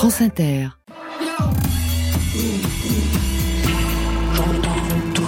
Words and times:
France 0.00 0.22
Inter. 0.22 0.68
J'entends 4.34 4.80
tout, 5.12 5.22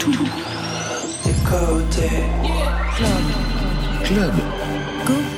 tout, 0.00 0.28
des 1.24 1.34
côtés. 1.44 2.24
Club. 4.02 4.32
Go. 5.06 5.35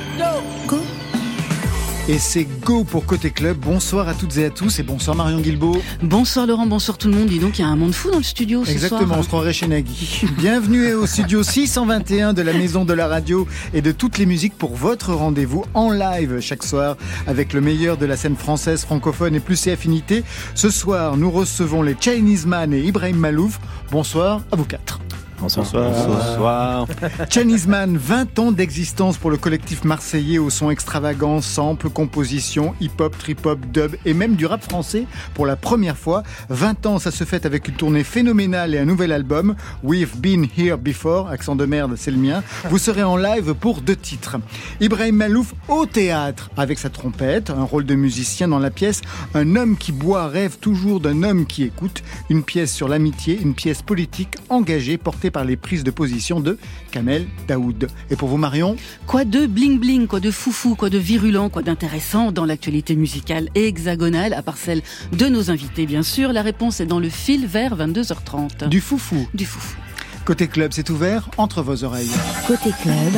Et 2.09 2.17
c'est 2.17 2.47
Go 2.65 2.83
pour 2.83 3.05
Côté 3.05 3.29
Club. 3.29 3.57
Bonsoir 3.57 4.09
à 4.09 4.15
toutes 4.15 4.35
et 4.37 4.45
à 4.45 4.49
tous 4.49 4.79
et 4.79 4.83
bonsoir 4.83 5.15
Marion 5.15 5.41
Guilbault. 5.41 5.79
Bonsoir 6.01 6.47
Laurent, 6.47 6.65
bonsoir 6.65 6.97
tout 6.97 7.07
le 7.07 7.13
monde. 7.13 7.27
Dis 7.27 7.37
donc, 7.37 7.59
il 7.59 7.61
y 7.61 7.65
a 7.65 7.67
un 7.67 7.75
monde 7.75 7.93
fou 7.93 8.09
dans 8.09 8.17
le 8.17 8.23
studio 8.23 8.65
ce 8.65 8.71
Exactement, 8.71 9.05
soir. 9.09 9.19
on 9.19 9.21
se 9.21 9.27
croirait 9.27 9.53
chez 9.53 9.67
Nagui. 9.67 10.23
Bienvenue 10.39 10.93
au 10.95 11.05
studio 11.05 11.43
621 11.43 12.33
de 12.33 12.41
la 12.41 12.53
Maison 12.53 12.83
de 12.83 12.93
la 12.93 13.07
Radio 13.07 13.47
et 13.75 13.83
de 13.83 13.91
toutes 13.91 14.17
les 14.17 14.25
musiques 14.25 14.57
pour 14.57 14.75
votre 14.75 15.13
rendez-vous 15.13 15.65
en 15.75 15.91
live 15.91 16.39
chaque 16.39 16.63
soir 16.63 16.97
avec 17.27 17.53
le 17.53 17.61
meilleur 17.61 17.95
de 17.95 18.07
la 18.07 18.17
scène 18.17 18.35
française, 18.35 18.85
francophone 18.85 19.35
et 19.35 19.39
plus 19.39 19.57
ses 19.57 19.73
affinités. 19.73 20.23
Ce 20.55 20.71
soir, 20.71 21.15
nous 21.15 21.29
recevons 21.29 21.83
les 21.83 21.95
Chinese 21.99 22.47
Man 22.47 22.73
et 22.73 22.81
Ibrahim 22.81 23.17
Malouf. 23.17 23.59
Bonsoir 23.91 24.41
à 24.51 24.55
vous 24.55 24.65
quatre. 24.65 24.99
Bonsoir. 25.41 25.65
Bonsoir. 25.65 26.87
Chinese 27.29 27.65
Man, 27.65 27.95
20 27.95 28.39
ans 28.39 28.51
d'existence 28.51 29.17
pour 29.17 29.31
le 29.31 29.37
collectif 29.37 29.85
marseillais 29.85 30.37
au 30.37 30.49
son 30.49 30.69
extravagant, 30.69 31.39
sample, 31.39 31.89
composition, 31.89 32.75
hip-hop, 32.81 33.17
trip-hop, 33.17 33.59
dub 33.71 33.95
et 34.05 34.13
même 34.13 34.35
du 34.35 34.45
rap 34.45 34.61
français 34.61 35.05
pour 35.33 35.45
la 35.45 35.55
première 35.55 35.97
fois. 35.97 36.23
20 36.49 36.85
ans, 36.87 36.99
ça 36.99 37.11
se 37.11 37.23
fait 37.23 37.45
avec 37.45 37.69
une 37.69 37.75
tournée 37.75 38.03
phénoménale 38.03 38.75
et 38.75 38.79
un 38.79 38.85
nouvel 38.85 39.13
album, 39.13 39.55
We've 39.81 40.17
Been 40.17 40.45
Here 40.57 40.77
Before, 40.77 41.29
accent 41.29 41.55
de 41.55 41.65
merde, 41.65 41.93
c'est 41.95 42.11
le 42.11 42.17
mien. 42.17 42.43
Vous 42.69 42.77
serez 42.77 43.03
en 43.03 43.15
live 43.15 43.53
pour 43.53 43.81
deux 43.81 43.95
titres. 43.95 44.37
Ibrahim 44.81 45.15
Malouf 45.15 45.53
au 45.69 45.85
théâtre 45.85 46.49
avec 46.57 46.79
sa 46.79 46.89
trompette, 46.89 47.49
un 47.49 47.63
rôle 47.63 47.85
de 47.85 47.95
musicien 47.95 48.49
dans 48.49 48.59
la 48.59 48.71
pièce, 48.71 49.01
un 49.33 49.55
homme 49.55 49.77
qui 49.77 49.93
boit 49.93 50.27
rêve 50.27 50.57
toujours 50.57 50.99
d'un 50.99 51.23
homme 51.23 51.45
qui 51.45 51.63
écoute, 51.63 52.03
une 52.29 52.43
pièce 52.43 52.73
sur 52.73 52.89
l'amitié, 52.89 53.39
une 53.41 53.53
pièce 53.53 53.81
politique 53.81 54.35
engagée 54.49 54.97
portée 54.97 55.28
par 55.31 55.43
les 55.45 55.55
prises 55.55 55.83
de 55.83 55.91
position 55.91 56.39
de 56.39 56.57
Kamel 56.91 57.27
Daoud. 57.47 57.87
Et 58.09 58.15
pour 58.15 58.29
vous 58.29 58.37
Marion 58.37 58.75
Quoi 59.07 59.25
de 59.25 59.45
bling 59.45 59.79
bling, 59.79 60.07
quoi 60.07 60.19
de 60.19 60.31
foufou, 60.31 60.75
quoi 60.75 60.89
de 60.89 60.97
virulent, 60.97 61.49
quoi 61.49 61.61
d'intéressant 61.61 62.31
dans 62.31 62.45
l'actualité 62.45 62.95
musicale 62.95 63.49
hexagonale, 63.55 64.33
à 64.33 64.41
part 64.41 64.57
celle 64.57 64.81
de 65.11 65.25
nos 65.27 65.51
invités 65.51 65.85
bien 65.85 66.03
sûr. 66.03 66.33
La 66.33 66.41
réponse 66.41 66.79
est 66.79 66.85
dans 66.85 66.99
le 66.99 67.09
fil 67.09 67.45
vers 67.47 67.75
22h30. 67.77 68.67
Du 68.69 68.81
foufou. 68.81 69.27
Du 69.33 69.45
foufou. 69.45 69.77
Côté 70.25 70.47
club, 70.47 70.71
c'est 70.73 70.89
ouvert 70.89 71.29
entre 71.37 71.61
vos 71.61 71.83
oreilles. 71.83 72.11
Côté 72.47 72.71
club, 72.81 73.13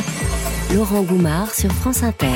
Laurent 0.73 1.02
Goumard 1.02 1.53
sur 1.53 1.72
France 1.72 2.03
Inter. 2.03 2.28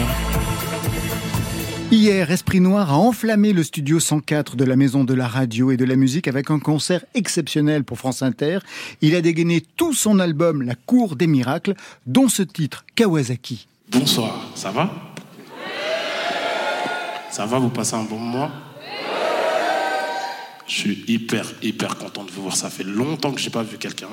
Hier, 1.92 2.32
Esprit 2.32 2.60
Noir 2.60 2.92
a 2.92 2.98
enflammé 2.98 3.54
le 3.54 3.64
studio 3.64 4.00
104 4.00 4.56
de 4.56 4.66
la 4.66 4.76
Maison 4.76 5.04
de 5.04 5.14
la 5.14 5.28
Radio 5.28 5.70
et 5.72 5.78
de 5.78 5.86
la 5.86 5.96
Musique 5.96 6.28
avec 6.28 6.50
un 6.50 6.60
concert 6.60 7.06
exceptionnel 7.14 7.84
pour 7.84 8.00
France 8.00 8.24
Inter. 8.24 8.60
Il 9.02 9.16
a 9.16 9.22
dégainé 9.22 9.62
tout 9.62 9.94
son 9.94 10.20
album 10.20 10.64
La 10.64 10.74
Cour 10.74 11.16
des 11.16 11.28
Miracles, 11.28 11.76
dont 12.08 12.28
ce 12.28 12.42
titre, 12.42 12.86
Kawasaki. 12.96 13.68
Bonsoir, 13.92 14.50
ça 14.56 14.72
va? 14.72 14.92
Ça 17.30 17.46
va, 17.46 17.60
vous 17.60 17.70
passez 17.70 17.96
un 17.96 18.04
bon 18.04 18.18
moment? 18.18 18.50
Je 20.68 20.74
suis 20.74 21.06
hyper, 21.08 21.46
hyper 21.62 21.98
content 21.98 22.24
de 22.24 22.32
vous 22.32 22.42
voir. 22.42 22.56
Ça 22.56 22.72
fait 22.72 22.84
longtemps 22.84 23.32
que 23.32 23.40
j'ai 23.40 23.52
pas 23.52 23.64
vu 23.64 23.78
quelqu'un. 23.78 24.10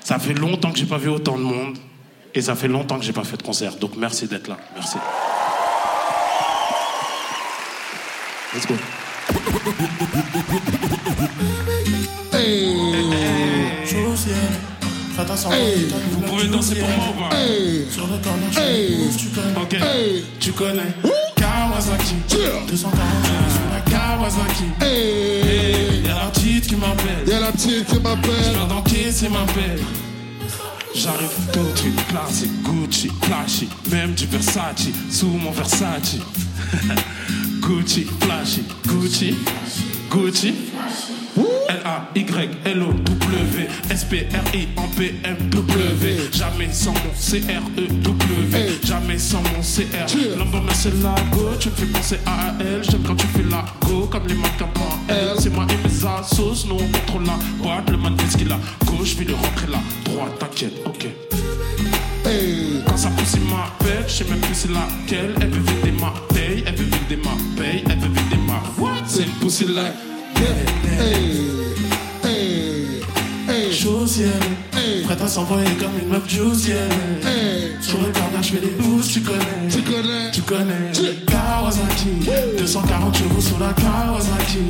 Ça 0.00 0.18
fait 0.18 0.34
longtemps 0.34 0.72
que 0.72 0.78
j'ai 0.78 0.86
pas 0.86 0.98
vu 0.98 1.10
autant 1.10 1.36
de 1.36 1.42
monde. 1.42 1.76
Et 2.34 2.40
ça 2.40 2.56
fait 2.56 2.68
longtemps 2.68 2.98
que 2.98 3.04
j'ai 3.04 3.12
pas 3.12 3.24
fait 3.24 3.36
de 3.36 3.42
concert. 3.42 3.76
Donc 3.76 3.96
merci 3.96 4.26
d'être 4.26 4.48
là. 4.48 4.56
Merci. 4.74 4.96
Let's 8.54 8.66
go. 8.66 8.74
Vous 16.10 16.20
pouvez 16.20 16.48
danser 16.48 16.76
pour 16.76 16.88
moi 16.88 17.06
ou 17.10 17.20
pas 17.20 17.36
Sur 17.90 18.06
le 18.06 18.18
corner, 18.18 18.52
je 18.52 18.60
hey. 18.60 19.08
tu 19.16 19.26
connais. 19.28 19.60
Ok, 19.60 19.76
tu 20.40 20.52
connais. 20.52 20.94
Kawasaki, 21.36 22.14
240 22.28 23.00
sur 23.50 23.60
la 23.72 23.80
Kawasaki. 23.90 24.64
Hey. 24.80 26.02
Y'a 26.04 26.14
la 26.14 26.30
petite 26.30 26.66
qui 26.66 26.76
m'appelle. 26.76 27.26
Y'a 27.26 27.40
la 27.40 27.52
petite 27.52 27.86
qui 27.86 27.94
Je 27.94 28.00
m'appelle. 28.00 28.52
viens 28.52 28.66
d'encaisser 28.66 29.28
ma 29.28 29.44
paix. 29.52 29.76
J'arrive 30.94 31.28
tout 31.52 31.60
de 31.72 31.76
suite, 31.76 32.06
classique, 32.06 32.62
Gucci, 32.62 33.10
flashy, 33.22 33.68
même 33.90 34.14
du 34.14 34.26
Versace, 34.26 34.88
sous 35.10 35.26
mon 35.26 35.50
Versace. 35.50 36.16
Gucci, 37.66 38.04
flashy, 38.20 38.62
Gucci, 38.86 39.34
Gucci. 40.10 40.54
L-A-Y-L-O-W 41.68 43.66
S-P-R-I 43.90 44.68
en 44.76 44.86
P-M-W 44.88 46.30
Jamais 46.32 46.70
sans 46.72 46.92
mon 46.92 47.14
C-R-E-W 47.14 48.78
Jamais 48.84 49.18
sans 49.18 49.40
mon 49.42 49.62
C-R 49.62 50.06
L'homme 50.36 50.68
c'est 50.74 50.94
la 51.02 51.14
go. 51.32 51.50
Tu 51.58 51.70
me 51.70 51.74
fais 51.74 51.86
penser 51.86 52.18
à 52.26 52.52
elle. 52.60 52.84
J'aime 52.84 53.02
quand 53.02 53.16
tu 53.16 53.26
fais 53.28 53.42
la 53.50 53.64
go 53.80 54.06
Comme 54.12 54.26
les 54.28 54.34
marques 54.34 54.60
en 54.62 55.12
L 55.12 55.30
C'est 55.38 55.50
moi 55.50 55.66
et 55.70 55.76
mes 55.88 56.06
assos 56.06 56.66
Nous 56.68 56.74
on 56.74 56.88
contrôle 56.98 57.24
la 57.24 57.38
boîte. 57.62 57.90
Le 57.90 57.96
man 57.96 58.14
fait 58.18 58.30
ce 58.30 58.36
qu'il 58.36 58.52
a 58.52 58.58
Gauche, 58.84 59.16
puis 59.16 59.24
de 59.26 59.32
rentrer 59.32 59.66
là 59.68 59.78
Droite, 60.04 60.38
t'inquiète, 60.38 60.74
ok. 60.84 61.08
Quand 62.86 62.96
ça 62.96 63.10
pousse, 63.10 63.34
il 63.34 63.42
m'appelle, 63.48 64.04
je 64.06 64.12
sais 64.12 64.24
même 64.24 64.40
plus 64.40 64.54
c'est 64.54 64.70
laquelle. 64.70 65.34
Elle 65.40 65.50
veut 65.50 65.60
vider 65.60 65.92
ma 66.00 66.12
elle 66.30 66.33
vider 67.08 67.22
ma 67.22 67.30
paye, 67.60 67.84
elle 67.88 67.98
veut 67.98 68.08
vider 68.08 68.40
ma. 68.46 68.62
What? 68.82 69.04
C'est 69.06 69.22
une 69.24 69.30
pussy 69.32 69.64
like. 69.66 69.94
Chaussière, 73.70 74.30
prête 75.04 75.20
à 75.20 75.26
s'envoyer 75.26 75.68
comme 75.78 75.98
une 76.00 76.08
meuf 76.08 76.28
juicière. 76.28 76.88
Sur 77.80 77.98
le 77.98 78.12
corner, 78.12 78.42
je 78.42 78.52
fais 78.52 78.60
des 78.60 78.74
boosts, 78.78 79.12
tu 79.12 79.20
connais. 79.20 79.68
Tu 79.70 79.82
connais. 79.82 80.30
Tu 80.32 80.42
connais. 80.42 80.92
Kawasaki, 81.26 82.30
240 82.58 83.16
chevaux 83.16 83.40
sur 83.40 83.58
la 83.58 83.72
Kawasaki. 83.72 84.60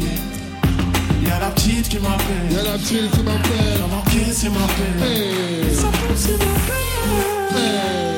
Y'a 1.26 1.38
la 1.38 1.50
petite 1.50 1.88
qui 1.88 1.98
m'appelle. 1.98 2.50
Y'a 2.50 2.62
la 2.62 2.78
petite 2.78 3.10
qui 3.10 3.22
m'appelle. 3.22 3.78
J'en 3.78 3.88
manquais, 3.88 4.32
c'est 4.32 4.48
ma 4.48 4.66
paix. 4.66 5.06
Hey. 5.06 5.74
Ça 5.74 5.88
pousse, 5.88 6.16
c'est 6.16 6.32
ma 6.32 6.38
paix. 6.38 6.84
C'est 7.52 8.13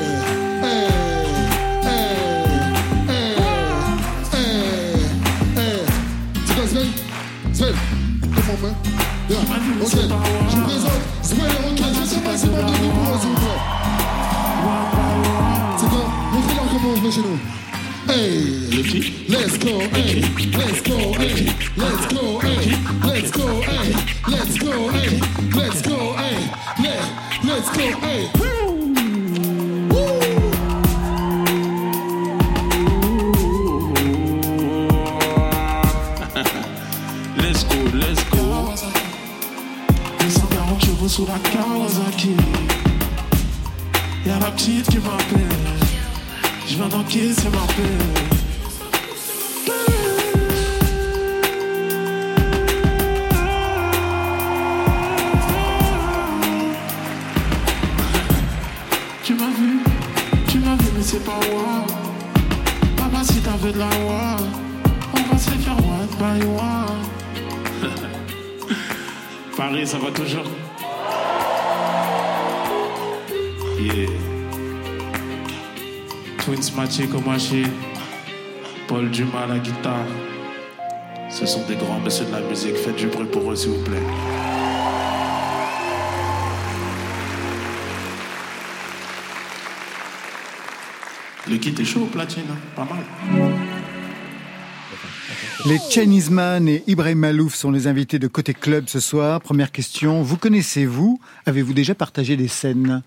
Les 95.97 96.03
Chinese 96.03 96.29
Man 96.29 96.67
et 96.67 96.83
Ibrahim 96.85 97.17
Malouf 97.17 97.55
sont 97.55 97.71
les 97.71 97.87
invités 97.87 98.19
de 98.19 98.27
Côté 98.27 98.53
Club 98.53 98.83
ce 98.87 98.99
soir. 98.99 99.41
Première 99.41 99.71
question, 99.71 100.21
vous 100.21 100.37
connaissez-vous? 100.37 101.19
Avez-vous 101.47 101.73
déjà 101.73 101.95
partagé 101.95 102.37
des 102.37 102.47
scènes? 102.47 103.01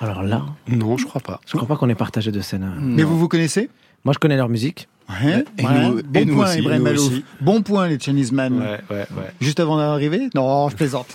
Alors 0.00 0.24
là, 0.24 0.46
Non, 0.66 0.96
je 0.96 1.06
crois 1.06 1.20
pas. 1.20 1.40
je 1.46 1.52
crois 1.52 1.68
pas 1.68 1.76
qu'on 1.76 1.88
ait 1.88 1.94
partagé 1.94 2.32
de 2.32 2.40
scène. 2.40 2.74
Mais 2.80 3.04
vous 3.04 3.16
vous 3.16 3.28
connaissez? 3.28 3.70
Moi, 4.04 4.12
je 4.14 4.18
connais 4.18 4.36
leur 4.36 4.48
musique. 4.48 4.88
Ouais, 5.22 5.44
Et 5.58 5.62
nous- 5.62 6.02
Bon 6.02 6.20
et 6.20 6.24
nous 6.24 6.34
point, 6.36 6.48
aussi, 6.50 6.58
Ibrahim 6.60 6.78
nous 6.78 6.84
Malouf. 6.84 7.06
aussi. 7.06 7.24
Bon 7.40 7.62
point, 7.62 7.88
les 7.88 7.98
Chinese. 7.98 8.32
Ouais. 8.32 8.80
Juste 9.40 9.58
avant 9.60 9.76
d'arriver 9.76 10.28
Non, 10.34 10.68
je 10.68 10.76
plaisante. 10.76 11.08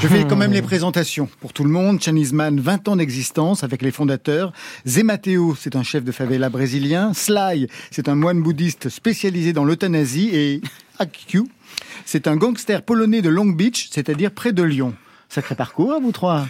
Je 0.00 0.08
fais 0.08 0.24
quand 0.26 0.36
même 0.36 0.52
les 0.52 0.62
présentations 0.62 1.28
pour 1.40 1.52
tout 1.52 1.64
le 1.64 1.70
monde. 1.70 2.00
Chinese 2.00 2.32
Man, 2.32 2.58
20 2.60 2.88
ans 2.88 2.96
d'existence 2.96 3.62
avec 3.64 3.82
les 3.82 3.90
fondateurs. 3.90 4.52
Zé 4.86 5.02
Mateo, 5.02 5.54
c'est 5.58 5.76
un 5.76 5.82
chef 5.82 6.04
de 6.04 6.12
favela 6.12 6.48
brésilien. 6.48 7.12
Sly, 7.12 7.68
c'est 7.90 8.08
un 8.08 8.14
moine 8.14 8.42
bouddhiste 8.42 8.88
spécialisé 8.88 9.52
dans 9.52 9.64
l'euthanasie. 9.64 10.30
Et 10.32 10.60
AQ, 10.98 11.42
c'est 12.06 12.26
un 12.28 12.36
gangster 12.36 12.82
polonais 12.82 13.20
de 13.22 13.28
Long 13.28 13.46
Beach, 13.46 13.88
c'est-à-dire 13.90 14.30
près 14.30 14.52
de 14.52 14.62
Lyon. 14.62 14.94
Sacré 15.28 15.54
parcours, 15.54 15.98
vous 16.00 16.12
trois. 16.12 16.46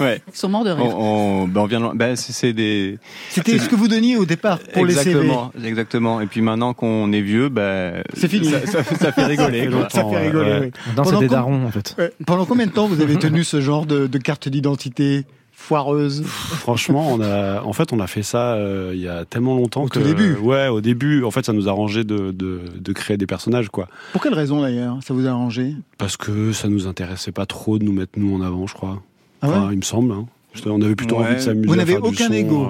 Ouais. 0.00 0.20
Ils 0.26 0.36
sont 0.36 0.48
morts 0.48 0.64
de 0.64 0.70
rire. 0.70 0.84
On, 0.84 1.42
on- 1.44 1.46
ben, 1.48 1.60
on 1.60 1.66
vient 1.66 1.80
de- 1.80 1.96
ben, 1.96 2.16
c'est 2.16 2.32
c'est 2.32 2.52
des. 2.52 2.98
C'était 3.30 3.58
ce 3.60 3.68
que 3.68 3.76
vous 3.76 3.86
donniez 3.86 4.16
au 4.16 4.24
départ 4.26 4.58
pour 4.58 4.84
les 4.84 4.92
CV. 4.94 5.10
exactement, 5.10 5.52
exactement. 5.64 6.20
Et 6.20 6.26
puis 6.26 6.40
maintenant 6.40 6.74
qu'on 6.74 7.12
est 7.12 7.20
vieux, 7.20 7.48
ben. 7.48 8.02
C'est 8.14 8.26
fini. 8.28 8.50
Ça, 8.50 8.66
ça- 8.66 8.82
ça 8.82 9.12
fait 9.12 9.24
rigoler. 9.24 9.70
Ça 9.90 10.04
fait 10.04 10.18
rigoler, 10.26 10.50
Ouais. 10.50 10.60
oui. 10.74 10.92
Pendant 10.96 11.20
des 11.20 11.28
darons, 11.28 11.64
en 11.66 11.70
fait. 11.70 11.94
Ouais. 11.96 12.12
Pendant 12.26 12.44
combien 12.44 12.66
de 12.66 12.72
temps 12.72 12.88
vous 12.88 13.00
avez 13.00 13.16
tenu 13.16 13.44
ce 13.44 13.60
genre 13.60 13.86
de, 13.86 14.08
de 14.08 14.18
carte 14.18 14.48
d'identité? 14.48 15.24
Foireuse 15.60 16.22
Franchement, 16.24 17.08
on 17.12 17.20
a, 17.20 17.62
en 17.62 17.72
fait, 17.72 17.92
on 17.92 17.98
a 18.00 18.06
fait 18.06 18.22
ça 18.22 18.52
euh, 18.54 18.92
il 18.94 19.00
y 19.00 19.08
a 19.08 19.24
tellement 19.24 19.54
longtemps 19.56 19.82
Au 19.82 19.88
que. 19.88 19.98
tout 19.98 20.04
début. 20.04 20.34
Ouais, 20.36 20.68
au 20.68 20.80
début. 20.80 21.24
En 21.24 21.30
fait, 21.30 21.44
ça 21.44 21.52
nous 21.52 21.66
a 21.68 21.72
arrangé 21.72 22.04
de, 22.04 22.30
de, 22.30 22.60
de 22.78 22.92
créer 22.92 23.16
des 23.16 23.26
personnages, 23.26 23.68
quoi. 23.68 23.88
Pour 24.12 24.22
quelle 24.22 24.34
raison 24.34 24.62
d'ailleurs 24.62 24.98
Ça 25.02 25.12
vous 25.14 25.26
a 25.26 25.30
arrangé? 25.30 25.74
Parce 25.98 26.16
que 26.16 26.52
ça 26.52 26.68
nous 26.68 26.86
intéressait 26.86 27.32
pas 27.32 27.44
trop 27.44 27.78
de 27.78 27.84
nous 27.84 27.92
mettre 27.92 28.12
nous 28.16 28.34
en 28.34 28.40
avant, 28.40 28.66
je 28.66 28.74
crois. 28.74 29.02
Ah 29.42 29.48
ouais? 29.48 29.54
Enfin, 29.56 29.68
il 29.72 29.76
me 29.78 29.82
semble. 29.82 30.12
Hein. 30.12 30.26
On 30.64 30.80
avait 30.80 30.94
plutôt 30.96 31.16
Ouais. 31.18 31.26
envie 31.26 31.34
de 31.34 31.40
s'amuser. 31.40 31.66
Vous 31.68 31.76
n'avez 31.76 31.96
aucun 31.98 32.30
ego. 32.32 32.66
euh, 32.66 32.68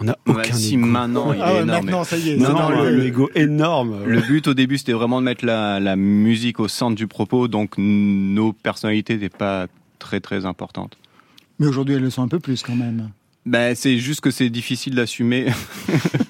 On 0.00 0.08
a 0.08 0.12
Ouais, 0.26 0.34
aucun 0.40 0.52
si 0.54 0.74
ego. 0.74 0.86
maintenant 0.86 1.32
il 1.32 1.40
Ah 1.42 1.50
est 1.52 1.54
ouais, 1.56 1.62
énorme. 1.62 1.84
maintenant, 1.84 2.04
ça 2.04 2.16
y 2.16 2.30
est. 2.30 2.36
Non, 2.36 2.48
non, 2.50 2.54
dans 2.54 2.70
le, 2.70 2.90
le- 2.90 2.96
le 2.96 3.06
ego 3.06 3.30
énorme. 3.34 3.96
Le 4.06 4.20
but 4.22 4.48
au 4.48 4.54
début 4.54 4.78
c'était 4.78 4.92
vraiment 4.94 5.20
de 5.20 5.26
mettre 5.26 5.44
la, 5.44 5.78
la 5.78 5.94
musique 5.96 6.58
au 6.58 6.68
centre 6.68 6.96
du 6.96 7.06
propos, 7.06 7.48
donc 7.48 7.74
nos 7.76 8.52
personnalités 8.54 9.14
n'étaient 9.14 9.28
pas 9.28 9.66
très 9.98 10.20
très 10.20 10.46
importantes. 10.46 10.96
Mais 11.60 11.66
aujourd'hui, 11.66 11.94
elles 11.94 12.02
le 12.02 12.10
sont 12.10 12.22
un 12.22 12.28
peu 12.28 12.40
plus 12.40 12.62
quand 12.62 12.74
même. 12.74 13.10
Ben, 13.46 13.74
c'est 13.74 13.98
juste 13.98 14.20
que 14.20 14.30
c'est 14.30 14.50
difficile 14.50 14.94
d'assumer 14.94 15.46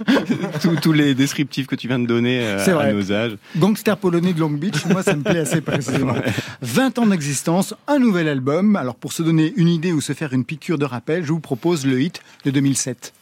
tous, 0.83 0.93
les 0.93 1.15
descriptifs 1.15 1.67
que 1.67 1.75
tu 1.75 1.89
viens 1.89 1.99
de 1.99 2.07
donner 2.07 2.41
euh, 2.41 2.57
vrai. 2.57 2.91
à 2.91 2.93
nos 2.93 3.13
âges. 3.13 3.37
Gangster 3.57 3.97
polonais 3.97 4.33
de 4.33 4.39
Long 4.39 4.51
Beach, 4.51 4.87
moi 4.87 5.03
ça 5.03 5.17
me 5.17 5.23
plaît 5.23 5.41
assez 5.41 5.61
précisément. 5.61 6.15
20 6.63 6.99
ans 7.01 7.07
d'existence, 7.07 7.75
un 7.89 7.99
nouvel 7.99 8.29
album. 8.29 8.77
Alors 8.77 8.95
pour 8.95 9.13
se 9.13 9.25
donner 9.25 9.53
une 9.57 9.69
idée 9.69 9.93
ou 9.93 10.01
se 10.01 10.13
faire 10.13 10.33
une 10.33 10.45
piqûre 10.45 10.79
de 10.79 10.85
rappel, 10.85 11.25
je 11.25 11.33
vous 11.33 11.41
propose 11.41 11.85
le 11.85 12.01
hit 12.01 12.23
de 12.45 12.53
2007. 12.53 13.13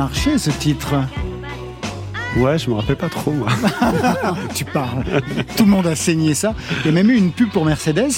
Marché 0.00 0.38
ce 0.38 0.48
titre. 0.50 0.94
Ouais, 2.38 2.56
je 2.58 2.70
me 2.70 2.76
rappelle 2.76 2.96
pas 2.96 3.10
trop, 3.10 3.32
moi. 3.32 3.48
Tu 4.54 4.64
parles. 4.64 5.04
Tout 5.58 5.64
le 5.64 5.70
monde 5.70 5.86
a 5.86 5.94
saigné 5.94 6.32
ça. 6.32 6.54
Il 6.80 6.86
y 6.86 6.88
a 6.88 6.92
même 6.92 7.10
eu 7.10 7.16
une 7.16 7.32
pub 7.32 7.50
pour 7.50 7.66
Mercedes. 7.66 8.08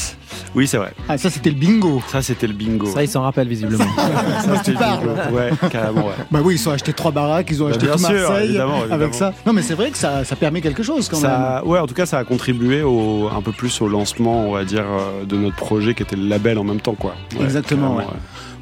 Oui, 0.55 0.69
c'est 0.69 0.77
vrai. 0.77 0.93
Ah, 1.09 1.19
ça 1.19 1.29
c'était 1.29 1.51
le 1.51 1.57
bingo. 1.57 2.01
Ça, 2.07 2.23
c'était 2.23 2.47
le 2.47 2.53
bingo. 2.53 2.87
Ça, 2.87 3.03
ils 3.03 3.09
s'en 3.09 3.23
rappellent 3.23 3.49
visiblement. 3.49 3.85
Ça, 3.97 4.59
c'était 4.59 4.63
tu 4.65 4.71
le 4.73 4.79
parles. 4.79 5.09
bingo. 5.09 5.37
Ouais, 5.37 5.51
carrément, 5.71 6.07
ouais. 6.07 6.15
Bah 6.31 6.39
oui, 6.45 6.55
ils 6.55 6.69
ont 6.69 6.73
acheté 6.73 6.93
trois 6.93 7.11
baraques, 7.11 7.49
ils 7.51 7.63
ont 7.63 7.67
Bah, 7.67 7.71
acheté 7.73 7.87
bien 7.87 7.97
tout 7.97 8.05
sûr, 8.05 8.13
Marseille 8.29 8.45
évidemment, 8.51 8.79
évidemment. 8.83 8.95
avec 8.95 9.15
ça. 9.15 9.33
Non 9.47 9.53
mais 9.55 9.63
c'est 9.63 9.75
vrai 9.75 9.91
que 9.91 9.99
ça, 9.99 10.25
ça 10.25 10.37
permet 10.37 10.61
quelque 10.61 10.83
chose 10.85 11.09
quand 11.09 11.17
même. 11.21 11.31
Ça, 11.31 11.63
ouais, 11.67 11.79
en 11.81 11.87
tout 11.89 11.95
cas, 11.95 12.07
ça 12.07 12.19
a 12.19 12.25
contribué 12.25 12.83
au, 12.83 13.29
un 13.37 13.43
peu 13.43 13.51
plus 13.53 13.81
au 13.81 13.89
lancement, 13.89 14.47
on 14.49 14.53
va 14.53 14.65
dire, 14.65 14.85
euh, 14.87 15.25
de 15.25 15.37
notre 15.37 15.57
projet 15.57 15.95
qui 15.95 16.03
était 16.05 16.17
le 16.17 16.29
label 16.29 16.59
en 16.59 16.65
même 16.65 16.81
temps, 16.81 16.95
quoi. 16.95 17.15
Ouais, 17.37 17.45
Exactement, 17.45 17.97
ouais. 17.97 18.05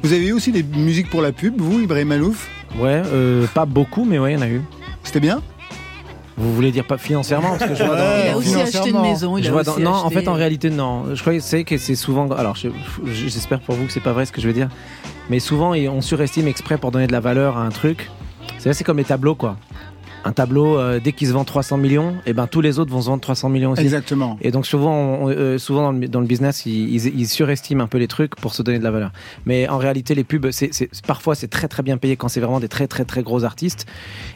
Vous 0.01 0.13
avez 0.13 0.25
eu 0.27 0.31
aussi 0.31 0.51
des 0.51 0.63
musiques 0.63 1.09
pour 1.11 1.21
la 1.21 1.31
pub, 1.31 1.59
vous, 1.61 1.79
Ibrahim 1.81 2.07
Malouf 2.07 2.49
Ouais, 2.77 3.01
euh, 3.05 3.45
pas 3.53 3.65
beaucoup, 3.65 4.05
mais 4.05 4.19
ouais, 4.19 4.33
il 4.33 4.35
y 4.35 4.37
en 4.39 4.41
a 4.41 4.47
eu. 4.49 4.61
C'était 5.03 5.19
bien? 5.19 5.41
Vous 6.37 6.53
voulez 6.55 6.71
dire 6.71 6.85
pas 6.87 6.97
financièrement 6.97 7.49
parce 7.57 7.69
que 7.69 7.75
je 7.75 7.83
vois 7.83 7.95
dans- 7.95 8.01
Ouais, 8.01 8.25
Il 8.27 8.31
a 8.31 8.37
aussi 8.37 8.55
acheté 8.61 8.89
une 8.89 9.01
maison. 9.01 9.37
Il 9.37 9.43
je 9.43 9.49
a 9.49 9.51
vois 9.51 9.61
aussi 9.61 9.81
dans- 9.83 9.91
non, 9.91 9.95
en 9.97 10.09
fait, 10.09 10.27
en 10.27 10.33
réalité, 10.33 10.69
non. 10.69 11.13
Je 11.13 11.21
crois 11.21 11.33
que 11.33 11.39
c'est 11.39 11.63
que 11.65 11.77
c'est 11.77 11.95
souvent. 11.95 12.29
Alors, 12.31 12.55
je- 12.55 12.69
je- 13.05 13.27
j'espère 13.27 13.59
pour 13.59 13.75
vous 13.75 13.85
que 13.85 13.91
c'est 13.91 13.99
pas 13.99 14.13
vrai 14.13 14.25
ce 14.25 14.31
que 14.31 14.41
je 14.41 14.47
veux 14.47 14.53
dire, 14.53 14.69
mais 15.29 15.39
souvent, 15.39 15.73
on 15.73 16.01
surestime 16.01 16.47
exprès 16.47 16.77
pour 16.77 16.91
donner 16.91 17.07
de 17.07 17.11
la 17.11 17.19
valeur 17.19 17.57
à 17.57 17.61
un 17.61 17.69
truc. 17.69 18.09
C'est 18.57 18.73
c'est 18.73 18.83
comme 18.83 18.97
les 18.97 19.03
tableaux, 19.03 19.35
quoi. 19.35 19.57
Un 20.23 20.33
tableau, 20.33 20.77
euh, 20.77 20.99
dès 21.03 21.11
qu'il 21.13 21.27
se 21.27 21.33
vend 21.33 21.43
300 21.43 21.77
millions, 21.77 22.15
et 22.25 22.33
ben 22.33 22.47
tous 22.47 22.61
les 22.61 22.77
autres 22.79 22.91
vont 22.91 23.01
se 23.01 23.07
vendre 23.07 23.21
300 23.21 23.49
millions 23.49 23.71
aussi. 23.71 23.81
Exactement. 23.81 24.37
Et 24.41 24.51
donc 24.51 24.65
souvent, 24.67 24.93
on- 24.93 25.29
euh, 25.29 25.57
souvent 25.57 25.81
dans 25.81 25.91
le, 25.91 26.07
dans 26.07 26.19
le 26.21 26.27
business, 26.27 26.65
ils, 26.65 26.93
ils- 26.93 27.19
ils 27.19 27.27
surestiment 27.27 27.83
un 27.83 27.87
peu 27.87 27.97
les 27.97 28.07
trucs 28.07 28.35
pour 28.35 28.53
se 28.53 28.61
donner 28.61 28.77
de 28.79 28.83
la 28.83 28.91
valeur. 28.91 29.11
Mais 29.45 29.67
en 29.67 29.77
réalité, 29.77 30.13
les 30.15 30.23
pubs, 30.23 30.51
c'est, 30.51 30.73
c'est- 30.73 30.89
parfois 31.05 31.33
c'est 31.35 31.47
très 31.47 31.67
très 31.67 31.81
bien 31.83 31.97
payé 31.97 32.15
quand 32.17 32.27
c'est 32.27 32.39
vraiment 32.39 32.59
des 32.59 32.67
très 32.67 32.87
très 32.87 33.05
très 33.05 33.23
gros 33.23 33.43
artistes. 33.43 33.85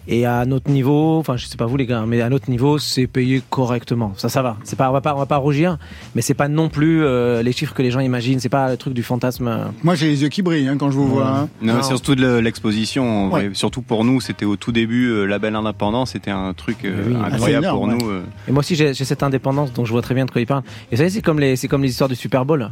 Et 0.07 0.25
à 0.25 0.45
notre 0.45 0.69
niveau, 0.71 1.17
enfin 1.19 1.37
je 1.37 1.45
sais 1.45 1.57
pas 1.57 1.65
vous 1.65 1.77
les 1.77 1.85
gars, 1.85 2.03
mais 2.07 2.21
à 2.21 2.29
notre 2.29 2.49
niveau, 2.49 2.77
c'est 2.79 3.07
payé 3.07 3.41
correctement. 3.49 4.13
Ça, 4.17 4.29
ça 4.29 4.41
va. 4.41 4.57
C'est 4.63 4.75
pas, 4.77 4.89
on 4.89 4.93
va 4.93 5.01
pas, 5.01 5.13
on 5.15 5.19
va 5.19 5.25
pas 5.25 5.37
rougir, 5.37 5.77
mais 6.15 6.21
c'est 6.21 6.33
pas 6.33 6.47
non 6.47 6.69
plus 6.69 7.03
euh, 7.03 7.43
les 7.43 7.51
chiffres 7.51 7.73
que 7.73 7.81
les 7.81 7.91
gens 7.91 7.99
imaginent. 7.99 8.39
C'est 8.39 8.49
pas 8.49 8.69
le 8.71 8.77
truc 8.77 8.93
du 8.93 9.03
fantasme. 9.03 9.71
Moi 9.83 9.95
j'ai 9.95 10.07
les 10.07 10.21
yeux 10.23 10.29
qui 10.29 10.41
brillent 10.41 10.67
hein, 10.67 10.77
quand 10.77 10.89
je 10.89 10.95
vous 10.97 11.07
vois. 11.07 11.27
hein. 11.27 11.49
Non, 11.61 11.73
Non. 11.75 11.81
c'est 11.81 11.89
surtout 11.89 12.15
de 12.15 12.37
l'exposition. 12.39 13.31
Ouais. 13.31 13.51
Surtout 13.53 13.81
pour 13.81 14.03
nous, 14.05 14.21
c'était 14.21 14.45
au 14.45 14.55
tout 14.55 14.71
début, 14.71 15.07
euh, 15.09 15.25
label 15.25 15.55
indépendant, 15.55 15.74
c'était 16.05 16.31
un 16.31 16.53
truc 16.53 16.85
euh, 16.85 17.03
Oui, 17.07 17.15
ah, 17.21 17.25
incroyable 17.27 17.65
énorme, 17.65 17.79
pour 17.79 17.87
ouais. 17.87 17.97
nous. 18.03 18.09
euh. 18.09 18.23
Et 18.47 18.51
moi 18.51 18.59
aussi, 18.59 18.75
j'ai, 18.75 18.93
j'ai 18.93 19.05
cette 19.05 19.23
indépendance, 19.23 19.73
donc 19.73 19.85
je 19.85 19.91
vois 19.91 20.01
très 20.01 20.15
bien 20.15 20.25
de 20.25 20.31
quoi 20.31 20.41
ils 20.41 20.47
parlent. 20.47 20.63
Et 20.91 20.95
vous 20.95 20.97
savez, 20.97 21.09
c'est 21.09 21.21
comme 21.21 21.39
les, 21.39 21.55
c'est 21.55 21.67
comme 21.67 21.83
les 21.83 21.89
histoires 21.89 22.09
du 22.09 22.15
Super 22.15 22.45
Bowl. 22.45 22.69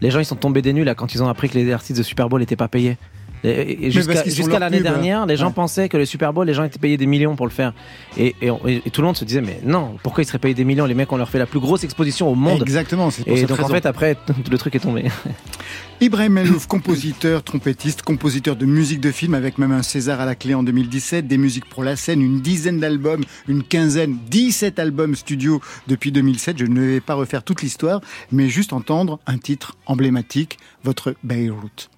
Les 0.00 0.10
gens, 0.10 0.18
ils 0.18 0.24
sont 0.24 0.36
tombés 0.36 0.62
des 0.62 0.72
nuls 0.72 0.84
là 0.84 0.94
quand 0.94 1.14
ils 1.14 1.22
ont 1.22 1.28
appris 1.28 1.48
que 1.48 1.54
les 1.58 1.72
artistes 1.72 1.96
de 1.98 2.02
Super 2.02 2.28
Bowl 2.28 2.40
n'étaient 2.40 2.56
pas 2.56 2.68
payés. 2.68 2.96
Et- 3.44 3.86
Et, 3.86 3.90
jusqu'à, 3.90 4.58
l'année 4.58 4.76
pub, 4.78 4.84
dernière, 4.84 5.26
les 5.26 5.36
gens 5.36 5.48
ouais. 5.48 5.52
pensaient 5.52 5.88
que 5.88 5.96
le 5.96 6.04
Super 6.04 6.32
Bowl, 6.32 6.46
les 6.46 6.54
gens 6.54 6.64
étaient 6.64 6.78
payés 6.78 6.96
des 6.96 7.06
millions 7.06 7.34
pour 7.34 7.46
le 7.46 7.52
faire. 7.52 7.72
Et, 8.16 8.34
et, 8.40 8.50
on- 8.50 8.60
et 8.66 8.80
tout 8.92 9.00
le 9.00 9.06
monde 9.06 9.16
se 9.16 9.24
disait, 9.24 9.40
mais 9.40 9.60
non, 9.64 9.96
pourquoi 10.02 10.22
ils 10.22 10.26
seraient 10.26 10.38
payés 10.38 10.54
des 10.54 10.64
millions? 10.64 10.84
Les 10.86 10.94
mecs, 10.94 11.10
on 11.12 11.16
leur 11.16 11.28
fait 11.28 11.38
la 11.38 11.46
plus 11.46 11.60
grosse 11.60 11.82
exposition 11.84 12.28
au 12.28 12.34
monde. 12.34 12.62
Exactement, 12.62 13.10
pour 13.10 13.26
Et 13.28 13.40
cette 13.40 13.48
donc 13.48 13.60
en 13.60 13.68
fait, 13.68 13.84
après, 13.86 14.16
le 14.50 14.58
truc 14.58 14.74
est 14.76 14.80
tombé. 14.80 15.04
Ibrahim 16.00 16.32
Malouf, 16.32 16.66
compositeur, 16.66 17.44
trompettiste, 17.44 18.02
compositeur 18.02 18.56
de 18.56 18.66
musique 18.66 19.00
de 19.00 19.12
film 19.12 19.34
avec 19.34 19.58
même 19.58 19.70
un 19.70 19.82
César 19.82 20.20
à 20.20 20.24
la 20.26 20.34
clé 20.34 20.52
en 20.54 20.64
2017, 20.64 21.28
des 21.28 21.38
musiques 21.38 21.68
pour 21.68 21.84
la 21.84 21.94
scène, 21.94 22.20
une 22.20 22.40
dizaine 22.40 22.80
d'albums, 22.80 23.22
une 23.46 23.62
quinzaine, 23.62 24.18
17 24.28 24.80
albums 24.80 25.14
studio 25.14 25.60
depuis 25.86 26.10
2007. 26.10 26.58
Je 26.58 26.64
ne 26.64 26.80
vais 26.80 27.00
pas 27.00 27.14
refaire 27.14 27.44
toute 27.44 27.62
l'histoire, 27.62 28.00
mais 28.32 28.48
juste 28.48 28.72
entendre 28.72 29.20
un 29.26 29.38
titre 29.38 29.76
emblématique, 29.86 30.58
votre. 30.82 31.14
Beirut, 31.22 31.88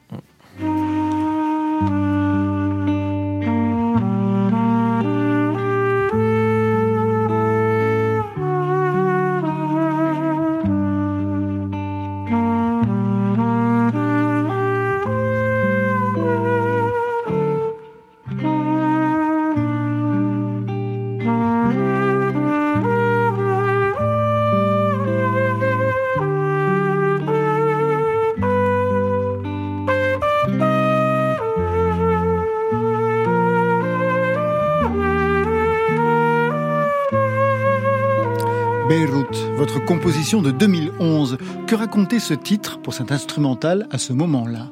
composition 40.25 40.40
de 40.40 40.52
2011. 40.52 41.37
Que 41.66 41.75
racontait 41.75 42.19
ce 42.19 42.33
titre 42.33 42.78
pour 42.78 42.95
cet 42.95 43.12
instrumental 43.12 43.87
à 43.90 43.99
ce 43.99 44.14
moment-là? 44.14 44.71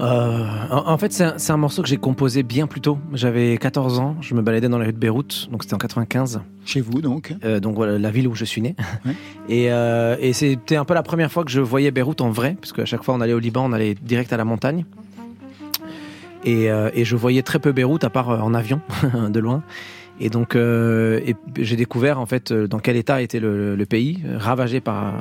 Euh, 0.00 0.46
en, 0.70 0.98
fait, 0.98 1.12
c'est 1.12 1.50
un, 1.52 1.56
morceau 1.56 1.82
que 1.82 1.88
j'ai 1.88 1.96
composé 1.96 2.42
bien 2.42 2.66
plus 2.66 2.80
tôt. 2.80 2.98
J'avais 3.12 3.56
14 3.56 4.00
ans, 4.00 4.16
je 4.20 4.34
me 4.34 4.42
baladais 4.42 4.68
dans 4.68 4.78
les 4.78 4.86
rues 4.86 4.92
de 4.92 4.98
Beyrouth, 4.98 5.48
donc 5.52 5.62
c'était 5.62 5.74
en 5.74 5.78
95. 5.78 6.40
Chez 6.64 6.80
vous, 6.80 7.00
donc 7.00 7.34
Euh, 7.44 7.60
donc 7.60 7.76
voilà, 7.76 8.00
la 8.00 8.10
ville 8.10 8.26
où 8.26 8.34
je 8.34 8.44
suis 8.44 8.60
né. 8.60 8.74
Ouais. 9.06 9.12
Et, 9.48 9.70
euh, 9.70 10.16
et 10.18 10.32
c'était 10.32 10.76
un 10.76 10.84
peu 10.84 10.94
la 10.94 11.04
première 11.04 11.30
fois 11.30 11.44
que 11.44 11.52
je 11.52 11.60
voyais 11.60 11.92
Beyrouth 11.92 12.20
en 12.20 12.30
vrai, 12.30 12.56
parce 12.60 12.72
qu'à 12.72 12.84
chaque 12.84 13.04
fois 13.04 13.14
on 13.14 13.20
allait 13.20 13.34
au 13.34 13.38
Liban, 13.38 13.64
on 13.64 13.72
allait 13.72 13.94
direct 13.94 14.32
à 14.32 14.36
la 14.36 14.44
montagne. 14.44 14.84
Et, 16.44 16.66
et 16.66 17.04
je 17.04 17.16
voyais 17.16 17.42
très 17.42 17.58
peu 17.58 17.72
Beyrouth, 17.72 18.04
à 18.04 18.10
part 18.10 18.28
en 18.28 18.54
avion, 18.54 18.80
de 19.28 19.38
loin. 19.38 19.62
Et 20.20 20.30
donc, 20.30 20.56
euh, 20.56 21.20
et 21.24 21.36
j'ai 21.58 21.76
découvert 21.76 22.18
en 22.18 22.26
fait 22.26 22.50
euh, 22.50 22.66
dans 22.66 22.80
quel 22.80 22.96
état 22.96 23.22
était 23.22 23.38
le, 23.38 23.76
le 23.76 23.86
pays, 23.86 24.20
ravagé 24.36 24.80
par, 24.80 25.14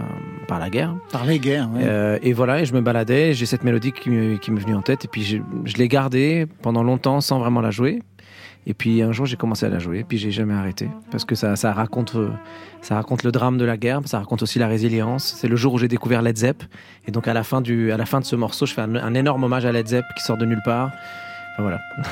par 0.47 0.57
la 0.59 0.69
guerre. 0.71 0.95
Par 1.11 1.25
les 1.25 1.37
guerres, 1.39 1.69
ouais. 1.73 1.81
Euh, 1.83 2.17
et 2.23 2.33
voilà, 2.33 2.61
et 2.61 2.65
je 2.65 2.73
me 2.73 2.81
baladais, 2.81 3.33
j'ai 3.33 3.45
cette 3.45 3.63
mélodie 3.63 3.91
qui, 3.91 4.09
me- 4.09 4.37
qui 4.37 4.49
m'est 4.51 4.59
venue 4.61 4.73
en 4.75 4.81
tête, 4.81 5.05
et 5.05 5.07
puis 5.07 5.23
je, 5.23 5.37
je 5.65 5.75
l'ai 5.77 5.87
gardée 5.87 6.47
pendant 6.63 6.81
longtemps 6.83 7.21
sans 7.21 7.37
vraiment 7.39 7.61
la 7.61 7.69
jouer. 7.71 8.01
Et 8.69 8.73
puis 8.73 9.01
un 9.01 9.13
jour, 9.13 9.25
j'ai 9.25 9.37
commencé 9.37 9.65
à 9.65 9.69
la 9.69 9.79
jouer, 9.79 10.03
puis 10.03 10.17
j'ai 10.17 10.31
jamais 10.31 10.53
arrêté, 10.55 10.89
parce 11.11 11.23
que 11.25 11.35
ça, 11.35 11.55
ça 11.55 11.71
raconte, 11.73 12.15
euh, 12.15 12.29
ça 12.81 12.95
raconte 12.95 13.23
le 13.23 13.31
drame 13.31 13.57
de 13.57 13.63
la 13.65 13.77
guerre, 13.77 14.01
ça 14.05 14.17
raconte 14.19 14.41
aussi 14.41 14.57
la 14.59 14.67
résilience. 14.67 15.35
C'est 15.39 15.47
le 15.47 15.55
jour 15.55 15.73
où 15.75 15.77
j'ai 15.77 15.87
découvert 15.87 16.21
Led 16.23 16.35
Zepp, 16.37 16.63
et 17.07 17.11
donc 17.11 17.27
à 17.27 17.33
la 17.33 17.43
fin 17.43 17.61
du, 17.61 17.91
à 17.91 17.97
la 17.97 18.05
fin 18.07 18.19
de 18.19 18.25
ce 18.25 18.35
morceau, 18.35 18.65
je 18.65 18.73
fais 18.73 18.81
un, 18.81 18.95
un 18.95 19.13
énorme 19.13 19.43
hommage 19.43 19.65
à 19.65 19.71
Led 19.71 19.87
Zepp 19.87 20.05
qui 20.17 20.23
sort 20.23 20.37
de 20.37 20.45
nulle 20.45 20.61
part. 20.65 20.87
Enfin, 21.53 21.61
voilà. 21.63 21.79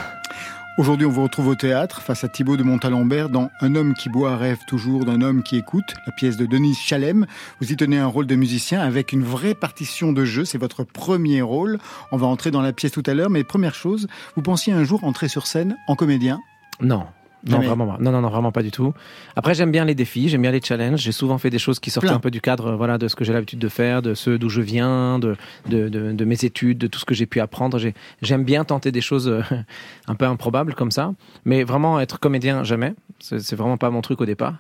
Aujourd'hui, 0.78 1.06
on 1.06 1.10
vous 1.10 1.24
retrouve 1.24 1.48
au 1.48 1.56
théâtre 1.56 2.02
face 2.02 2.26
à 2.26 2.28
Thibaut 2.28 2.58
de 2.58 2.64
Montalembert 2.64 3.30
dans 3.30 3.50
Un 3.62 3.76
homme 3.76 3.94
qui 3.94 4.10
boit 4.10 4.36
rêve 4.36 4.58
toujours 4.68 5.06
d'un 5.06 5.22
homme 5.22 5.42
qui 5.42 5.56
écoute, 5.56 5.94
la 6.06 6.12
pièce 6.12 6.36
de 6.36 6.46
Denise 6.46 6.78
Chalem. 6.78 7.26
Vous 7.62 7.72
y 7.72 7.78
tenez 7.78 7.98
un 7.98 8.08
rôle 8.08 8.28
de 8.28 8.36
musicien 8.36 8.82
avec 8.82 9.14
une 9.14 9.24
vraie 9.24 9.54
partition 9.54 10.12
de 10.12 10.26
jeu. 10.26 10.44
C'est 10.44 10.58
votre 10.58 10.84
premier 10.84 11.42
rôle. 11.42 11.80
On 12.12 12.18
va 12.18 12.28
entrer 12.28 12.52
dans 12.52 12.62
la 12.62 12.74
pièce 12.74 12.92
tout 12.92 13.04
à 13.06 13.14
l'heure. 13.14 13.30
Mais 13.30 13.46
première 13.46 13.74
chose, 13.74 14.10
vous 14.36 14.42
pensiez 14.42 14.74
un 14.74 14.84
jour 14.84 15.06
entrer 15.06 15.30
sur 15.30 15.48
scène 15.48 15.78
en 15.88 15.96
comédien? 15.96 16.42
Non. 16.82 17.06
Non, 17.48 17.60
vraiment 17.60 17.86
pas. 17.88 17.98
Non, 18.00 18.12
non, 18.12 18.22
non, 18.22 18.30
vraiment 18.30 18.52
pas 18.52 18.64
du 18.64 18.72
tout. 18.72 18.94
Après, 19.36 19.54
j'aime 19.54 19.72
bien 19.72 19.86
les 19.86 19.94
défis, 19.96 20.30
j'aime 20.30 20.42
bien 20.42 20.52
les 20.52 20.62
challenges. 20.62 21.00
J'ai 21.00 21.12
souvent 21.12 21.38
fait 21.38 21.50
des 21.50 21.60
choses 21.60 21.80
qui 21.80 21.92
sortaient 21.92 22.08
Plein. 22.08 22.16
un 22.18 22.20
peu 22.20 22.32
du 22.32 22.42
cadre, 22.42 22.68
euh, 22.68 22.76
voilà, 22.76 22.98
de 22.98 23.08
ce 23.08 23.16
que 23.16 23.24
j'ai 23.24 23.34
l'habitude 23.34 23.60
de 23.60 23.68
faire, 23.70 24.02
de 24.02 24.14
ce 24.16 24.32
d'où 24.32 24.50
je 24.50 24.62
viens, 24.62 25.20
de, 25.20 25.36
de, 25.70 25.88
de, 25.90 26.12
de 26.12 26.26
mes 26.26 26.44
études, 26.44 26.78
de 26.80 26.88
tout 26.88 27.00
ce 27.00 27.06
que 27.06 27.14
j'ai 27.14 27.26
pu 27.28 27.40
apprendre. 27.40 27.78
J'ai- 27.78 27.94
J'aime 28.22 28.44
bien 28.44 28.64
tenter 28.64 28.92
des 28.92 29.02
choses 29.02 29.28
euh, 29.28 29.42
un 30.08 30.16
peu 30.16 30.26
improbables 30.26 30.74
comme 30.74 30.92
ça. 30.92 31.14
Mais 31.46 31.64
vraiment, 31.64 32.00
être 32.00 32.20
comédien, 32.20 32.64
jamais. 32.64 32.94
C'est 33.20 33.56
vraiment 33.56 33.78
pas 33.78 33.90
mon 33.92 34.02
truc 34.02 34.22
au 34.22 34.26
départ. 34.26 34.56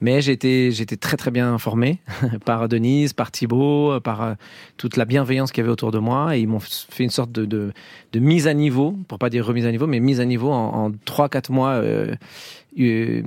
Mais 0.00 0.20
j'ai 0.20 0.32
été 0.32 0.96
très 0.98 1.16
très 1.16 1.30
bien 1.30 1.56
formé 1.58 2.00
par 2.44 2.68
Denise, 2.68 3.12
par 3.12 3.30
Thibaut, 3.30 4.00
par 4.00 4.22
euh, 4.22 4.34
toute 4.76 4.96
la 4.96 5.04
bienveillance 5.04 5.52
qu'il 5.52 5.62
y 5.62 5.64
avait 5.64 5.72
autour 5.72 5.92
de 5.92 5.98
moi. 5.98 6.36
Et 6.36 6.40
ils 6.40 6.48
m'ont 6.48 6.60
fait 6.60 7.04
une 7.04 7.10
sorte 7.10 7.32
de, 7.32 7.44
de, 7.46 8.18
mise 8.18 8.46
à 8.46 8.54
niveau, 8.54 8.98
pour 9.08 9.18
pas 9.18 9.30
dire 9.30 9.46
remise 9.46 9.66
à 9.66 9.70
niveau, 9.70 9.86
mais 9.86 10.00
mise 10.00 10.20
à 10.20 10.24
niveau 10.24 10.50
en, 10.50 10.86
en 10.86 10.90
3-4 10.90 11.52
mois 11.52 11.70
euh, 11.70 12.14
euh, 12.78 13.22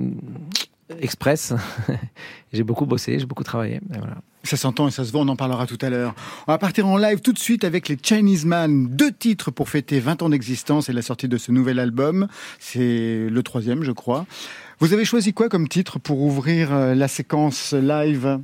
express. 1.00 1.54
j'ai 2.52 2.62
beaucoup 2.62 2.86
bossé, 2.86 3.18
j'ai 3.18 3.26
beaucoup 3.26 3.44
travaillé. 3.44 3.80
Ça 4.44 4.56
s'entend 4.56 4.88
et 4.88 4.90
ça 4.90 5.04
se 5.04 5.12
voit, 5.12 5.20
on 5.20 5.28
en 5.28 5.36
parlera 5.36 5.66
tout 5.66 5.78
à 5.82 5.90
l'heure. 5.90 6.14
On 6.46 6.52
va 6.52 6.58
partir 6.58 6.86
en 6.86 6.96
live 6.96 7.20
tout 7.20 7.32
de 7.32 7.38
suite 7.38 7.64
avec 7.64 7.88
les 7.88 7.98
Chinese 8.00 8.44
Man. 8.44 8.86
Deux 8.88 9.12
titres 9.12 9.50
pour 9.50 9.68
fêter 9.68 10.00
20 10.00 10.22
ans 10.22 10.28
d'existence 10.30 10.88
et 10.88 10.92
la 10.92 11.02
sortie 11.02 11.28
de 11.28 11.36
ce 11.36 11.52
nouvel 11.52 11.78
album. 11.78 12.28
C'est 12.58 13.28
le 13.28 13.42
troisième, 13.42 13.82
je 13.82 13.92
crois. 13.92 14.26
Vous 14.80 14.92
avez 14.92 15.04
choisi 15.04 15.32
quoi 15.32 15.48
comme 15.48 15.66
titre 15.66 15.98
pour 15.98 16.20
ouvrir 16.20 16.72
euh, 16.72 16.94
la 16.94 17.08
séquence 17.08 17.72
live? 17.72 18.38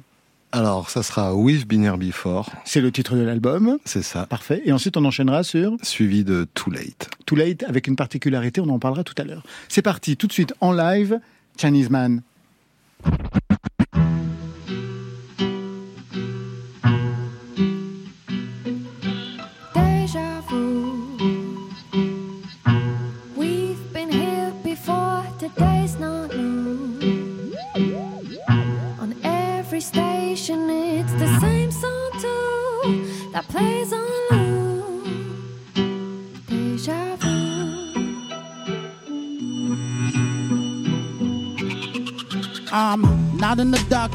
Alors, 0.50 0.90
ça 0.90 1.04
sera 1.04 1.32
With 1.32 1.64
Been 1.64 1.88
Before. 1.96 2.50
C'est 2.64 2.80
le 2.80 2.90
titre 2.90 3.14
de 3.14 3.22
l'album. 3.22 3.78
C'est 3.84 4.02
ça. 4.02 4.26
Parfait. 4.26 4.60
Et 4.64 4.72
ensuite, 4.72 4.96
on 4.96 5.04
enchaînera 5.04 5.44
sur 5.44 5.76
Suivi 5.82 6.24
de 6.24 6.48
Too 6.54 6.72
Late. 6.72 7.08
Too 7.24 7.36
Late 7.36 7.62
avec 7.62 7.86
une 7.86 7.94
particularité, 7.94 8.60
on 8.60 8.68
en 8.68 8.80
parlera 8.80 9.04
tout 9.04 9.14
à 9.16 9.22
l'heure. 9.22 9.44
C'est 9.68 9.80
parti, 9.80 10.16
tout 10.16 10.26
de 10.26 10.32
suite 10.32 10.54
en 10.60 10.72
live, 10.72 11.20
Chinese 11.56 11.88
Man. 11.88 12.20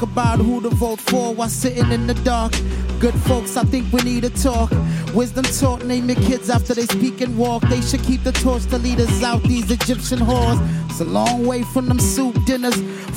Dark 0.00 0.12
about 0.12 0.38
who 0.38 0.60
to 0.62 0.68
vote 0.70 1.00
for 1.00 1.34
while 1.34 1.48
sitting 1.48 1.90
in 1.92 2.06
the 2.06 2.14
dark. 2.14 2.52
Good 3.00 3.14
folks, 3.24 3.56
I 3.56 3.64
think 3.64 3.92
we 3.92 4.02
need 4.02 4.22
to 4.22 4.30
talk. 4.30 4.70
Wisdom 5.14 5.44
taught, 5.44 5.84
name 5.84 6.08
your 6.08 6.20
kids 6.20 6.50
after 6.50 6.74
they 6.74 6.86
speak 6.86 7.20
and 7.20 7.36
walk. 7.36 7.62
They 7.68 7.80
should 7.80 8.02
keep 8.02 8.22
the 8.22 8.32
torch 8.32 8.64
to 8.66 8.78
lead 8.78 9.00
us 9.00 9.22
out 9.22 9.42
these 9.42 9.70
Egyptian 9.70 10.18
whores. 10.18 10.58
It's 10.90 11.00
a 11.00 11.04
long 11.04 11.46
way 11.46 11.62
from 11.62 11.86
them 11.86 12.00
soup 12.00 12.44
dinners. 12.44 12.76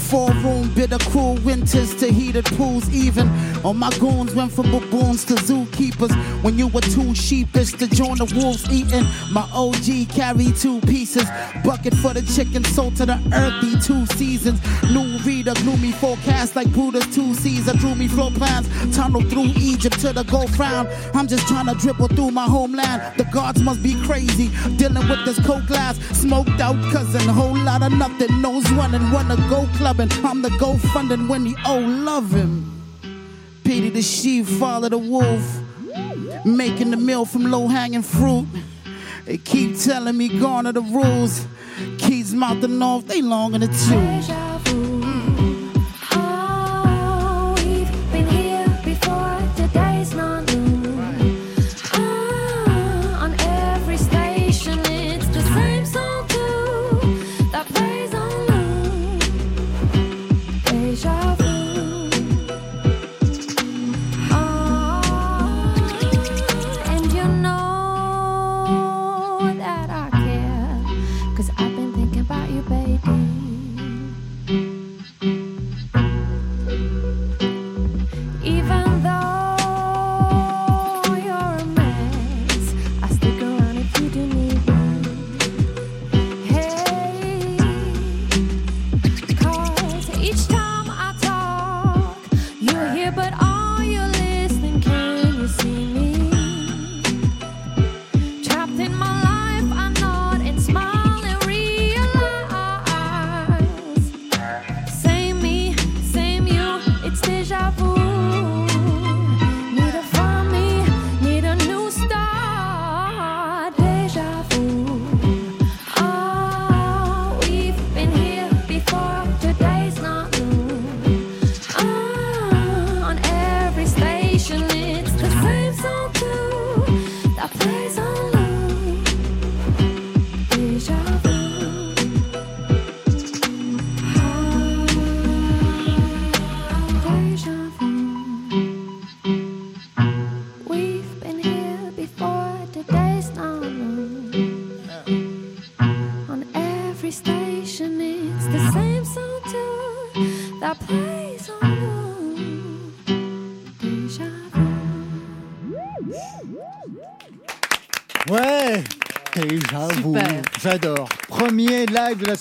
Four 0.10 0.30
room, 0.46 0.72
bitter, 0.76 1.00
cool 1.10 1.36
winters 1.38 1.96
to 1.96 2.12
heated 2.12 2.46
pools. 2.46 2.88
Even 2.94 3.28
all 3.64 3.74
my 3.74 3.90
goons 3.98 4.36
went 4.36 4.52
from 4.52 4.70
baboons 4.70 5.26
to 5.26 5.34
zookeepers. 5.34 6.14
When 6.44 6.56
you 6.56 6.68
were 6.68 6.82
too 6.82 7.16
sheepish 7.16 7.72
to 7.74 7.88
join 7.88 8.18
the 8.18 8.32
wolves 8.36 8.70
eating, 8.72 9.06
my 9.32 9.48
OG 9.54 10.10
carried 10.10 10.56
two 10.56 10.82
pieces. 10.82 11.28
Bucket 11.66 11.96
for 11.96 12.14
the 12.14 12.22
chicken, 12.22 12.64
sold 12.64 12.96
to 12.98 13.08
the 13.08 13.20
earthy 13.34 13.80
two 13.80 14.06
seasons. 14.18 14.62
New 14.92 15.18
reader, 15.20 15.54
gloomy 15.56 15.94
forecast 15.94 16.56
like 16.56 16.72
Buddha's 16.74 17.08
two 17.16 17.34
seas. 17.34 17.68
I 17.68 17.74
drew 17.74 17.96
me 17.96 18.08
floor 18.08 18.30
plans, 18.32 18.68
tunnel 18.96 19.22
through 19.22 19.52
Egypt 19.58 20.00
to 20.02 20.14
the 20.14 20.24
Gulf 20.26 20.60
round. 20.60 20.90
I'm 21.16 21.28
just 21.28 21.48
trying 21.48 21.66
to 21.66 21.76
dribble 21.76 22.10
through 22.10 22.32
my 22.32 22.46
homeland. 22.46 23.18
The 23.18 23.24
guards 23.26 23.64
must 23.64 23.82
be 23.82 23.96
crazy, 24.04 24.52
dealing 24.78 25.08
with 25.10 25.26
this 25.26 25.40
coke 25.44 25.66
glass. 25.66 25.98
Smoked 26.16 26.60
out 26.62 26.76
cousin, 26.92 27.28
whole 27.30 27.63
lot 27.64 27.82
of 27.82 27.92
nothing. 27.94 28.42
Nose 28.42 28.70
and 28.70 29.12
wanna 29.12 29.38
go 29.50 29.68
clubbing. 29.78 30.12
I'm 30.24 30.42
the 30.42 30.50
go 30.60 30.78
funding 30.78 31.28
when 31.28 31.46
he 31.46 31.56
oh 31.66 31.80
love 31.80 32.32
him. 32.32 32.82
Pity 33.64 33.90
the 33.90 34.02
sheep, 34.02 34.46
follow 34.46 34.90
the 34.90 34.98
wolf. 34.98 35.60
Making 36.46 36.92
the 36.92 36.98
meal 36.98 37.26
from 37.26 37.50
low 37.50 37.68
hanging 37.68 38.02
fruit. 38.02 38.48
They 39.26 39.38
keep 39.38 39.80
telling 39.80 40.18
me 40.18 40.44
are 40.44 40.74
the 40.74 40.82
rules. 40.82 41.48
Keys 41.98 42.34
mouthing 42.34 42.82
off, 42.82 43.06
they 43.08 43.22
long 43.22 43.56
in 43.56 43.62
the 43.62 43.68
tooth. 43.68 44.43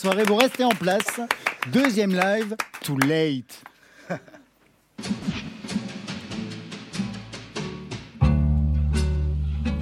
Soirée, 0.02 0.25
vous 0.25 0.35
restez 0.35 0.64
en 0.64 0.71
place. 0.71 1.21
Deuxième 1.73 2.11
live, 2.12 2.56
too 2.80 2.97
late. 2.99 3.62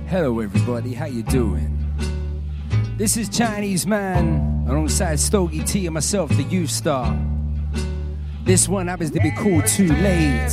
Hello, 0.06 0.40
everybody. 0.40 0.92
How 0.92 1.06
you 1.06 1.22
doing? 1.22 1.78
This 2.98 3.16
is 3.16 3.30
Chinese 3.30 3.86
Man 3.86 4.66
alongside 4.68 5.18
Stogie 5.18 5.64
T 5.64 5.86
and 5.86 5.94
myself, 5.94 6.28
the 6.36 6.42
youth 6.42 6.68
star. 6.70 7.16
This 8.44 8.68
one 8.68 8.88
happens 8.88 9.12
to 9.12 9.20
be 9.20 9.30
called 9.30 9.66
Too 9.66 9.88
Late. 9.88 10.52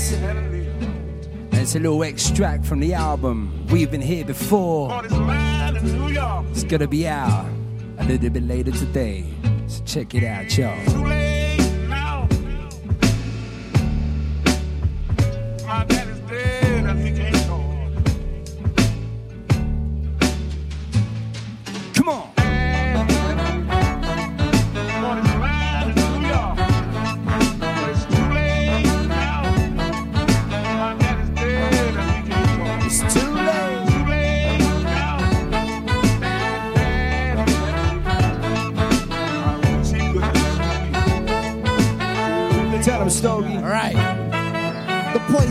And 1.51 1.55
it's 1.55 1.75
a 1.75 1.79
little 1.79 2.03
extract 2.03 2.63
from 2.65 2.79
the 2.79 2.93
album 2.93 3.65
We've 3.69 3.91
Been 3.91 3.99
Here 3.99 4.23
Before. 4.23 5.01
It's 5.03 6.63
gonna 6.63 6.87
be 6.87 7.05
out 7.05 7.45
a 7.97 8.05
little 8.05 8.29
bit 8.29 8.43
later 8.43 8.71
today. 8.71 9.25
So 9.67 9.83
check 9.83 10.15
it 10.15 10.23
out, 10.23 10.57
y'all. 10.57 11.26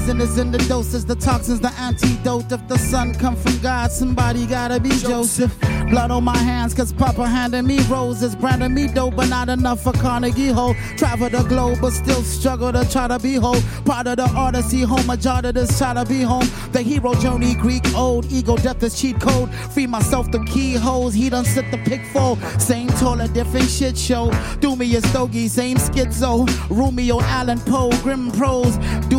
Poison 0.06 0.20
is 0.20 0.38
in 0.38 0.52
the 0.52 0.58
doses, 0.68 1.04
the 1.04 1.16
toxins, 1.16 1.60
the 1.60 1.72
antidote. 1.80 2.52
If 2.52 2.68
the 2.68 2.78
sun 2.78 3.14
come 3.14 3.34
from 3.34 3.58
God, 3.58 3.90
somebody 3.90 4.46
gotta 4.46 4.78
be 4.78 4.90
Joseph. 4.90 5.52
Blood 5.90 6.10
on 6.10 6.24
my 6.24 6.36
hands, 6.36 6.74
cause 6.74 6.92
Papa 6.92 7.26
handed 7.26 7.62
me 7.62 7.80
roses. 7.88 8.36
Branded 8.36 8.70
me 8.70 8.88
dope, 8.88 9.16
but 9.16 9.28
not 9.28 9.48
enough 9.48 9.82
for 9.82 9.92
Carnegie 9.92 10.48
Hall. 10.48 10.74
Travel 10.96 11.28
the 11.30 11.42
globe, 11.44 11.78
but 11.80 11.92
still 11.92 12.22
struggle 12.22 12.72
to 12.72 12.88
try 12.90 13.08
to 13.08 13.18
be 13.18 13.34
whole. 13.34 13.60
Part 13.84 14.06
of 14.06 14.16
the 14.16 14.28
Odyssey, 14.36 14.82
home, 14.82 15.06
majority 15.06 15.52
this 15.52 15.76
try 15.78 15.94
to 15.94 16.04
be 16.04 16.22
home. 16.22 16.48
The 16.72 16.82
hero 16.82 17.14
journey, 17.14 17.54
Greek 17.54 17.84
old, 17.94 18.26
ego 18.30 18.56
death 18.56 18.82
is 18.82 19.00
cheat 19.00 19.20
code. 19.20 19.52
Free 19.72 19.86
myself 19.86 20.30
the 20.30 20.40
keyholes, 20.44 21.14
he 21.14 21.30
done 21.30 21.44
sit 21.44 21.70
the 21.70 21.78
pick 21.78 22.04
full. 22.06 22.36
Same 22.58 22.88
toilet, 23.00 23.32
different 23.32 23.68
shit 23.68 23.96
show. 23.96 24.30
Do 24.60 24.76
me 24.76 24.94
a 24.96 25.00
stogie, 25.00 25.48
same 25.48 25.78
schizo. 25.78 26.46
Romeo 26.70 27.20
Allen 27.20 27.58
Poe, 27.60 27.90
grim 28.02 28.30
prose. 28.32 28.76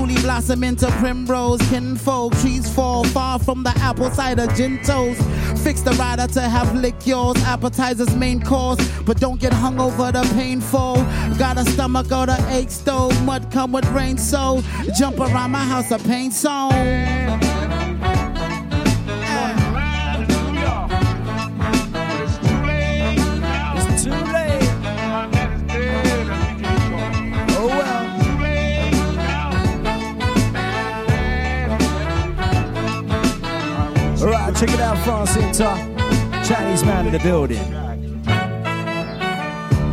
Duly 0.08 0.22
blossom 0.22 0.64
into 0.64 0.88
primrose. 1.02 1.60
Kinfolk, 1.70 2.34
trees 2.38 2.74
fall 2.74 3.04
far 3.04 3.40
from 3.40 3.64
the 3.64 3.72
apple 3.80 4.10
cider 4.10 4.48
gin 4.56 4.82
toast. 4.82 5.22
Fix 5.64 5.82
the 5.82 5.92
rider 5.92 6.28
to 6.28 6.42
have 6.42 6.74
liqueurs, 6.76 7.36
appetizers, 7.44 8.16
main 8.16 8.42
course. 8.42 8.80
But 9.02 9.20
don't 9.20 9.40
get 9.40 9.52
hung 9.52 9.82
over 9.82 10.14
the 10.14 10.22
painful. 10.34 10.96
Got 11.38 11.58
a 11.58 11.66
stomach 11.72 12.10
or 12.12 12.26
the 12.26 12.38
ache 12.50 12.72
stove. 12.72 13.22
Mud 13.26 13.52
come 13.52 13.74
with 13.74 13.86
rain, 13.88 14.18
so 14.18 14.64
jump 14.98 15.20
around 15.20 15.52
my 15.52 15.66
house 15.66 15.92
a 15.92 16.00
paint 16.00 16.34
song. 16.34 16.72
Check 34.60 34.70
it 34.72 34.80
out, 34.80 34.98
France 35.04 35.36
Inter. 35.36 35.76
Chinese 36.44 36.84
man 36.84 37.06
in 37.06 37.14
the 37.14 37.20
building. 37.20 37.62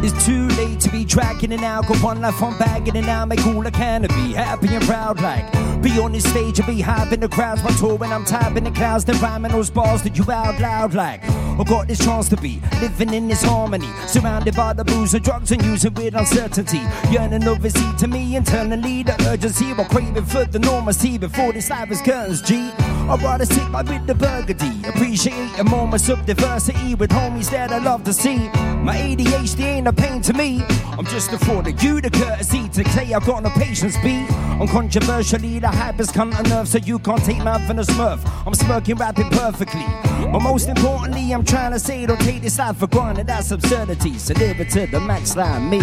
It's 0.02 0.24
too 0.24 0.48
late 0.48 0.80
to 0.80 0.90
be 0.90 1.04
dragging 1.04 1.52
it 1.52 1.62
out. 1.62 1.86
Go 1.86 1.94
one 1.96 2.20
life 2.20 2.42
on 2.42 2.58
bagging 2.58 2.96
it 2.96 3.06
out. 3.06 3.28
Make 3.28 3.46
all 3.46 3.66
I 3.66 3.70
can 3.70 4.02
to 4.02 4.08
be 4.08 4.32
happy 4.32 4.74
and 4.74 4.84
proud. 4.84 5.20
Like 5.20 5.50
be 5.82 5.98
on 5.98 6.12
this 6.12 6.24
stage 6.24 6.58
and 6.58 6.66
be 6.66 6.80
hype 6.80 7.12
in 7.12 7.20
the 7.20 7.28
crowds. 7.28 7.62
My 7.62 7.72
tour 7.72 7.96
when 7.96 8.12
I'm 8.12 8.24
tapping 8.24 8.64
the 8.64 8.70
clouds. 8.70 9.04
Then 9.04 9.20
rhyming 9.20 9.52
those 9.52 9.70
bars 9.70 10.02
that 10.02 10.16
you 10.16 10.30
out 10.30 10.58
loud 10.60 10.94
like. 10.94 11.22
I 11.58 11.62
got 11.62 11.86
this 11.86 11.98
chance 11.98 12.28
to 12.30 12.36
be 12.36 12.60
living 12.80 13.14
in 13.14 13.28
this 13.28 13.42
harmony. 13.42 13.88
Surrounded 14.06 14.56
by 14.56 14.72
the 14.72 14.84
booze 14.84 15.14
and 15.14 15.24
drugs 15.24 15.52
and 15.52 15.62
using 15.64 15.94
with 15.94 16.14
uncertainty. 16.14 16.82
Yearning 17.10 17.46
obviously 17.46 17.96
to 17.98 18.08
me 18.08 18.34
internally. 18.34 19.04
The 19.04 19.16
urgency 19.28 19.72
while 19.72 19.88
craving 19.88 20.24
for 20.24 20.44
the 20.44 20.58
normalcy 20.58 21.16
before 21.16 21.52
this 21.52 21.70
life 21.70 21.90
is 21.92 22.02
curtains, 22.02 22.42
G. 22.42 22.72
I'd 23.08 23.22
rather 23.22 23.46
sit 23.46 23.70
by 23.70 23.82
with 23.82 24.06
the 24.06 24.14
burgundy. 24.14 24.88
Appreciating 24.88 25.70
moments 25.70 26.08
of 26.08 26.26
diversity 26.26 26.96
with 26.96 27.10
homies 27.10 27.50
that 27.50 27.70
I 27.70 27.78
love 27.78 28.02
to 28.04 28.12
see. 28.12 28.50
My 28.84 28.98
ADHD 28.98 29.60
ain't 29.64 29.88
a 29.88 29.94
pain 29.94 30.20
to 30.20 30.34
me. 30.34 30.62
I'm 30.98 31.06
just 31.06 31.32
affording 31.32 31.78
you 31.78 32.02
the 32.02 32.10
courtesy 32.10 32.68
to 32.68 32.86
say 32.90 33.14
I've 33.14 33.24
got 33.24 33.42
no 33.42 33.48
patience, 33.48 33.96
B. 34.02 34.26
I'm 34.28 34.68
controversially 34.68 35.58
the 35.58 35.68
hypers 35.68 36.12
come 36.12 36.30
to 36.32 36.42
nerve, 36.42 36.68
so 36.68 36.76
you 36.76 36.98
can't 36.98 37.24
take 37.24 37.38
my 37.38 37.66
from 37.66 37.78
a 37.78 37.82
smurf. 37.82 38.20
I'm 38.46 38.52
smirking, 38.52 38.96
rapping 38.96 39.30
perfectly. 39.30 39.86
But 40.30 40.40
most 40.40 40.68
importantly, 40.68 41.32
I'm 41.32 41.46
trying 41.46 41.72
to 41.72 41.78
say 41.78 42.04
don't 42.04 42.20
take 42.20 42.42
this 42.42 42.58
life 42.58 42.76
for 42.76 42.86
granted. 42.86 43.26
That's 43.26 43.50
absurdity. 43.52 44.18
So 44.18 44.34
live 44.34 44.60
it 44.60 44.68
to 44.72 44.86
the 44.86 45.00
max 45.00 45.34
like 45.34 45.62
me. 45.62 45.80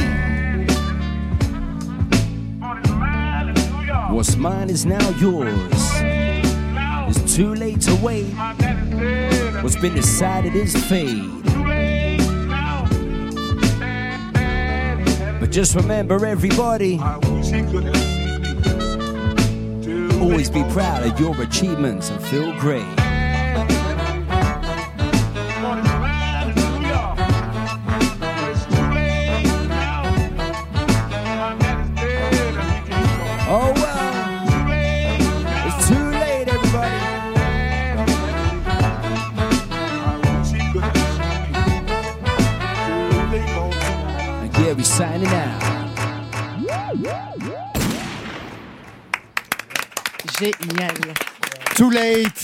What's 4.16 4.36
mine 4.36 4.70
is 4.70 4.86
now 4.86 5.10
yours. 5.18 5.58
It's 7.10 7.36
too 7.36 7.56
late 7.56 7.82
to 7.82 7.96
wait. 7.96 8.30
What's 9.64 9.76
been 9.76 9.96
decided 9.96 10.56
is 10.56 10.76
fate. 10.86 11.42
Just 15.52 15.76
remember, 15.76 16.26
everybody. 16.26 16.98
Always 20.20 20.50
be 20.50 20.64
proud 20.72 21.06
of 21.06 21.20
your 21.20 21.40
achievements 21.42 22.10
and 22.10 22.24
feel 22.24 22.58
great. 22.60 23.01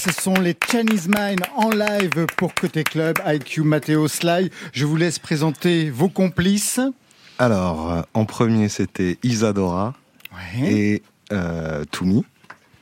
Ce 0.08 0.22
sont 0.22 0.34
les 0.36 0.56
Chinese 0.70 1.08
Mind 1.08 1.42
en 1.56 1.70
live 1.70 2.28
pour 2.38 2.54
Côté 2.54 2.84
Club, 2.84 3.18
IQ, 3.26 3.64
Matteo, 3.64 4.08
Sly. 4.08 4.50
Je 4.72 4.86
vous 4.86 4.96
laisse 4.96 5.20
présenter 5.20 5.90
vos 5.90 6.08
complices. 6.08 6.80
Alors, 7.40 8.06
en 8.14 8.26
premier, 8.26 8.70
c'était 8.70 9.18
Isadora 9.24 9.96
et 10.64 11.04
euh, 11.32 11.84
Toumi. 11.92 12.24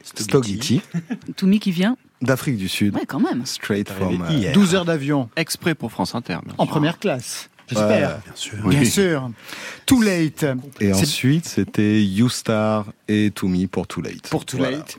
Stogiti. 0.04 0.82
Toumi 1.36 1.60
qui 1.60 1.72
vient 1.72 1.98
D'Afrique 2.22 2.58
du 2.58 2.70
Sud. 2.70 2.96
Ouais, 2.96 3.06
quand 3.06 3.20
même. 3.20 3.46
Straight 3.46 3.90
from. 3.90 4.24
euh, 4.30 4.54
12 4.54 4.76
heures 4.76 4.86
d'avion. 4.86 5.30
Exprès 5.36 5.74
pour 5.76 5.92
France 5.92 6.16
Inter. 6.16 6.38
En 6.58 6.64
sûr. 6.64 6.72
première 6.72 7.00
classe, 7.00 7.50
j'espère. 7.68 8.10
Ouais, 8.10 8.16
bien 8.26 8.36
sûr. 8.36 8.68
Bien 8.68 8.86
sûr. 8.86 9.30
Too 9.86 10.02
Late. 10.02 10.46
Et 10.80 10.94
ensuite, 10.94 11.46
c'était 11.46 12.04
YouStar 12.04 12.86
et 13.08 13.32
Toumi 13.32 13.68
pour 13.68 13.88
Too 13.88 14.02
Late. 14.02 14.30
Pour 14.30 14.46
Too 14.46 14.58
Voilà. 14.58 14.78
Late. 14.78 14.98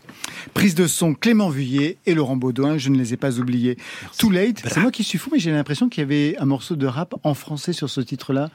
Prise 0.54 0.74
de 0.74 0.86
son 0.86 1.14
Clément 1.14 1.48
Vuillet 1.48 1.98
et 2.06 2.14
Laurent 2.14 2.36
Baudouin, 2.36 2.78
je 2.78 2.88
ne 2.90 2.96
les 2.96 3.12
ai 3.12 3.16
pas 3.16 3.38
oubliés. 3.38 3.76
Too 4.18 4.30
Late, 4.30 4.62
c'est 4.66 4.80
moi 4.80 4.90
qui 4.90 5.04
suis 5.04 5.18
fou, 5.18 5.30
mais 5.32 5.38
j'ai 5.38 5.50
l'impression 5.50 5.88
qu'il 5.88 6.02
y 6.02 6.04
avait 6.04 6.36
un 6.38 6.44
morceau 6.46 6.76
de 6.76 6.86
rap 6.86 7.14
en 7.24 7.34
français 7.34 7.72
sur 7.72 7.90
ce 7.90 8.00
titre-là. 8.00 8.50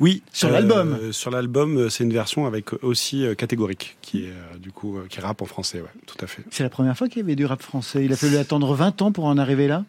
Oui. 0.00 0.22
Sur 0.32 0.48
euh, 0.48 0.52
l'album. 0.52 1.12
Sur 1.12 1.30
l'album, 1.32 1.76
euh, 1.76 1.88
c'est 1.88 2.04
une 2.04 2.12
version 2.12 2.46
avec 2.46 2.72
aussi 2.84 3.24
euh, 3.26 3.34
catégorique, 3.34 3.96
qui 4.00 4.24
est 4.24 4.28
euh, 4.28 4.58
du 4.58 4.70
coup, 4.70 4.96
euh, 4.96 5.06
qui 5.08 5.20
rappe 5.20 5.42
en 5.42 5.46
français, 5.46 5.80
ouais, 5.80 5.88
tout 6.06 6.16
à 6.24 6.28
fait. 6.28 6.42
C'est 6.50 6.62
la 6.62 6.68
première 6.70 6.96
fois 6.96 7.08
qu'il 7.08 7.18
y 7.18 7.24
avait 7.24 7.34
du 7.34 7.44
rap 7.44 7.60
français. 7.62 8.04
Il 8.04 8.12
a 8.12 8.16
fallu 8.16 8.36
attendre 8.36 8.74
20 8.74 9.02
ans 9.02 9.10
pour 9.10 9.24
en 9.24 9.38
arriver 9.38 9.66
là? 9.66 9.84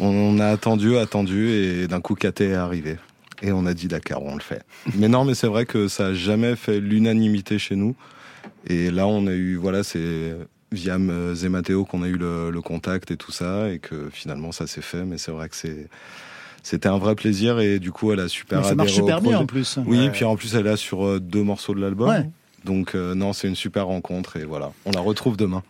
On 0.00 0.38
a 0.38 0.46
attendu, 0.48 0.96
attendu, 0.96 1.50
et 1.50 1.86
d'un 1.88 2.00
coup, 2.00 2.14
KT 2.14 2.40
est 2.42 2.54
arrivé. 2.54 2.96
Et 3.42 3.52
on 3.52 3.66
a 3.66 3.74
dit 3.74 3.88
d'accord, 3.88 4.22
on 4.24 4.34
le 4.34 4.40
fait. 4.40 4.62
Mais 4.94 5.08
non, 5.08 5.24
mais 5.24 5.34
c'est 5.34 5.46
vrai 5.48 5.66
que 5.66 5.88
ça 5.88 6.06
a 6.08 6.14
jamais 6.14 6.56
fait 6.56 6.80
l'unanimité 6.80 7.58
chez 7.58 7.76
nous. 7.76 7.94
Et 8.66 8.90
là, 8.90 9.06
on 9.06 9.26
a 9.26 9.32
eu, 9.32 9.56
voilà, 9.56 9.82
c'est 9.82 10.34
via 10.72 10.98
Zémathéo 11.34 11.84
qu'on 11.84 12.02
a 12.02 12.08
eu 12.08 12.16
le, 12.16 12.50
le 12.50 12.60
contact 12.60 13.10
et 13.10 13.16
tout 13.16 13.32
ça, 13.32 13.70
et 13.70 13.78
que 13.78 14.08
finalement 14.12 14.50
ça 14.52 14.66
s'est 14.66 14.82
fait. 14.82 15.04
Mais 15.04 15.18
c'est 15.18 15.30
vrai 15.30 15.48
que 15.48 15.56
c'est 15.56 15.88
c'était 16.62 16.88
un 16.88 16.96
vrai 16.98 17.14
plaisir 17.14 17.60
et 17.60 17.78
du 17.78 17.92
coup 17.92 18.10
elle 18.12 18.20
a 18.20 18.28
super 18.28 18.62
Mais 18.62 18.68
ça 18.68 18.74
marche 18.74 18.92
super 18.94 19.20
bien, 19.20 19.38
en 19.38 19.46
plus. 19.46 19.78
Oui, 19.86 19.98
Ouais. 19.98 20.10
puis 20.10 20.24
en 20.24 20.34
plus 20.34 20.54
elle 20.54 20.66
est 20.66 20.70
là 20.70 20.76
sur 20.78 21.04
euh, 21.06 21.20
deux 21.20 21.42
morceaux 21.42 21.74
de 21.74 21.80
l'album. 21.80 22.08
Ouais. 22.08 22.28
Donc 22.64 22.94
euh, 22.94 23.14
non, 23.14 23.32
c'est 23.34 23.46
une 23.48 23.54
super 23.54 23.86
rencontre 23.86 24.36
et 24.38 24.44
voilà, 24.44 24.72
on 24.86 24.90
la 24.92 25.00
retrouve 25.00 25.36
demain. 25.36 25.62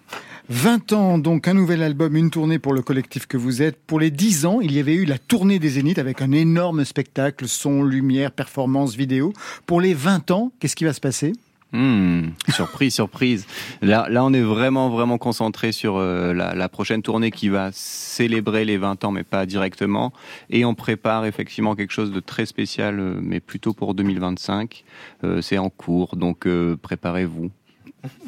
20 0.50 0.92
ans, 0.92 1.16
donc 1.16 1.48
un 1.48 1.54
nouvel 1.54 1.82
album, 1.82 2.16
une 2.16 2.30
tournée 2.30 2.58
pour 2.58 2.74
le 2.74 2.82
collectif 2.82 3.26
que 3.26 3.38
vous 3.38 3.62
êtes. 3.62 3.78
Pour 3.86 3.98
les 3.98 4.10
10 4.10 4.44
ans, 4.44 4.60
il 4.60 4.72
y 4.72 4.78
avait 4.78 4.92
eu 4.92 5.06
la 5.06 5.16
tournée 5.16 5.58
des 5.58 5.70
Zéniths 5.70 5.98
avec 5.98 6.20
un 6.20 6.32
énorme 6.32 6.84
spectacle, 6.84 7.48
son, 7.48 7.82
lumière, 7.82 8.30
performance, 8.30 8.94
vidéo. 8.94 9.32
Pour 9.64 9.80
les 9.80 9.94
20 9.94 10.30
ans, 10.32 10.52
qu'est-ce 10.60 10.76
qui 10.76 10.84
va 10.84 10.92
se 10.92 11.00
passer? 11.00 11.32
Hmm, 11.72 12.28
surprise, 12.50 12.94
surprise. 12.94 13.46
Là, 13.80 14.06
là, 14.10 14.22
on 14.22 14.34
est 14.34 14.42
vraiment, 14.42 14.90
vraiment 14.90 15.16
concentré 15.16 15.72
sur 15.72 15.96
euh, 15.96 16.34
la, 16.34 16.68
prochaine 16.68 17.00
tournée 17.00 17.30
qui 17.30 17.48
va 17.48 17.70
célébrer 17.72 18.66
les 18.66 18.76
20 18.76 19.02
ans, 19.04 19.12
mais 19.12 19.24
pas 19.24 19.46
directement. 19.46 20.12
Et 20.50 20.66
on 20.66 20.74
prépare 20.74 21.24
effectivement 21.24 21.74
quelque 21.74 21.92
chose 21.92 22.12
de 22.12 22.20
très 22.20 22.44
spécial, 22.44 23.00
euh, 23.00 23.18
mais 23.20 23.40
plutôt 23.40 23.72
pour 23.72 23.94
2025. 23.94 24.84
Euh, 25.24 25.40
c'est 25.40 25.58
en 25.58 25.70
cours, 25.70 26.16
donc 26.16 26.46
préparez-vous. 26.82 27.50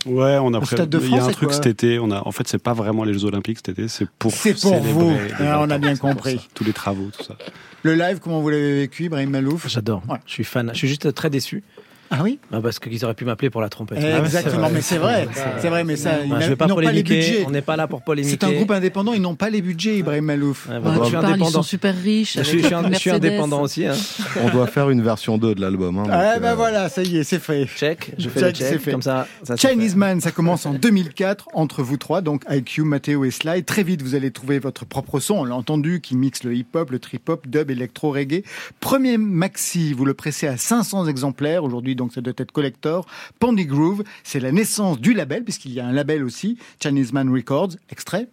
Ouais, 0.07 0.39
on 0.41 0.55
a 0.55 0.65
Stade 0.65 0.89
de 0.89 1.01
Il 1.01 1.11
y 1.11 1.19
a 1.19 1.25
un 1.25 1.31
truc 1.31 1.53
cet 1.53 1.67
été. 1.67 1.99
On 1.99 2.11
a, 2.11 2.27
en 2.27 2.33
fait, 2.33 2.47
c'est 2.49 2.63
pas 2.63 2.73
vraiment 2.73 3.05
les 3.05 3.13
Jeux 3.13 3.25
Olympiques 3.25 3.59
cet 3.59 3.71
été. 3.71 3.89
C'est 3.89 4.09
pour. 4.19 4.33
C'est 4.33 4.53
pour 4.53 4.71
célébrer 4.71 4.93
vous. 4.93 5.13
Ah, 5.39 5.59
20 5.59 5.59
on 5.61 5.71
a 5.71 5.79
bien 5.79 5.97
compris. 5.97 6.37
ça. 6.39 6.45
Tous 6.55 6.65
les 6.65 6.73
travaux, 6.73 7.11
tout 7.17 7.25
ça. 7.25 7.37
Le 7.83 7.95
live, 7.95 8.19
comment 8.21 8.41
vous 8.41 8.49
l'avez 8.51 8.81
vécu, 8.81 9.05
Ibrahim 9.05 9.31
Malouf? 9.31 9.69
J'adore. 9.69 10.03
Je 10.27 10.33
suis 10.33 10.45
fan. 10.45 10.71
Je 10.73 10.79
suis 10.79 10.89
juste 10.89 11.15
très 11.15 11.31
déçu. 11.31 11.63
Ah 12.11 12.21
oui 12.23 12.39
Parce 12.51 12.79
qu'ils 12.79 13.05
auraient 13.05 13.15
pu 13.15 13.25
m'appeler 13.25 13.51
pour 13.51 13.61
la 13.61 13.69
trompette. 13.69 13.99
Exactement, 14.03 14.69
mais 14.73 14.81
c'est 14.81 14.99
vrai, 14.99 15.29
c'est 15.61 15.69
vrai, 15.69 15.85
mais 15.85 15.97
ça, 15.97 16.23
ils 16.25 16.33
Ouais, 16.33 16.41
je 16.43 16.49
vais 16.51 16.57
pas 16.57 16.67
ils 16.67 16.69
n'ont 16.69 16.77
pas 16.77 16.93
les 16.93 17.03
budgets. 17.03 17.45
On 17.47 17.51
n'est 17.51 17.63
pas 17.63 17.77
là 17.77 17.87
pour 17.87 18.03
polémiquer. 18.03 18.37
C'est 18.41 18.45
un 18.47 18.53
groupe 18.53 18.71
indépendant, 18.71 19.13
ils 19.13 19.23
n'ont 19.23 19.35
pas 19.35 19.51
les 19.51 19.61
budgets, 19.63 19.99
Ibrahim 19.99 20.25
Malouf. 20.25 20.69
bah, 20.69 20.81
je 21.01 21.05
suis 21.05 21.13
parles, 21.17 21.37
ils 21.41 21.47
sont 21.47 21.63
super 21.63 21.95
riches. 21.97 22.37
Je 22.39 22.43
suis- 22.43 22.61
je 22.61 22.67
suis 22.67 22.75
un- 22.75 22.85
une 22.85 22.95
je 22.95 22.99
suis 22.99 23.11
Mercedes. 23.11 23.27
indépendant 23.27 23.63
aussi. 23.63 23.87
Hein. 23.87 23.95
On 24.45 24.51
doit 24.51 24.67
faire 24.67 24.91
une 24.91 25.03
version 25.03 25.39
2 25.39 25.55
de 25.55 25.61
l'album. 25.61 25.99
Hein, 25.99 26.05
Ah 26.11 26.39
ben 26.39 26.53
euh, 26.53 26.55
voilà, 26.55 26.89
ça 26.89 27.03
y 27.03 27.17
est, 27.19 27.25
c'est 27.25 27.39
fait. 27.39 27.67
Check, 27.67 28.13
je 28.19 28.29
fais 28.29 28.41
le 28.41 28.51
check, 28.53 28.81
fait. 28.81 28.91
comme 28.93 29.03
ça, 29.03 29.27
ça 29.43 29.57
se 29.57 29.67
Chinese 29.67 29.97
Man, 29.97 30.21
ça 30.21 30.31
commence 30.31 30.67
en 30.67 30.75
2004 30.75 31.49
entre 31.55 31.83
vous 31.83 31.97
trois, 31.97 32.21
donc 32.21 32.43
IQ, 32.49 32.83
Matteo 32.83 33.25
et 33.25 33.31
Sly. 33.31 33.65
Très 33.65 33.83
vite, 33.83 34.03
vous 34.03 34.15
allez 34.15 34.31
trouver 34.31 34.59
votre 34.59 34.85
propre 34.85 35.19
son, 35.21 35.35
on 35.39 35.45
l'a 35.45 35.55
entendu, 35.57 36.01
qui 36.01 36.17
mixe 36.17 36.45
le 36.45 36.55
hip-hop, 36.55 36.91
le 36.91 36.99
trip-hop, 36.99 37.47
dub, 37.49 37.71
électro, 37.71 38.13
reggae. 38.13 38.43
Premier 38.81 39.19
maxi, 39.19 39.93
vous 39.93 40.05
le 40.05 40.15
pressez 40.15 40.47
à 40.47 40.57
500 40.57 41.07
exemplaires. 41.07 41.65
Aujourd'hui, 41.65 41.96
donc, 41.97 42.13
ça 42.13 42.21
doit 42.21 42.35
être 42.37 42.53
collector. 42.53 43.07
Pandy 43.41 43.67
Groove, 43.67 44.05
c'est 44.23 44.41
la 44.41 44.53
naissance 44.53 45.01
du 45.01 45.15
label, 45.15 45.45
puisqu'il 45.45 45.73
y 45.73 45.81
a 45.81 45.87
un 45.87 45.93
label 45.93 46.23
aussi, 46.23 46.59
Chinese 46.81 47.13
Man 47.13 47.33
Records. 47.33 47.71
Extrait. 47.91 48.29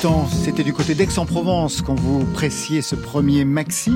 Il 0.00 0.04
y 0.04 0.06
a 0.06 0.08
20 0.08 0.14
ans, 0.14 0.26
c'était 0.28 0.62
du 0.62 0.72
côté 0.72 0.94
d'Aix-en-Provence 0.94 1.82
quand 1.82 1.94
vous 1.94 2.24
pressiez 2.32 2.80
ce 2.80 2.94
premier 2.94 3.44
maxi. 3.44 3.92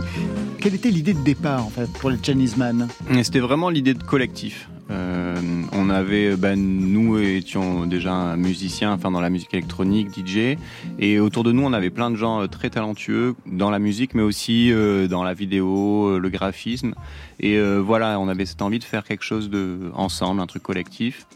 Quelle 0.61 0.75
était 0.75 0.91
l'idée 0.91 1.15
de 1.15 1.23
départ, 1.23 1.69
pour 1.99 2.11
les 2.11 2.19
Chinese 2.23 2.59
Man 2.59 2.89
C'était 3.23 3.39
vraiment 3.39 3.71
l'idée 3.71 3.95
de 3.95 4.03
collectif. 4.03 4.69
Euh, 4.91 5.37
on 5.73 5.89
avait, 5.89 6.37
ben, 6.37 6.61
nous 6.61 7.19
étions 7.19 7.87
déjà 7.87 8.37
musiciens, 8.37 8.93
enfin 8.93 9.11
dans 9.11 9.21
la 9.23 9.31
musique 9.31 9.55
électronique, 9.55 10.09
DJ, 10.15 10.59
et 10.99 11.21
autour 11.21 11.43
de 11.43 11.53
nous 11.53 11.63
on 11.63 11.73
avait 11.73 11.89
plein 11.89 12.11
de 12.11 12.17
gens 12.17 12.43
euh, 12.43 12.49
très 12.49 12.69
talentueux 12.69 13.35
dans 13.47 13.71
la 13.71 13.79
musique, 13.79 14.15
mais 14.15 14.23
aussi 14.23 14.73
euh, 14.73 15.09
dans 15.09 15.25
la 15.25 15.33
vidéo, 15.33 16.19
le 16.19 16.29
graphisme. 16.29 16.95
Et 17.41 17.59
voilà, 17.79 18.21
on 18.21 18.29
avait 18.29 18.47
cette 18.47 18.63
envie 18.63 18.79
de 18.79 18.85
faire 18.85 19.05
quelque 19.05 19.25
chose 19.25 19.49
de 19.49 19.91
ensemble, 19.95 20.41
un 20.41 20.47
truc 20.47 20.63
collectif. 20.63 21.27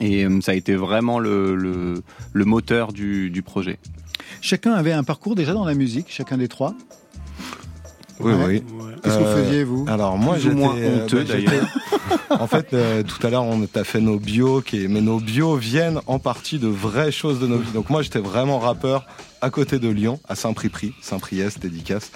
Et 0.00 0.24
euh, 0.24 0.40
ça 0.40 0.52
a 0.52 0.54
été 0.54 0.74
vraiment 0.76 1.18
le, 1.18 1.54
le, 1.56 2.02
le 2.32 2.44
moteur 2.44 2.92
du, 2.92 3.30
du 3.30 3.42
projet. 3.42 3.78
Chacun 4.40 4.72
avait 4.72 4.92
un 4.92 5.04
parcours 5.04 5.34
déjà 5.34 5.52
dans 5.54 5.64
la 5.64 5.74
musique, 5.74 6.06
chacun 6.08 6.36
des 6.38 6.48
trois? 6.48 6.74
Oui, 8.20 8.32
Ouais. 8.32 8.44
oui. 8.46 8.62
Qu'est-ce 9.02 9.18
que 9.18 9.22
vous 9.22 9.26
Euh, 9.28 9.44
faisiez, 9.44 9.64
vous? 9.64 9.84
Alors 9.88 10.16
moi, 10.16 10.38
j'étais 10.38 10.54
moins 10.54 10.74
euh, 10.76 11.04
honteux, 11.04 11.22
bah, 11.24 11.34
d'ailleurs. 11.34 11.66
en 12.30 12.46
fait, 12.46 12.72
euh, 12.72 13.02
tout 13.02 13.24
à 13.26 13.30
l'heure, 13.30 13.44
on 13.44 13.66
t'a 13.66 13.84
fait 13.84 14.00
nos 14.00 14.18
bios, 14.18 14.62
qui, 14.62 14.88
mais 14.88 15.02
nos 15.02 15.20
bios 15.20 15.56
viennent 15.56 16.00
en 16.06 16.18
partie 16.18 16.58
de 16.58 16.66
vraies 16.66 17.12
choses 17.12 17.40
de 17.40 17.46
nos 17.46 17.58
vies. 17.58 17.72
Donc 17.72 17.90
moi, 17.90 18.00
j'étais 18.02 18.18
vraiment 18.18 18.58
rappeur 18.58 19.04
à 19.42 19.50
côté 19.50 19.78
de 19.78 19.88
Lyon, 19.88 20.18
à 20.28 20.34
Saint-Prix-Prix, 20.34 20.94
Saint-Priest, 21.02 21.60
dédicace. 21.60 22.10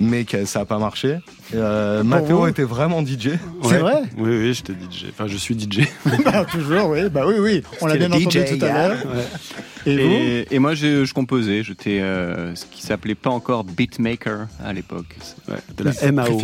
Mais 0.00 0.24
que 0.24 0.44
ça 0.44 0.60
n'a 0.60 0.64
pas 0.64 0.78
marché. 0.78 1.18
Euh, 1.54 2.04
Mathéo 2.04 2.46
était 2.46 2.62
vraiment 2.62 3.04
DJ. 3.04 3.30
C'est 3.64 3.78
vrai 3.78 4.02
Oui, 4.16 4.30
oui, 4.30 4.54
j'étais 4.54 4.72
DJ. 4.74 5.06
Enfin, 5.10 5.26
je 5.26 5.36
suis 5.36 5.58
DJ. 5.58 5.80
Bah, 6.24 6.44
Toujours, 6.44 6.90
oui. 6.90 7.08
Bah 7.10 7.24
oui, 7.26 7.34
oui. 7.38 7.62
On 7.80 7.86
l'a 7.86 7.96
bien 7.96 8.10
entendu 8.12 8.24
DJ, 8.38 8.58
tout 8.58 8.64
à 8.64 8.72
l'heure. 8.72 8.96
Et 9.86 9.96
vous 9.96 10.02
Et, 10.12 10.46
et 10.52 10.58
moi, 10.58 10.74
je, 10.74 11.04
je 11.04 11.14
composais. 11.14 11.62
J'étais 11.64 12.00
euh, 12.00 12.54
ce 12.54 12.66
qui 12.66 12.82
s'appelait 12.82 13.14
pas 13.14 13.30
encore 13.30 13.64
beatmaker 13.64 14.46
à 14.64 14.72
l'époque. 14.72 15.16
de 15.76 15.84
la 15.84 16.12
MAO. 16.12 16.40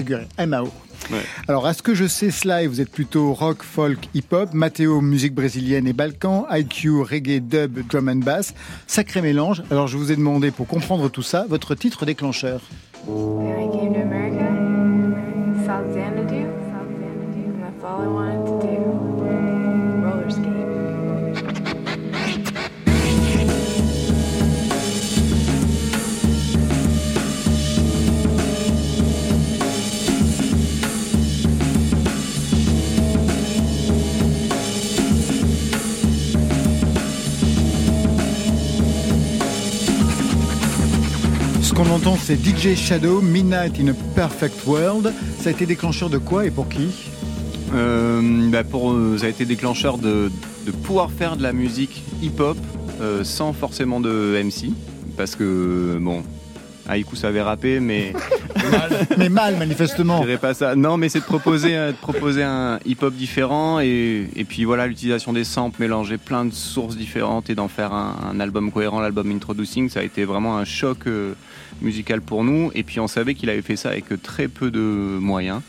MAO. 0.47 0.65
Ouais. 1.11 1.19
Alors, 1.49 1.67
à 1.67 1.75
ce 1.75 1.83
que 1.83 1.95
je 1.95 2.07
sais, 2.07 2.31
Sly, 2.31 2.67
vous 2.67 2.81
êtes 2.81 2.91
plutôt 2.91 3.35
rock, 3.35 3.63
folk, 3.63 3.99
hip-hop. 4.15 4.55
Mathéo, 4.55 5.01
musique 5.01 5.35
brésilienne 5.35 5.87
et 5.87 5.93
balkan. 5.93 6.47
IQ, 6.51 7.03
reggae, 7.03 7.41
dub, 7.41 7.87
drum 7.89 8.09
and 8.09 8.17
bass? 8.17 8.55
Sacré 8.87 9.21
mélange. 9.21 9.63
Alors, 9.71 9.87
je 9.87 9.97
vous 9.99 10.11
ai 10.11 10.17
demandé, 10.17 10.51
pour 10.51 10.67
comprendre 10.67 11.11
tout 11.11 11.23
ça, 11.23 11.45
votre 11.49 11.75
titre 11.75 12.07
déclencheur. 12.07 12.63
When 13.07 13.53
I 13.53 13.71
came 13.71 13.93
to 13.93 14.01
America, 14.01 14.64
Ce 41.75 41.79
qu'on 41.81 41.91
entend, 41.91 42.15
c'est 42.15 42.37
DJ 42.37 42.77
Shadow, 42.77 43.21
Midnight 43.21 43.81
in 43.81 43.89
a 43.89 43.95
Perfect 44.15 44.65
World. 44.65 45.13
Ça 45.41 45.49
a 45.49 45.53
été 45.53 45.67
déclencheur 45.67 46.09
de 46.09 46.19
quoi 46.19 46.47
et 46.47 46.53
pour 46.53 46.69
qui? 46.69 47.11
Euh, 47.75 48.49
bah, 48.49 48.63
pour, 48.63 48.93
euh, 48.93 49.19
ça 49.19 49.27
a 49.27 49.29
été 49.29 49.45
déclencheur 49.45 49.99
de, 49.99 50.31
de 50.67 50.71
pouvoir 50.71 51.11
faire 51.11 51.37
de 51.37 51.43
la 51.43 51.53
musique 51.53 52.05
hip-hop 52.23 52.57
euh, 53.01 53.25
sans 53.25 53.53
forcément 53.53 53.99
de 53.99 54.41
MC. 54.41 54.71
Parce 55.17 55.35
que, 55.35 55.99
bon, 56.01 56.23
Haïku 56.89 57.17
savait 57.17 57.43
rapper, 57.43 57.81
mais. 57.81 58.13
Mais 59.19 59.29
mal, 59.29 59.57
manifestement. 59.57 60.19
Je 60.19 60.27
dirais 60.27 60.39
pas 60.39 60.55
ça. 60.55 60.75
Non, 60.75 60.97
mais 60.97 61.09
c'est 61.09 61.21
de 61.21 61.25
proposer, 61.25 61.73
de 61.75 61.97
proposer 62.01 62.43
un 62.43 62.79
hip-hop 62.87 63.13
différent 63.13 63.81
et, 63.81 64.29
et 64.35 64.45
puis 64.45 64.65
voilà, 64.65 64.87
l'utilisation 64.87 65.33
des 65.33 65.45
samples, 65.45 65.83
mélanger 65.83 66.19
plein 66.19 66.45
de 66.45 66.53
sources 66.53 66.97
différentes 66.97 67.51
et 67.51 67.55
d'en 67.55 67.69
faire 67.69 67.93
un, 67.93 68.17
un 68.33 68.41
album 68.41 68.73
cohérent, 68.73 69.01
l'album 69.01 69.31
Introducing, 69.31 69.91
ça 69.91 70.01
a 70.01 70.03
été 70.03 70.25
vraiment 70.25 70.57
un 70.57 70.65
choc 70.65 71.07
euh, 71.07 71.35
musical 71.83 72.21
pour 72.21 72.45
nous. 72.45 72.71
Et 72.75 72.83
puis 72.83 73.01
on 73.01 73.09
savait 73.09 73.35
qu'il 73.35 73.51
avait 73.51 73.63
fait 73.63 73.77
ça 73.77 73.91
avec 73.91 74.05
très 74.23 74.49
peu 74.49 74.71
de 74.71 74.81
moyens. 74.81 75.61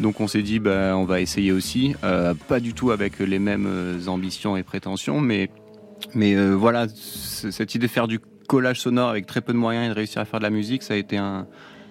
Donc 0.00 0.20
on 0.20 0.26
s'est 0.26 0.42
dit, 0.42 0.58
bah, 0.58 0.96
on 0.96 1.04
va 1.04 1.20
essayer 1.20 1.52
aussi, 1.52 1.94
Euh, 2.02 2.34
pas 2.48 2.60
du 2.60 2.74
tout 2.74 2.90
avec 2.90 3.20
les 3.20 3.38
mêmes 3.38 3.66
euh, 3.66 4.06
ambitions 4.08 4.56
et 4.56 4.62
prétentions, 4.62 5.20
mais, 5.20 5.50
mais 6.14 6.34
euh, 6.34 6.52
voilà, 6.54 6.86
cette 6.88 7.74
idée 7.74 7.86
de 7.86 7.92
faire 7.92 8.08
du 8.08 8.18
collage 8.48 8.80
sonore 8.80 9.08
avec 9.08 9.26
très 9.26 9.40
peu 9.40 9.52
de 9.52 9.58
moyens 9.58 9.86
et 9.86 9.88
de 9.88 9.94
réussir 9.94 10.20
à 10.20 10.24
faire 10.24 10.40
de 10.40 10.44
la 10.44 10.50
musique, 10.50 10.82
ça 10.82 10.94
a 10.94 10.96
été 10.96 11.16
un, 11.16 11.46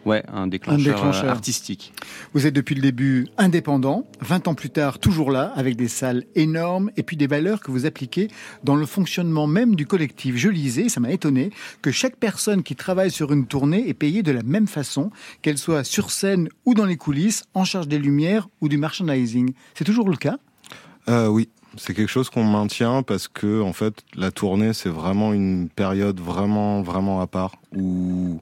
ouais, 0.06 0.24
un 0.32 0.48
déclencheur, 0.48 0.96
déclencheur. 0.96 1.26
euh, 1.26 1.30
artistique. 1.30 1.94
Vous 2.34 2.46
êtes 2.48 2.54
depuis 2.54 2.76
le 2.76 2.82
début 2.82 3.28
indépendant, 3.38 4.06
20 4.22 4.48
ans 4.48 4.54
plus 4.56 4.70
tard 4.70 5.00
toujours 5.00 5.32
là, 5.32 5.52
avec 5.56 5.76
des 5.76 5.88
salles 5.88 6.26
énormes 6.36 6.92
et 6.98 7.04
puis 7.04 7.18
des 7.18 7.28
valeurs 7.28 7.62
que 7.62 7.72
vous 7.72 7.86
appliquez 7.86 8.28
dans 8.64 8.76
le 8.76 8.86
fonctionnement 8.86 9.48
même 9.48 9.76
du 9.76 9.86
collectif. 9.86 10.36
Je 10.38 10.50
lisais, 10.50 10.90
ça 10.90 11.00
m'a 11.00 11.12
étonné, 11.12 11.52
que 11.82 11.92
chaque 11.92 12.16
personne 12.18 12.64
qui 12.64 12.76
travaille 12.76 13.12
sur 13.12 13.32
une 13.32 13.48
tournée 13.48 13.88
est 13.88 13.94
payée 13.94 14.24
de 14.24 14.32
la 14.32 14.44
même 14.44 14.68
façon, 14.68 15.12
qu'elle 15.42 15.58
soit 15.58 15.84
sur 15.84 16.12
scène 16.12 16.50
ou 16.66 16.74
dans 16.74 16.86
les 16.86 16.98
coulisses, 16.98 17.44
en 17.54 17.66
charge 17.66 17.88
des 17.88 18.00
lumières 18.00 18.48
ou 18.62 18.70
du 18.70 18.78
merchandising. 18.78 19.54
C'est 19.74 19.84
toujours 19.86 20.10
le 20.10 20.18
cas? 20.18 20.38
Euh, 21.10 21.28
oui. 21.28 21.50
c'est 21.76 21.94
quelque 21.94 22.10
chose 22.10 22.30
qu'on 22.30 22.46
maintient 22.46 23.04
parce 23.04 23.28
que 23.28 23.62
en 23.62 23.74
fait 23.74 24.04
la 24.16 24.32
tournée 24.32 24.72
c'est 24.72 24.88
vraiment 24.90 25.34
une 25.34 25.68
période 25.68 26.20
vraiment 26.20 26.82
vraiment 26.82 27.20
à 27.20 27.28
part 27.28 27.56
où 27.76 28.40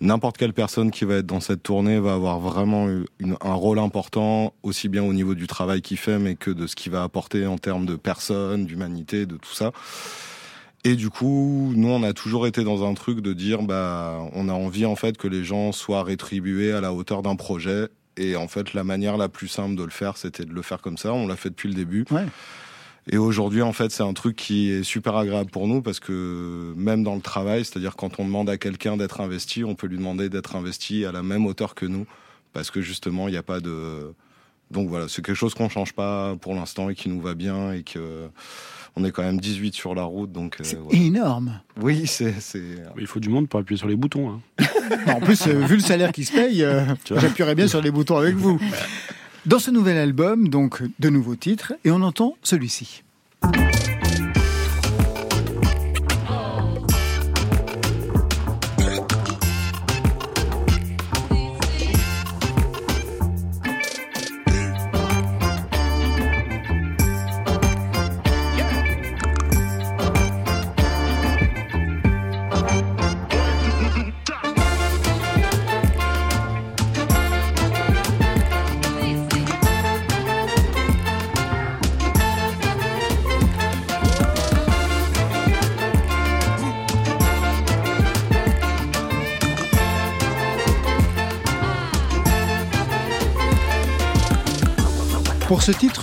n'importe 0.00 0.36
quelle 0.36 0.52
personne 0.52 0.90
qui 0.90 1.04
va 1.04 1.16
être 1.16 1.26
dans 1.26 1.40
cette 1.40 1.62
tournée 1.62 1.98
va 1.98 2.14
avoir 2.14 2.40
vraiment 2.40 2.86
un 3.40 3.54
rôle 3.54 3.78
important 3.78 4.52
aussi 4.62 4.88
bien 4.88 5.02
au 5.02 5.12
niveau 5.12 5.34
du 5.34 5.46
travail 5.46 5.82
qu'il 5.82 5.96
fait 5.96 6.18
mais 6.18 6.34
que 6.34 6.50
de 6.50 6.66
ce 6.66 6.76
qu'il 6.76 6.92
va 6.92 7.02
apporter 7.02 7.46
en 7.46 7.58
termes 7.58 7.86
de 7.86 7.96
personnes, 7.96 8.66
d'humanité, 8.66 9.26
de 9.26 9.36
tout 9.36 9.54
ça. 9.54 9.72
Et 10.86 10.96
du 10.96 11.08
coup, 11.08 11.72
nous, 11.74 11.88
on 11.88 12.02
a 12.02 12.12
toujours 12.12 12.46
été 12.46 12.62
dans 12.62 12.86
un 12.86 12.92
truc 12.92 13.20
de 13.20 13.32
dire, 13.32 13.62
bah, 13.62 14.18
on 14.34 14.50
a 14.50 14.52
envie 14.52 14.84
en 14.84 14.96
fait 14.96 15.16
que 15.16 15.26
les 15.26 15.42
gens 15.42 15.72
soient 15.72 16.02
rétribués 16.02 16.72
à 16.72 16.82
la 16.82 16.92
hauteur 16.92 17.22
d'un 17.22 17.36
projet. 17.36 17.88
Et 18.18 18.36
en 18.36 18.48
fait, 18.48 18.74
la 18.74 18.84
manière 18.84 19.16
la 19.16 19.30
plus 19.30 19.48
simple 19.48 19.76
de 19.76 19.82
le 19.82 19.90
faire, 19.90 20.18
c'était 20.18 20.44
de 20.44 20.52
le 20.52 20.60
faire 20.60 20.82
comme 20.82 20.98
ça. 20.98 21.14
On 21.14 21.26
l'a 21.26 21.36
fait 21.36 21.48
depuis 21.48 21.68
le 21.68 21.74
début. 21.74 22.04
Et 23.10 23.18
aujourd'hui, 23.18 23.60
en 23.60 23.72
fait, 23.74 23.90
c'est 23.90 24.02
un 24.02 24.14
truc 24.14 24.34
qui 24.36 24.70
est 24.70 24.82
super 24.82 25.14
agréable 25.16 25.50
pour 25.50 25.66
nous 25.68 25.82
parce 25.82 26.00
que 26.00 26.72
même 26.76 27.02
dans 27.02 27.14
le 27.14 27.20
travail, 27.20 27.64
c'est-à-dire 27.64 27.96
quand 27.96 28.18
on 28.18 28.24
demande 28.24 28.48
à 28.48 28.56
quelqu'un 28.56 28.96
d'être 28.96 29.20
investi, 29.20 29.62
on 29.62 29.74
peut 29.74 29.86
lui 29.86 29.98
demander 29.98 30.28
d'être 30.30 30.56
investi 30.56 31.04
à 31.04 31.12
la 31.12 31.22
même 31.22 31.44
hauteur 31.44 31.74
que 31.74 31.84
nous 31.84 32.06
parce 32.54 32.70
que 32.70 32.80
justement, 32.80 33.28
il 33.28 33.32
n'y 33.32 33.36
a 33.36 33.42
pas 33.42 33.60
de. 33.60 34.14
Donc 34.70 34.88
voilà, 34.88 35.06
c'est 35.08 35.22
quelque 35.24 35.36
chose 35.36 35.52
qu'on 35.54 35.68
change 35.68 35.92
pas 35.92 36.34
pour 36.40 36.54
l'instant 36.54 36.88
et 36.88 36.94
qui 36.94 37.10
nous 37.10 37.20
va 37.20 37.34
bien 37.34 37.72
et 37.72 37.82
que 37.82 38.28
on 38.96 39.04
est 39.04 39.10
quand 39.10 39.22
même 39.24 39.40
18 39.40 39.74
sur 39.74 39.94
la 39.94 40.04
route, 40.04 40.30
donc. 40.32 40.58
euh, 40.60 40.64
voilà. 40.84 40.98
Énorme. 40.98 41.60
Oui, 41.82 42.06
c'est. 42.06 42.32
Il 42.98 43.06
faut 43.06 43.20
du 43.20 43.28
monde 43.28 43.48
pour 43.48 43.60
appuyer 43.60 43.76
sur 43.76 43.88
les 43.88 43.96
boutons. 43.96 44.30
hein. 44.30 44.40
En 45.08 45.20
plus, 45.20 45.46
euh, 45.46 45.64
vu 45.66 45.74
le 45.76 45.80
salaire 45.82 46.12
qui 46.12 46.24
se 46.24 46.32
paye, 46.32 46.62
euh, 46.62 46.84
j'appuierais 47.10 47.54
bien 47.54 47.66
sur 47.68 47.80
les 47.82 47.90
boutons 47.90 48.16
avec 48.16 48.36
vous. 48.36 48.58
Dans 49.46 49.58
ce 49.58 49.70
nouvel 49.70 49.98
album, 49.98 50.48
donc 50.48 50.82
de 51.00 51.10
nouveaux 51.10 51.36
titres, 51.36 51.74
et 51.84 51.90
on 51.90 52.00
entend 52.00 52.34
celui-ci. 52.42 53.02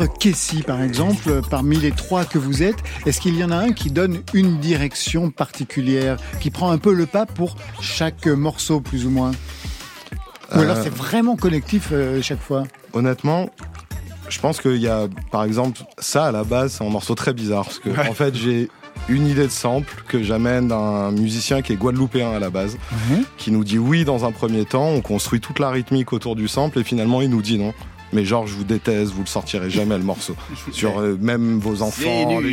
Kessie, 0.08 0.64
par 0.64 0.82
exemple, 0.82 1.42
parmi 1.50 1.78
les 1.78 1.92
trois 1.92 2.26
que 2.26 2.38
vous 2.38 2.64
êtes, 2.64 2.78
est-ce 3.06 3.22
qu'il 3.22 3.38
y 3.38 3.44
en 3.44 3.52
a 3.52 3.58
un 3.58 3.72
qui 3.72 3.92
donne 3.92 4.22
une 4.34 4.60
direction 4.60 5.30
particulière, 5.32 6.18
qui 6.40 6.50
prend 6.52 6.72
un 6.72 6.78
peu 6.78 6.94
le 6.94 7.06
pas 7.06 7.26
pour 7.26 7.56
chaque 7.82 8.28
morceau, 8.28 8.82
plus 8.82 9.06
ou 9.06 9.10
moins? 9.10 9.32
Ou 10.56 10.60
alors 10.60 10.78
Euh, 10.78 10.82
c'est 10.84 10.94
vraiment 10.94 11.36
collectif 11.36 11.90
euh, 11.92 12.22
chaque 12.22 12.42
fois? 12.42 12.64
Honnêtement, 12.94 13.50
je 14.30 14.40
pense 14.40 14.60
qu'il 14.60 14.78
y 14.78 14.88
a, 14.88 15.08
par 15.32 15.44
exemple, 15.44 15.82
ça 15.98 16.26
à 16.26 16.32
la 16.32 16.44
base, 16.44 16.74
c'est 16.78 16.86
un 16.86 16.90
morceau 16.90 17.16
très 17.16 17.34
bizarre 17.34 17.66
parce 17.66 17.80
que 17.80 17.90
en 17.90 18.14
fait, 18.14 18.36
j'ai 18.36 18.70
une 19.10 19.28
idée 19.28 19.46
de 19.46 19.52
sample 19.52 20.04
que 20.08 20.22
j'amène 20.22 20.68
d'un 20.68 21.12
musicien 21.12 21.62
qui 21.62 21.74
est 21.74 21.76
guadeloupéen 21.76 22.32
à 22.32 22.40
la 22.40 22.50
base, 22.50 22.78
qui 23.38 23.52
nous 23.52 23.64
dit 23.64 23.78
oui 23.80 24.06
dans 24.06 24.26
un 24.26 24.32
premier 24.32 24.66
temps, 24.66 24.88
on 24.90 25.02
construit 25.02 25.40
toute 25.40 25.60
la 25.60 25.70
rythmique 25.70 26.14
autour 26.14 26.36
du 26.36 26.48
sample 26.48 26.80
et 26.80 26.84
finalement 26.84 27.22
il 27.22 27.30
nous 27.30 27.42
dit 27.42 27.58
non. 27.58 27.74
Mais 28.13 28.26
genre, 28.26 28.47
je 28.47 28.56
vous 28.56 28.63
déteste, 28.63 29.12
vous 29.12 29.21
le 29.21 29.28
sortirez 29.28 29.69
jamais 29.69 29.97
le 29.97 30.04
morceau. 30.04 30.36
Sur 30.71 31.00
euh, 31.00 31.17
même 31.19 31.60
vos 31.60 31.82
enfants, 31.82 32.39
les 32.41 32.52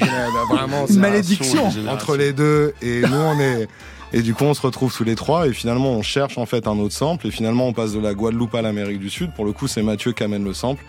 vraiment, 0.51 0.87
c'est 0.87 0.95
Une 0.95 0.99
un 1.05 1.09
malédiction. 1.09 1.71
entre 1.89 2.17
les 2.17 2.33
deux. 2.33 2.75
Et 2.83 3.01
nous, 3.09 3.17
on 3.17 3.39
est. 3.41 3.69
Et 4.13 4.23
du 4.23 4.33
coup, 4.33 4.45
on 4.45 4.55
se 4.55 4.63
retrouve 4.63 4.95
tous 4.97 5.05
les 5.05 5.17
trois 5.17 5.47
et 5.49 5.53
finalement, 5.53 5.91
on 5.91 6.01
cherche 6.01 6.39
en 6.39 6.47
fait 6.47 6.67
un 6.67 6.79
autre 6.79 6.95
sample 6.95 7.27
et 7.27 7.31
finalement, 7.31 7.67
on 7.69 7.75
passe 7.75 7.93
de 7.93 8.01
la 8.01 8.15
Guadeloupe 8.15 8.55
à 8.55 8.63
l'Amérique 8.63 9.01
du 9.01 9.11
Sud. 9.11 9.33
Pour 9.35 9.45
le 9.45 9.53
coup, 9.53 9.67
c'est 9.69 9.83
Mathieu 9.83 10.13
qui 10.13 10.23
amène 10.25 10.45
le 10.45 10.55
sample. 10.55 10.83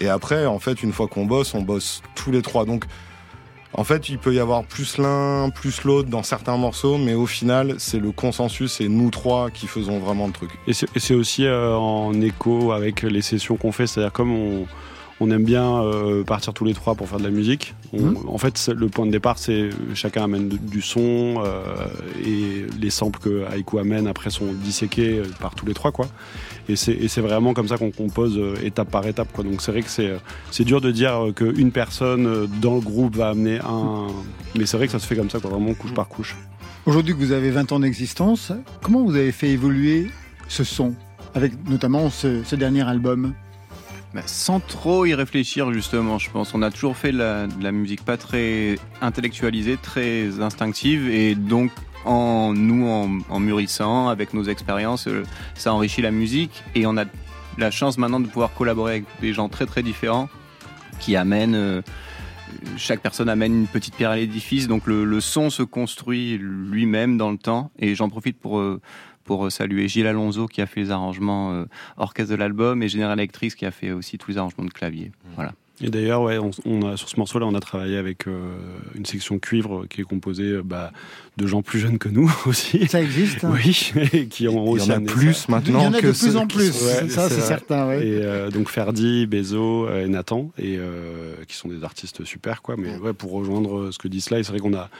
Et 0.00 0.08
après, 0.08 0.44
en 0.44 0.58
fait, 0.58 0.82
une 0.82 0.92
fois 0.92 1.08
qu'on 1.08 1.24
bosse, 1.24 1.54
on 1.54 1.62
bosse 1.62 2.02
tous 2.14 2.30
les 2.30 2.42
trois. 2.42 2.66
Donc, 2.66 2.84
en 3.74 3.84
fait, 3.84 4.08
il 4.08 4.18
peut 4.18 4.34
y 4.34 4.40
avoir 4.40 4.64
plus 4.64 4.98
l'un, 4.98 5.50
plus 5.50 5.84
l'autre 5.84 6.08
dans 6.08 6.22
certains 6.22 6.56
morceaux, 6.56 6.96
mais 6.96 7.14
au 7.14 7.26
final, 7.26 7.74
c'est 7.78 7.98
le 7.98 8.12
consensus 8.12 8.80
et 8.80 8.88
nous 8.88 9.10
trois 9.10 9.50
qui 9.50 9.66
faisons 9.66 9.98
vraiment 9.98 10.26
le 10.26 10.32
truc. 10.32 10.50
Et 10.66 10.72
c'est 10.72 11.14
aussi 11.14 11.44
euh, 11.44 11.74
en 11.76 12.18
écho 12.20 12.72
avec 12.72 13.02
les 13.02 13.22
sessions 13.22 13.56
qu'on 13.56 13.72
fait, 13.72 13.86
c'est-à-dire 13.86 14.12
comme 14.12 14.32
on, 14.32 14.66
on 15.20 15.30
aime 15.30 15.44
bien 15.44 15.82
euh, 15.82 16.22
partir 16.24 16.52
tous 16.54 16.64
les 16.64 16.74
trois 16.74 16.94
pour 16.94 17.08
faire 17.08 17.18
de 17.18 17.24
la 17.24 17.30
musique. 17.30 17.74
on- 17.92 17.98
Mhm. 18.02 18.16
En 18.28 18.38
fait, 18.38 18.70
le 18.74 18.88
point 18.88 19.06
de 19.06 19.10
départ, 19.10 19.38
c'est 19.38 19.70
chacun 19.94 20.24
amène 20.24 20.48
du- 20.48 20.58
du 20.58 20.80
son 20.82 21.42
euh, 21.44 21.62
et 22.24 22.66
les 22.80 22.90
samples 22.90 23.18
que 23.18 23.44
Aïkou 23.50 23.78
amène 23.78 24.06
après 24.06 24.30
sont 24.30 24.52
disséqués 24.52 25.18
euh, 25.18 25.24
par 25.40 25.54
tous 25.54 25.66
les 25.66 25.74
trois, 25.74 25.90
quoi. 25.90 26.06
Et 26.68 26.76
c'est 26.76 27.20
vraiment 27.22 27.54
comme 27.54 27.66
ça 27.66 27.78
qu'on 27.78 27.90
compose 27.90 28.38
étape 28.62 28.90
par 28.90 29.06
étape, 29.06 29.32
quoi. 29.32 29.42
Donc 29.42 29.62
c'est 29.62 29.72
vrai 29.72 29.80
que 29.82 29.88
c'est 29.88 30.64
dur 30.64 30.80
de 30.82 30.90
dire 30.90 31.18
qu'une 31.34 31.72
personne 31.72 32.46
dans 32.60 32.74
le 32.74 32.80
groupe 32.82 33.16
va 33.16 33.30
amener 33.30 33.58
un, 33.60 34.08
mais 34.54 34.66
c'est 34.66 34.76
vrai 34.76 34.86
que 34.86 34.92
ça 34.92 34.98
se 34.98 35.06
fait 35.06 35.16
comme 35.16 35.30
ça, 35.30 35.40
quoi, 35.40 35.50
vraiment 35.50 35.72
couche 35.72 35.94
par 35.94 36.08
couche. 36.08 36.36
Aujourd'hui 36.84 37.14
que 37.14 37.18
vous 37.18 37.32
avez 37.32 37.50
20 37.50 37.72
ans 37.72 37.80
d'existence, 37.80 38.52
comment 38.82 39.02
vous 39.04 39.16
avez 39.16 39.32
fait 39.32 39.48
évoluer 39.48 40.08
ce 40.48 40.62
son 40.62 40.94
avec 41.34 41.52
notamment 41.68 42.10
ce, 42.10 42.42
ce 42.44 42.54
dernier 42.54 42.82
album? 42.86 43.32
Bah, 44.14 44.22
sans 44.24 44.60
trop 44.60 45.04
y 45.04 45.14
réfléchir 45.14 45.72
justement, 45.72 46.18
je 46.18 46.30
pense. 46.30 46.54
On 46.54 46.62
a 46.62 46.70
toujours 46.70 46.96
fait 46.96 47.12
de 47.12 47.18
la, 47.18 47.72
musique 47.72 48.04
pas 48.04 48.16
très 48.16 48.76
intellectualisée, 49.02 49.76
très 49.76 50.40
instinctive, 50.40 51.10
et 51.10 51.34
donc 51.34 51.70
en 52.04 52.54
nous, 52.54 52.86
en, 52.86 53.18
en 53.28 53.40
mûrissant 53.40 54.08
avec 54.08 54.32
nos 54.32 54.44
expériences, 54.44 55.08
euh, 55.08 55.24
ça 55.54 55.74
enrichit 55.74 56.00
la 56.00 56.10
musique, 56.10 56.62
et 56.74 56.86
on 56.86 56.96
a 56.96 57.04
la 57.58 57.70
chance 57.70 57.98
maintenant 57.98 58.20
de 58.20 58.26
pouvoir 58.26 58.54
collaborer 58.54 58.92
avec 58.92 59.04
des 59.20 59.32
gens 59.34 59.48
très 59.48 59.66
très 59.66 59.82
différents 59.82 60.28
qui 61.00 61.16
amènent. 61.16 61.54
euh, 61.54 61.82
chaque 62.76 63.00
personne 63.00 63.28
amène 63.28 63.54
une 63.54 63.66
petite 63.66 63.94
pierre 63.94 64.10
à 64.10 64.16
l'édifice, 64.16 64.68
donc 64.68 64.86
le, 64.86 65.04
le 65.04 65.20
son 65.20 65.50
se 65.50 65.62
construit 65.62 66.38
lui-même 66.38 67.18
dans 67.18 67.30
le 67.30 67.36
temps. 67.36 67.70
Et 67.78 67.94
j'en 67.94 68.08
profite 68.08 68.38
pour 68.38 68.58
euh, 68.58 68.80
pour 69.28 69.52
saluer 69.52 69.86
Gilles 69.88 70.06
Alonso 70.08 70.46
qui 70.48 70.60
a 70.62 70.66
fait 70.66 70.80
les 70.80 70.90
arrangements 70.90 71.52
euh, 71.52 71.64
orchestre 71.98 72.32
de 72.32 72.36
l'album 72.36 72.82
et 72.82 72.88
General 72.88 73.16
Electric 73.18 73.54
qui 73.54 73.66
a 73.66 73.70
fait 73.70 73.92
aussi 73.92 74.18
tous 74.18 74.30
les 74.32 74.38
arrangements 74.38 74.64
de 74.64 74.70
clavier. 74.70 75.12
Voilà. 75.36 75.52
Et 75.80 75.90
d'ailleurs, 75.90 76.22
ouais, 76.22 76.38
on, 76.38 76.50
on 76.64 76.82
a, 76.90 76.96
sur 76.96 77.08
ce 77.08 77.16
morceau-là, 77.20 77.46
on 77.46 77.54
a 77.54 77.60
travaillé 77.60 77.98
avec 77.98 78.26
euh, 78.26 78.56
une 78.96 79.04
section 79.06 79.38
cuivre 79.38 79.86
qui 79.86 80.00
est 80.00 80.04
composée 80.04 80.42
euh, 80.54 80.62
bah, 80.64 80.90
de 81.36 81.46
gens 81.46 81.62
plus 81.62 81.78
jeunes 81.78 81.98
que 81.98 82.08
nous 82.08 82.28
aussi. 82.46 82.84
Ça 82.88 83.00
existe 83.00 83.44
hein 83.44 83.52
Oui, 83.54 83.92
et 84.12 84.26
qui 84.26 84.48
ont 84.48 84.64
Il 84.74 84.78
y 84.80 84.80
aussi 84.80 84.90
en 84.90 84.96
a 84.96 85.00
plus 85.00 85.34
ça. 85.34 85.52
maintenant 85.52 85.78
Il 85.78 85.84
y 85.84 85.86
en 85.86 85.94
a 85.94 86.00
que 86.00 86.06
de 86.08 86.18
plus 86.18 86.36
en 86.36 86.48
plus, 86.48 86.72
sont- 86.72 87.08
ça 87.10 87.28
c'est 87.28 87.40
certain. 87.42 87.86
ouais. 87.86 88.04
Et 88.04 88.20
euh, 88.24 88.50
donc 88.50 88.70
Ferdi, 88.70 89.26
Bezo 89.26 89.86
euh, 89.86 90.04
et 90.04 90.08
Nathan, 90.08 90.50
et 90.58 90.78
euh, 90.78 91.34
qui 91.46 91.54
sont 91.54 91.68
des 91.68 91.84
artistes 91.84 92.24
super, 92.24 92.60
quoi. 92.62 92.74
Mais 92.76 92.96
ouais, 92.96 93.12
pour 93.12 93.30
rejoindre 93.30 93.78
euh, 93.78 93.92
ce 93.92 93.98
que 93.98 94.08
dit 94.08 94.20
Sly, 94.20 94.42
c'est 94.42 94.50
vrai 94.50 94.58
qu'on 94.60 94.74
a 94.74 94.90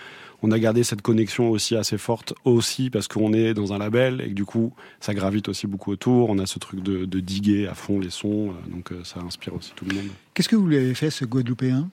on 0.43 0.51
a 0.51 0.59
gardé 0.59 0.85
cette 0.85 1.03
connexion 1.03 1.51
aussi 1.51 1.77
assez 1.77 1.99
forte 1.99 2.35
aussi 2.45 2.91
parce 2.91 3.09
qu'on 3.09 3.33
est 3.33 3.55
dans 3.55 3.73
un 3.73 3.79
label 3.79 4.21
et 4.21 4.29
que 4.29 4.35
du 4.35 4.45
coup 4.45 4.73
ça 5.01 5.15
gravite 5.15 5.49
aussi 5.49 5.67
beaucoup 5.67 5.91
autour. 5.91 6.31
On 6.31 6.39
a 6.39 6.47
ce 6.47 6.59
truc 6.59 6.83
de, 6.83 7.05
de 7.05 7.21
diguer 7.21 7.67
à 7.67 7.75
fond 7.75 7.99
les 7.99 8.11
sons, 8.11 8.51
euh, 8.51 8.71
donc 8.71 8.93
euh, 8.93 9.03
ça 9.05 9.21
inspire 9.21 9.55
aussi 9.55 9.73
tout 9.75 9.85
le 9.85 9.97
monde. 9.97 10.09
Qu'est-ce 10.35 10.49
que 10.49 10.57
vous 10.57 10.67
lui 10.67 10.77
avez 10.77 10.95
fait 10.95 11.11
ce 11.11 11.25
Guadeloupéen? 11.25 11.89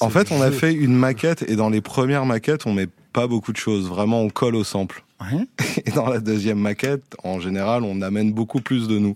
En 0.00 0.10
fait, 0.10 0.32
on 0.32 0.42
a 0.42 0.50
fait 0.50 0.72
une 0.72 0.96
maquette 0.96 1.44
et 1.48 1.54
dans 1.54 1.70
les 1.70 1.80
premières 1.80 2.26
maquettes, 2.26 2.66
on 2.66 2.72
met 2.72 2.88
pas 3.12 3.28
beaucoup 3.28 3.52
de 3.52 3.56
choses. 3.56 3.88
Vraiment, 3.88 4.20
on 4.20 4.30
colle 4.30 4.56
au 4.56 4.64
sample. 4.64 5.04
Et 5.86 5.90
dans 5.92 6.08
la 6.08 6.18
deuxième 6.18 6.58
maquette, 6.58 7.16
en 7.22 7.38
général, 7.40 7.84
on 7.84 8.02
amène 8.02 8.32
beaucoup 8.32 8.60
plus 8.60 8.88
de 8.88 8.98
nous. 8.98 9.14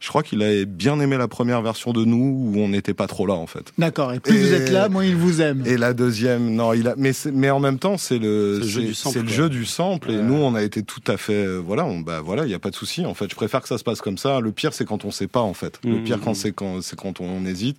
Je 0.00 0.08
crois 0.08 0.22
qu'il 0.22 0.42
avait 0.42 0.66
bien 0.66 1.00
aimé 1.00 1.16
la 1.16 1.28
première 1.28 1.62
version 1.62 1.92
de 1.92 2.04
nous 2.04 2.52
où 2.54 2.58
on 2.60 2.68
n'était 2.68 2.94
pas 2.94 3.06
trop 3.06 3.26
là 3.26 3.34
en 3.34 3.46
fait. 3.46 3.72
D'accord, 3.78 4.12
et 4.12 4.20
plus 4.20 4.36
vous 4.38 4.52
êtes 4.52 4.70
là, 4.70 4.88
moins 4.88 5.04
il 5.04 5.16
vous 5.16 5.40
aime. 5.40 5.62
Et 5.66 5.76
la 5.76 5.94
deuxième, 5.94 6.54
non, 6.54 6.72
il 6.74 6.86
a, 6.88 6.94
mais 6.96 7.12
c'est- 7.12 7.32
mais 7.32 7.50
en 7.50 7.60
même 7.60 7.78
temps, 7.78 7.96
c'est 7.96 8.18
le, 8.18 8.58
C'est 8.60 8.64
le 8.64 8.68
jeu 8.68 8.82
du 8.82 8.94
sample, 8.94 9.12
c'est 9.14 9.22
le 9.22 9.26
quoi. 9.28 9.36
jeu 9.36 9.48
du 9.48 9.64
sample. 9.64 10.10
Et 10.10 10.16
nous, 10.22 10.34
on 10.34 10.54
a 10.54 10.62
été 10.62 10.82
tout 10.82 11.00
à 11.06 11.16
fait, 11.16 11.32
euh, 11.46 11.56
voilà, 11.58 11.84
on, 11.86 12.00
bah 12.00 12.20
voilà, 12.22 12.44
il 12.44 12.50
y 12.50 12.54
a 12.54 12.58
pas 12.58 12.70
de 12.70 12.74
souci. 12.76 13.04
En 13.06 13.14
fait, 13.14 13.30
je 13.30 13.34
préfère 13.36 13.62
que 13.62 13.68
ça 13.68 13.78
se 13.78 13.84
passe 13.84 14.00
comme 14.00 14.18
ça. 14.18 14.40
Le 14.40 14.52
pire, 14.52 14.72
c'est 14.74 14.84
quand 14.84 15.04
on 15.04 15.10
sait 15.10 15.26
pas 15.28 15.40
en 15.40 15.54
fait. 15.54 15.80
Le 15.84 15.92
Mhm. 15.98 16.04
pire, 16.04 16.20
quand 16.22 16.34
c'est 16.34 16.52
quand 16.52 16.82
c'est 16.82 16.96
quand 16.98 17.20
on 17.20 17.44
hésite. 17.46 17.78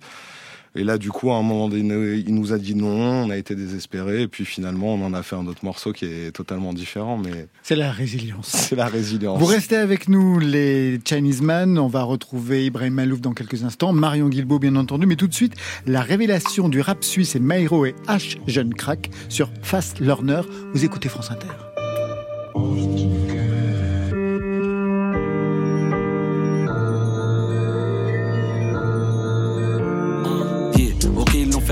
Et 0.74 0.84
là, 0.84 0.98
du 0.98 1.10
coup, 1.10 1.30
à 1.30 1.36
un 1.36 1.42
moment 1.42 1.68
donné, 1.68 2.22
il 2.26 2.34
nous 2.34 2.52
a 2.52 2.58
dit 2.58 2.74
non, 2.74 3.24
on 3.26 3.30
a 3.30 3.36
été 3.36 3.54
désespérés, 3.54 4.22
et 4.22 4.28
puis 4.28 4.44
finalement, 4.44 4.94
on 4.94 5.04
en 5.04 5.14
a 5.14 5.22
fait 5.22 5.36
un 5.36 5.46
autre 5.46 5.64
morceau 5.64 5.92
qui 5.92 6.04
est 6.04 6.30
totalement 6.32 6.72
différent, 6.72 7.18
mais 7.18 7.48
C'est 7.62 7.76
la 7.76 7.90
résilience. 7.90 8.48
c'est 8.48 8.76
la 8.76 8.86
résilience. 8.86 9.38
Vous 9.38 9.46
restez 9.46 9.76
avec 9.76 10.08
nous, 10.08 10.38
les 10.38 11.00
Chinese 11.04 11.42
Man. 11.42 11.78
On 11.78 11.88
va 11.88 12.02
retrouver 12.02 12.66
Ibrahim 12.66 12.94
Malouf 12.94 13.20
dans 13.20 13.32
quelques 13.32 13.64
instants, 13.64 13.92
Marion 13.92 14.28
Guilbault, 14.28 14.58
bien 14.58 14.76
entendu. 14.76 15.06
Mais 15.06 15.16
tout 15.16 15.28
de 15.28 15.34
suite, 15.34 15.54
la 15.86 16.02
révélation 16.02 16.68
du 16.68 16.80
rap 16.80 17.04
suisse 17.04 17.34
et 17.36 17.40
Mairo 17.40 17.86
et 17.86 17.94
H 18.06 18.38
Jeune 18.46 18.74
Crack 18.74 19.10
sur 19.28 19.50
Fast 19.62 20.00
Learner. 20.00 20.42
Vous 20.74 20.84
écoutez 20.84 21.08
France 21.08 21.30
Inter. 21.30 21.46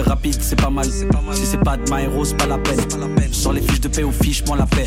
Rapide, 0.06 0.36
c'est 0.40 0.56
pas 0.56 0.70
mal. 0.70 0.86
Si 0.86 1.46
c'est 1.46 1.62
pas 1.62 1.76
de 1.76 1.82
hero, 1.92 2.24
c'est 2.24 2.36
pas 2.36 2.46
la 2.46 2.58
peine. 2.58 2.80
Sans 3.32 3.52
les 3.52 3.60
fiches 3.60 3.80
de 3.80 3.88
paix 3.88 4.02
aux 4.02 4.12
fiches, 4.12 4.44
moi 4.46 4.56
la 4.56 4.66
paix. 4.66 4.86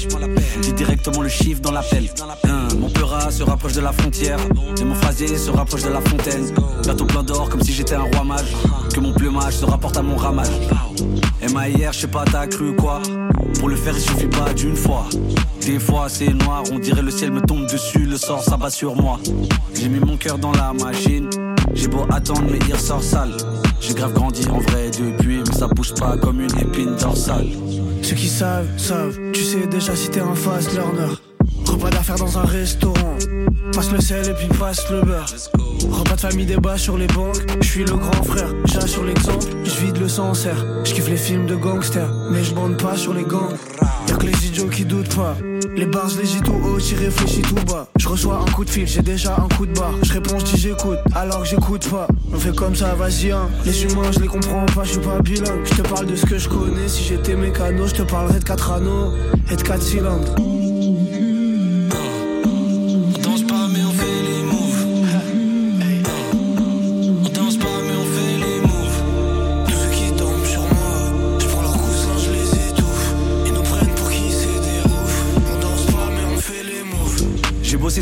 Dis 0.62 0.74
directement 0.74 1.22
le 1.22 1.30
chiffre 1.30 1.62
dans 1.62 1.72
l'appel. 1.72 2.10
Hein, 2.46 2.68
mon 2.80 2.90
peurat 2.90 3.32
se 3.32 3.44
rapproche 3.44 3.74
de 3.74 3.82
la 3.82 3.92
frontière. 3.92 4.40
Et 4.80 4.84
mon 4.84 4.96
phrasier 4.96 5.38
se 5.38 5.52
rapproche 5.52 5.84
de 5.84 5.90
la 5.90 6.02
fontaine. 6.02 6.54
Bientôt 6.84 7.06
plein 7.06 7.24
d'or, 7.24 7.50
comme 7.50 7.62
si 7.62 7.74
j'étais 7.74 7.96
un 7.96 8.04
roi 8.04 8.24
mage. 8.24 8.54
Que 8.94 9.00
mon 9.00 9.14
plumage 9.14 9.58
se 9.58 9.66
rapporte 9.66 9.98
à 9.98 10.02
mon 10.02 10.16
ramage. 10.16 10.48
MAIR, 11.54 11.94
je 11.94 12.00
sais 12.02 12.08
pas, 12.08 12.26
t'as 12.26 12.48
cru 12.48 12.76
quoi? 12.76 13.02
Pour 13.60 13.70
le 13.70 13.76
faire, 13.76 13.94
il 13.96 14.02
suffit 14.02 14.28
pas 14.28 14.54
d'une 14.54 14.76
fois. 14.76 15.06
Des 15.66 15.80
fois, 15.80 16.08
c'est 16.10 16.34
noir, 16.34 16.64
on 16.72 16.80
dirait 16.80 17.02
le 17.02 17.12
ciel 17.12 17.32
me 17.32 17.42
tombe 17.42 17.66
dessus, 17.68 18.06
le 18.06 18.18
sort 18.18 18.44
s'abat 18.44 18.70
sur 18.70 18.96
moi. 18.96 19.20
J'ai 19.74 19.90
mis 19.90 20.00
mon 20.00 20.18
cœur 20.18 20.38
dans 20.38 20.52
la 20.52 20.74
machine. 20.74 21.30
J'ai 21.74 21.88
beau 21.88 22.06
attendre, 22.12 22.46
mais 22.50 22.60
il 22.68 22.74
ressort 22.74 23.04
sale. 23.04 23.36
J'ai 23.80 23.94
grave 23.94 24.14
grandi 24.14 24.48
en 24.48 24.60
vrai 24.60 24.90
depuis, 24.90 25.40
mais 25.46 25.54
ça 25.54 25.68
bouge 25.68 25.94
pas 25.96 26.18
comme 26.18 26.42
une 26.42 26.58
épine 26.58 26.96
dorsale. 26.96 27.48
Ceux 28.02 28.16
qui 28.16 28.28
savent, 28.28 28.68
savent. 28.78 29.18
Tu 29.34 29.44
sais 29.44 29.68
déjà 29.68 29.96
si 29.96 30.10
t'es 30.10 30.22
un 30.22 30.36
fast 30.36 30.74
learner. 30.74 31.16
Repas 31.80 31.92
d'affaires 31.92 32.18
dans 32.18 32.38
un 32.38 32.44
restaurant. 32.44 33.16
Passe 33.74 33.90
le 33.94 34.02
sel 34.02 34.28
et 34.28 34.34
puis 34.34 34.48
passe 34.48 34.90
le 34.92 35.02
beurre. 35.02 35.34
Repas 35.90 36.16
de 36.16 36.20
famille 36.20 36.46
débat 36.46 36.78
sur 36.78 36.98
les 36.98 37.08
banques. 37.08 37.38
Je 37.62 37.68
suis 37.68 37.86
le 37.86 37.96
grand 37.96 38.22
frère, 38.24 38.50
j'assure 38.66 39.06
l'exemple. 39.06 39.46
Je 39.64 39.86
vide 39.86 39.98
le 39.98 40.10
sancerre. 40.10 40.66
Je 40.84 40.94
kiffe 40.94 41.08
les 41.08 41.16
films 41.16 41.46
de 41.46 41.56
gangsters, 41.56 42.12
mais 42.32 42.44
je 42.44 42.54
bande 42.54 42.76
pas 42.76 42.98
sur 42.98 43.14
les 43.14 43.24
gangs. 43.24 43.56
Y'a 44.10 44.16
que 44.16 44.26
les 44.26 44.48
idiots 44.48 44.68
qui 44.68 44.84
doutent 44.84 45.16
pas. 45.16 45.38
Les 45.74 45.86
bars, 45.86 46.10
je 46.10 46.18
les 46.18 46.28
dis 46.28 46.42
tout 46.42 46.52
haut, 46.52 46.80
j'y 46.80 46.96
réfléchis 46.96 47.44
tout 47.44 47.56
bas. 47.72 47.88
Je 47.98 48.10
reçois 48.10 48.44
un 48.46 48.52
coup 48.52 48.66
de 48.66 48.70
fil, 48.70 48.86
j'ai 48.86 49.02
déjà 49.02 49.38
un 49.38 49.48
coup 49.56 49.66
de 49.66 49.72
barre. 49.72 49.94
Je 50.04 50.12
réponds, 50.12 50.38
je 50.38 50.46
dis 50.46 50.58
j'écoute, 50.58 51.00
alors 51.16 51.44
que 51.44 51.48
j'écoute 51.48 51.90
pas. 51.90 52.08
On 52.34 52.38
fait 52.38 52.54
comme 52.54 52.76
ça, 52.76 52.94
vas-y, 52.96 53.32
hein. 53.32 53.48
Les 53.64 53.84
humains, 53.86 54.12
je 54.12 54.20
les 54.20 54.28
comprends 54.28 54.66
pas, 54.66 54.84
je 54.84 54.92
suis 54.92 55.00
pas 55.00 55.22
bilingue. 55.22 55.64
Je 55.64 55.82
te 55.82 55.88
parle 55.88 56.08
de 56.08 56.18
ce 56.18 56.26
que 56.26 56.38
je 56.38 56.50
connais. 56.50 56.90
Si 56.90 57.06
j'étais 57.06 57.36
mécano, 57.36 57.88
je 57.88 57.94
te 57.94 58.02
parlerais 58.02 58.40
de 58.40 58.44
4 58.44 58.72
anneaux 58.72 59.14
et 59.50 59.56
de 59.56 59.62
4 59.62 59.82
cylindres. 59.82 60.36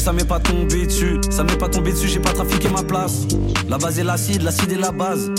Ça 0.07 0.13
m'est 0.13 0.23
pas 0.23 0.39
tombé 0.39 0.85
dessus. 0.85 1.19
Ça 1.29 1.43
m'est 1.43 1.57
pas 1.57 1.67
tombé 1.67 1.91
dessus, 1.91 2.07
j'ai 2.07 2.21
pas 2.21 2.31
trafiqué 2.31 2.69
ma 2.69 2.81
place. 2.81 3.27
La 3.67 3.77
base 3.77 3.99
est 3.99 4.05
l'acide, 4.05 4.41
l'acide 4.41 4.71
est 4.71 4.77
la 4.77 4.93
base. 4.93 5.29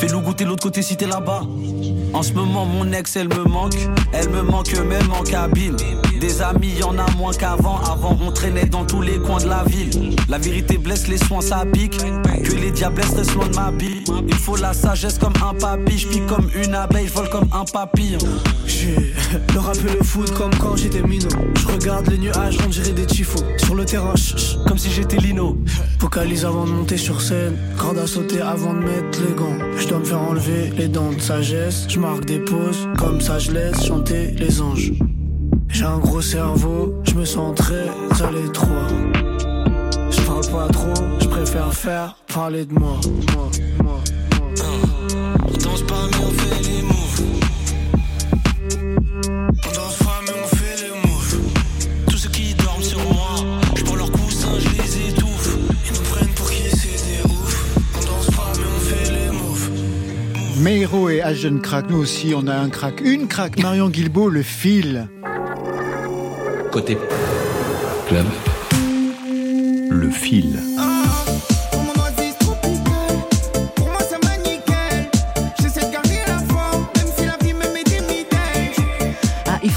Fais-le 0.00 0.18
goûter 0.18 0.44
l'autre 0.44 0.62
côté 0.62 0.82
si 0.82 0.98
t'es 0.98 1.06
là-bas. 1.06 1.44
En 2.12 2.22
ce 2.22 2.34
moment, 2.34 2.66
mon 2.66 2.92
ex, 2.92 3.16
elle 3.16 3.28
me 3.28 3.44
manque. 3.44 3.78
Elle 4.12 4.28
me 4.28 4.42
manque 4.42 4.70
même 4.80 5.10
en 5.18 5.22
cabine. 5.22 5.78
Des 6.20 6.42
amis, 6.42 6.74
y 6.78 6.82
en 6.82 6.98
a 6.98 7.08
moins 7.16 7.32
qu'avant. 7.32 7.78
Avant, 7.80 8.16
on 8.20 8.32
traînait 8.32 8.66
dans 8.66 8.84
tous 8.84 9.02
les 9.02 9.18
coins 9.18 9.38
de 9.38 9.48
la 9.48 9.62
ville. 9.64 10.16
La 10.28 10.38
vérité 10.38 10.76
blesse, 10.76 11.06
les 11.06 11.18
soins, 11.18 11.40
ça 11.40 11.64
pique. 11.72 11.96
Que 11.98 12.54
les 12.56 12.72
diablesses 12.72 13.14
restent 13.14 13.34
loin 13.34 13.46
de 13.46 13.54
ma 13.54 13.70
bille. 13.70 14.02
Il 14.26 14.34
faut 14.34 14.56
la 14.56 14.72
sagesse 14.72 15.18
comme 15.18 15.34
un 15.48 15.54
papy. 15.54 15.98
Je 15.98 16.18
comme 16.26 16.50
une 16.56 16.74
abeille, 16.74 17.06
je 17.06 17.12
vole 17.12 17.28
comme 17.30 17.48
un 17.52 17.64
papillon. 17.64 18.18
J'ai 18.66 19.14
le 19.54 19.60
rap 19.60 19.76
le 19.76 20.04
foot 20.04 20.30
comme 20.32 20.54
quand 20.56 20.76
j'étais 20.76 21.02
minot. 21.02 21.28
Je 21.54 21.66
regarde 21.66 22.08
les 22.08 22.18
nuages, 22.18 22.58
on 22.64 22.68
dirait 22.68 22.92
des 22.92 23.06
tifos. 23.06 23.44
Sur 23.58 23.74
le 23.74 23.84
terrain, 23.84 24.14
comme 24.66 24.78
si 24.78 24.90
j'étais 24.90 25.18
Lino. 25.18 25.56
Focalise 26.00 26.44
avant 26.44 26.64
de 26.64 26.70
monter 26.70 26.96
sur 26.96 27.20
scène. 27.20 27.56
Corde 27.76 27.98
à 27.98 28.06
sauter 28.06 28.40
avant 28.40 28.74
de 28.74 28.80
mettre 28.80 29.20
les 29.26 29.34
gants. 29.34 29.58
Je 29.76 29.86
dois 29.86 29.98
me 29.98 30.04
faire 30.04 30.20
enlever 30.20 30.72
les 30.76 30.88
dents 30.88 31.12
de 31.12 31.20
sagesse. 31.20 31.86
Je 31.88 32.00
marque 32.00 32.24
des 32.24 32.40
pauses, 32.40 32.88
comme 32.98 33.20
ça 33.20 33.38
je 33.38 33.52
laisse 33.52 33.86
chanter 33.86 34.32
les 34.32 34.60
anges. 34.60 34.92
J'ai 35.78 35.84
un 35.84 35.98
gros 35.98 36.20
cerveau, 36.20 36.92
je 37.04 37.14
me 37.14 37.24
sens 37.24 37.54
très 37.54 37.86
à 38.20 38.32
l'étroit. 38.32 38.88
Je 40.10 40.20
parle 40.22 40.46
pas 40.50 40.66
trop, 40.72 41.04
je 41.20 41.28
préfère 41.28 41.72
faire 41.72 42.16
parler 42.34 42.64
de 42.64 42.74
moi. 42.74 42.98
moi, 43.32 43.48
moi, 43.84 44.00
moi. 44.00 44.00
On 45.46 45.56
danse 45.56 45.82
pas, 45.82 46.08
mais 46.10 46.16
on 46.26 46.30
fait 46.32 46.68
les 46.68 46.82
moves. 46.82 47.22
On 49.52 49.72
danse 49.72 49.98
pas, 49.98 50.20
mais 50.26 50.32
on 50.42 50.56
fait 50.56 50.82
les 50.82 51.08
moves. 51.08 51.40
Tous 52.10 52.16
ceux 52.16 52.30
qui 52.30 52.54
dorment 52.54 52.82
sur 52.82 52.98
moi, 53.12 53.36
je 53.76 53.84
prends 53.84 53.94
leurs 53.94 54.10
coussins, 54.10 54.58
je 54.58 54.82
les 54.82 55.10
étouffe. 55.10 55.58
Ils 55.86 55.92
nous 55.92 56.08
prennent 56.10 56.34
pour 56.34 56.50
qui 56.50 56.70
c'est 56.70 57.06
des 57.06 57.32
ouf. 57.32 57.78
On 57.94 58.04
danse 58.04 58.26
pas, 58.34 58.52
mais 58.56 58.64
on 58.76 58.80
fait 58.80 59.12
les 59.12 59.30
moves. 59.30 59.70
Meiro 60.60 61.08
et 61.08 61.22
Jeune 61.36 61.60
Crack. 61.60 61.88
Nous 61.88 61.98
aussi, 61.98 62.34
on 62.36 62.48
a 62.48 62.56
un 62.56 62.68
crack. 62.68 63.00
Une 63.00 63.28
crack. 63.28 63.62
Marion 63.62 63.88
Guilbault, 63.88 64.28
le 64.28 64.42
fil. 64.42 65.08
Côté 66.70 66.98
club, 68.08 68.26
le 69.90 70.10
fil. 70.10 70.60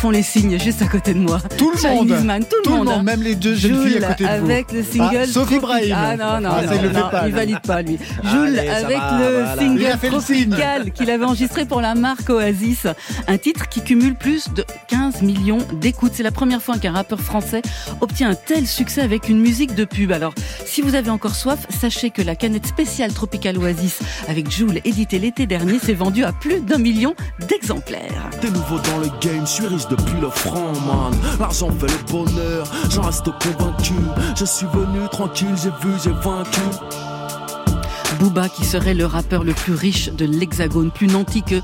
Font 0.02 0.10
les 0.10 0.24
signes 0.24 0.60
juste 0.60 0.82
à 0.82 0.88
côté 0.88 1.14
de 1.14 1.20
moi. 1.20 1.40
Tout 1.60 1.70
le 1.72 1.78
Chinese 1.78 2.10
monde. 2.10 2.26
Man, 2.26 2.44
tout, 2.44 2.56
Tout 2.64 2.72
le 2.72 2.78
monde. 2.78 2.86
monde, 2.88 2.96
hein. 3.02 3.04
même 3.04 3.22
les 3.22 3.36
deux 3.36 3.54
jeunes 3.54 3.84
filles 3.86 3.98
à 3.98 4.00
Jules 4.00 4.08
côté 4.08 4.24
de 4.24 4.30
vous. 4.40 4.46
avec 4.52 4.72
le 4.72 4.84
single. 4.84 5.18
Ah, 5.22 5.28
sauf 5.28 5.44
Tropic- 5.46 5.58
Ibrahim. 5.58 5.96
Ah 5.96 6.18
non, 6.18 6.42
non, 6.42 6.50
Ah, 6.58 6.62
non, 6.66 6.72
fait 6.72 6.88
non, 6.90 7.10
pas, 7.12 7.28
il 7.28 7.34
valide 7.36 7.60
pas 7.60 7.82
lui. 7.84 7.98
Jules 8.24 8.58
Allez, 8.60 8.68
ça 8.68 8.76
avec 8.88 8.98
va, 8.98 9.20
le 9.20 9.32
voilà. 9.34 9.56
single 9.58 9.80
Il 9.82 9.86
a 9.86 9.98
fait 9.98 10.10
le 10.10 10.20
signe. 10.20 10.50
Tropical 10.50 10.92
qu'il 10.92 11.10
avait 11.12 11.24
enregistré 11.26 11.66
pour 11.66 11.82
la 11.82 11.94
marque 11.94 12.30
Oasis. 12.32 12.88
Un 13.28 13.38
titre 13.38 13.70
qui 13.70 13.82
cumule 13.84 14.16
plus 14.16 14.50
de 14.56 14.66
15 14.88 15.22
millions 15.22 15.60
d'écoutes. 15.80 16.14
C'est 16.16 16.24
la 16.24 16.32
première 16.32 16.64
fois 16.64 16.80
qu'un 16.80 16.94
rappeur 16.94 17.20
français 17.20 17.62
obtient 18.02 18.32
un 18.32 18.36
tel 18.36 18.66
succès 18.66 19.02
avec 19.02 19.30
une 19.30 19.40
musique 19.40 19.76
de 19.76 19.86
pub. 19.86 20.12
Alors, 20.12 20.34
si 20.66 20.82
vous 20.82 20.96
avez 20.96 21.12
encore 21.12 21.36
soif, 21.36 21.60
sachez 21.70 22.10
que 22.10 22.24
la 22.24 22.36
canette 22.36 22.66
spéciale 22.66 23.14
Tropical 23.14 23.56
Oasis 23.60 24.00
avec 24.28 24.50
Jules 24.50 24.82
éditée 24.84 25.20
l'été 25.20 25.46
dernier 25.46 25.78
s'est 25.78 25.94
vendue 25.94 26.24
à 26.24 26.32
plus 26.32 26.60
d'un 26.62 26.80
million 26.80 27.14
d'exemplaires. 27.48 28.30
T'es 28.42 28.50
nouveau 28.50 28.80
dans 28.80 28.98
le 28.98 29.08
game, 29.22 29.46
suis 29.46 29.68
riche 29.68 29.88
depuis 29.92 30.20
le 30.22 30.30
franc, 30.30 30.72
man. 30.88 31.14
L'argent 31.40 31.70
fait 31.72 31.88
le 31.88 32.12
bonheur, 32.12 32.66
j'en 32.90 33.04
reste 33.04 33.30
convaincu. 33.44 33.94
Je 34.36 34.46
suis 34.46 34.66
venu 34.68 35.08
tranquille, 35.12 35.56
j'ai 35.62 35.70
vu, 35.70 35.94
j'ai 36.02 36.12
vaincu. 36.12 36.62
Booba 38.22 38.50
qui 38.50 38.66
serait 38.66 38.94
le 38.94 39.08
rappeur 39.08 39.44
le 39.44 39.54
plus 39.54 39.74
riche 39.74 40.12
de 40.12 40.26
l'Hexagone, 40.26 40.92
plus 40.92 41.08
nanti 41.08 41.42
que 41.42 41.56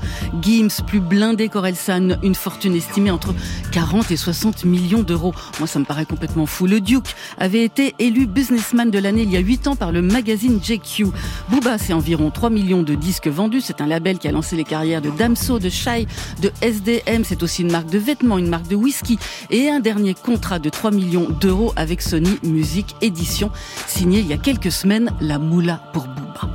Gims, 0.42 0.82
plus 0.84 0.98
blindé 0.98 1.48
qu'Orelsan, 1.48 2.18
une 2.24 2.34
fortune 2.34 2.74
estimée 2.74 3.12
entre 3.12 3.32
40 3.70 4.10
et 4.10 4.16
60 4.16 4.64
millions 4.64 5.04
d'euros. 5.04 5.32
Moi, 5.60 5.68
ça 5.68 5.78
me 5.78 5.84
paraît 5.84 6.04
complètement 6.04 6.46
fou. 6.46 6.66
Le 6.66 6.80
Duke 6.80 7.14
avait 7.38 7.62
été 7.62 7.94
élu 8.00 8.26
businessman 8.26 8.90
de 8.90 8.98
l'année 8.98 9.22
il 9.22 9.30
y 9.30 9.36
a 9.36 9.40
8 9.40 9.68
ans 9.68 9.76
par 9.76 9.92
le 9.92 10.02
magazine 10.02 10.58
JQ. 10.60 11.06
Booba, 11.48 11.78
c'est 11.78 11.92
environ 11.92 12.32
3 12.32 12.50
millions 12.50 12.82
de 12.82 12.96
disques 12.96 13.28
vendus. 13.28 13.60
C'est 13.60 13.80
un 13.80 13.86
label 13.86 14.18
qui 14.18 14.26
a 14.26 14.32
lancé 14.32 14.56
les 14.56 14.64
carrières 14.64 15.00
de 15.00 15.10
Damso, 15.10 15.60
de 15.60 15.68
Shai, 15.68 16.08
de 16.42 16.50
SDM. 16.60 17.22
C'est 17.22 17.44
aussi 17.44 17.62
une 17.62 17.70
marque 17.70 17.90
de 17.90 17.98
vêtements, 17.98 18.36
une 18.36 18.48
marque 18.48 18.66
de 18.66 18.74
whisky 18.74 19.16
et 19.50 19.70
un 19.70 19.78
dernier 19.78 20.14
contrat 20.14 20.58
de 20.58 20.70
3 20.70 20.90
millions 20.90 21.28
d'euros 21.40 21.72
avec 21.76 22.02
Sony 22.02 22.36
Music 22.42 22.96
Édition, 23.00 23.52
signé 23.86 24.18
il 24.18 24.26
y 24.26 24.32
a 24.32 24.38
quelques 24.38 24.72
semaines, 24.72 25.12
la 25.20 25.38
moula 25.38 25.80
pour 25.92 26.08
Booba. 26.08 26.47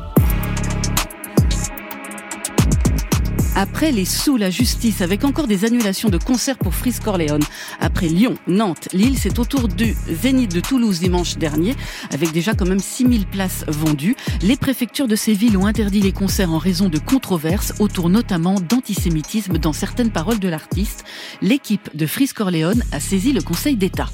Après 3.56 3.92
les 3.92 4.06
sous, 4.06 4.36
la 4.36 4.50
justice, 4.50 5.02
avec 5.02 5.24
encore 5.24 5.46
des 5.46 5.64
annulations 5.64 6.10
de 6.10 6.18
concerts 6.18 6.58
pour 6.58 6.74
Freeze 6.74 7.00
Corleone. 7.00 7.44
Après 7.80 8.08
Lyon, 8.08 8.36
Nantes, 8.48 8.90
Lille, 8.94 9.18
c'est 9.18 9.38
au 9.38 9.46
tour 9.46 9.68
du 9.68 9.96
Zénith 10.10 10.54
de 10.54 10.60
Toulouse 10.60 11.00
dimanche 11.00 11.38
dernier, 11.38 11.76
avec 12.12 12.32
déjà 12.32 12.56
quand 12.56 12.66
même 12.66 12.80
6000 12.80 13.28
places 13.28 13.64
vendues. 13.68 14.16
Les 14.42 14.58
préfectures 14.58 15.08
de 15.08 15.16
ces 15.16 15.34
villes 15.34 15.56
ont 15.56 15.68
interdit 15.68 16.02
les 16.02 16.12
concerts 16.12 16.52
en 16.52 16.58
raison 16.58 16.90
de 16.90 16.98
controverses 16.98 17.74
autour 17.80 18.10
notamment 18.10 18.56
d'antisémitisme 18.60 19.60
dans 19.60 19.74
certaines 19.74 20.12
paroles 20.12 20.40
de 20.40 20.50
l'artiste. 20.50 21.04
L'équipe 21.42 21.96
de 21.96 22.08
Freeze 22.08 22.34
Corleone 22.34 22.84
a 22.92 23.00
saisi 23.00 23.34
le 23.34 23.42
Conseil 23.42 23.76
d'État. 23.76 24.10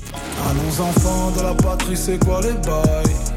Allons 0.50 0.84
enfants 0.86 1.32
de 1.32 1.42
la 1.42 1.54
patrie, 1.54 1.96
c'est 1.96 2.24
quoi 2.24 2.42
les 2.42 2.54
bails? 2.54 3.29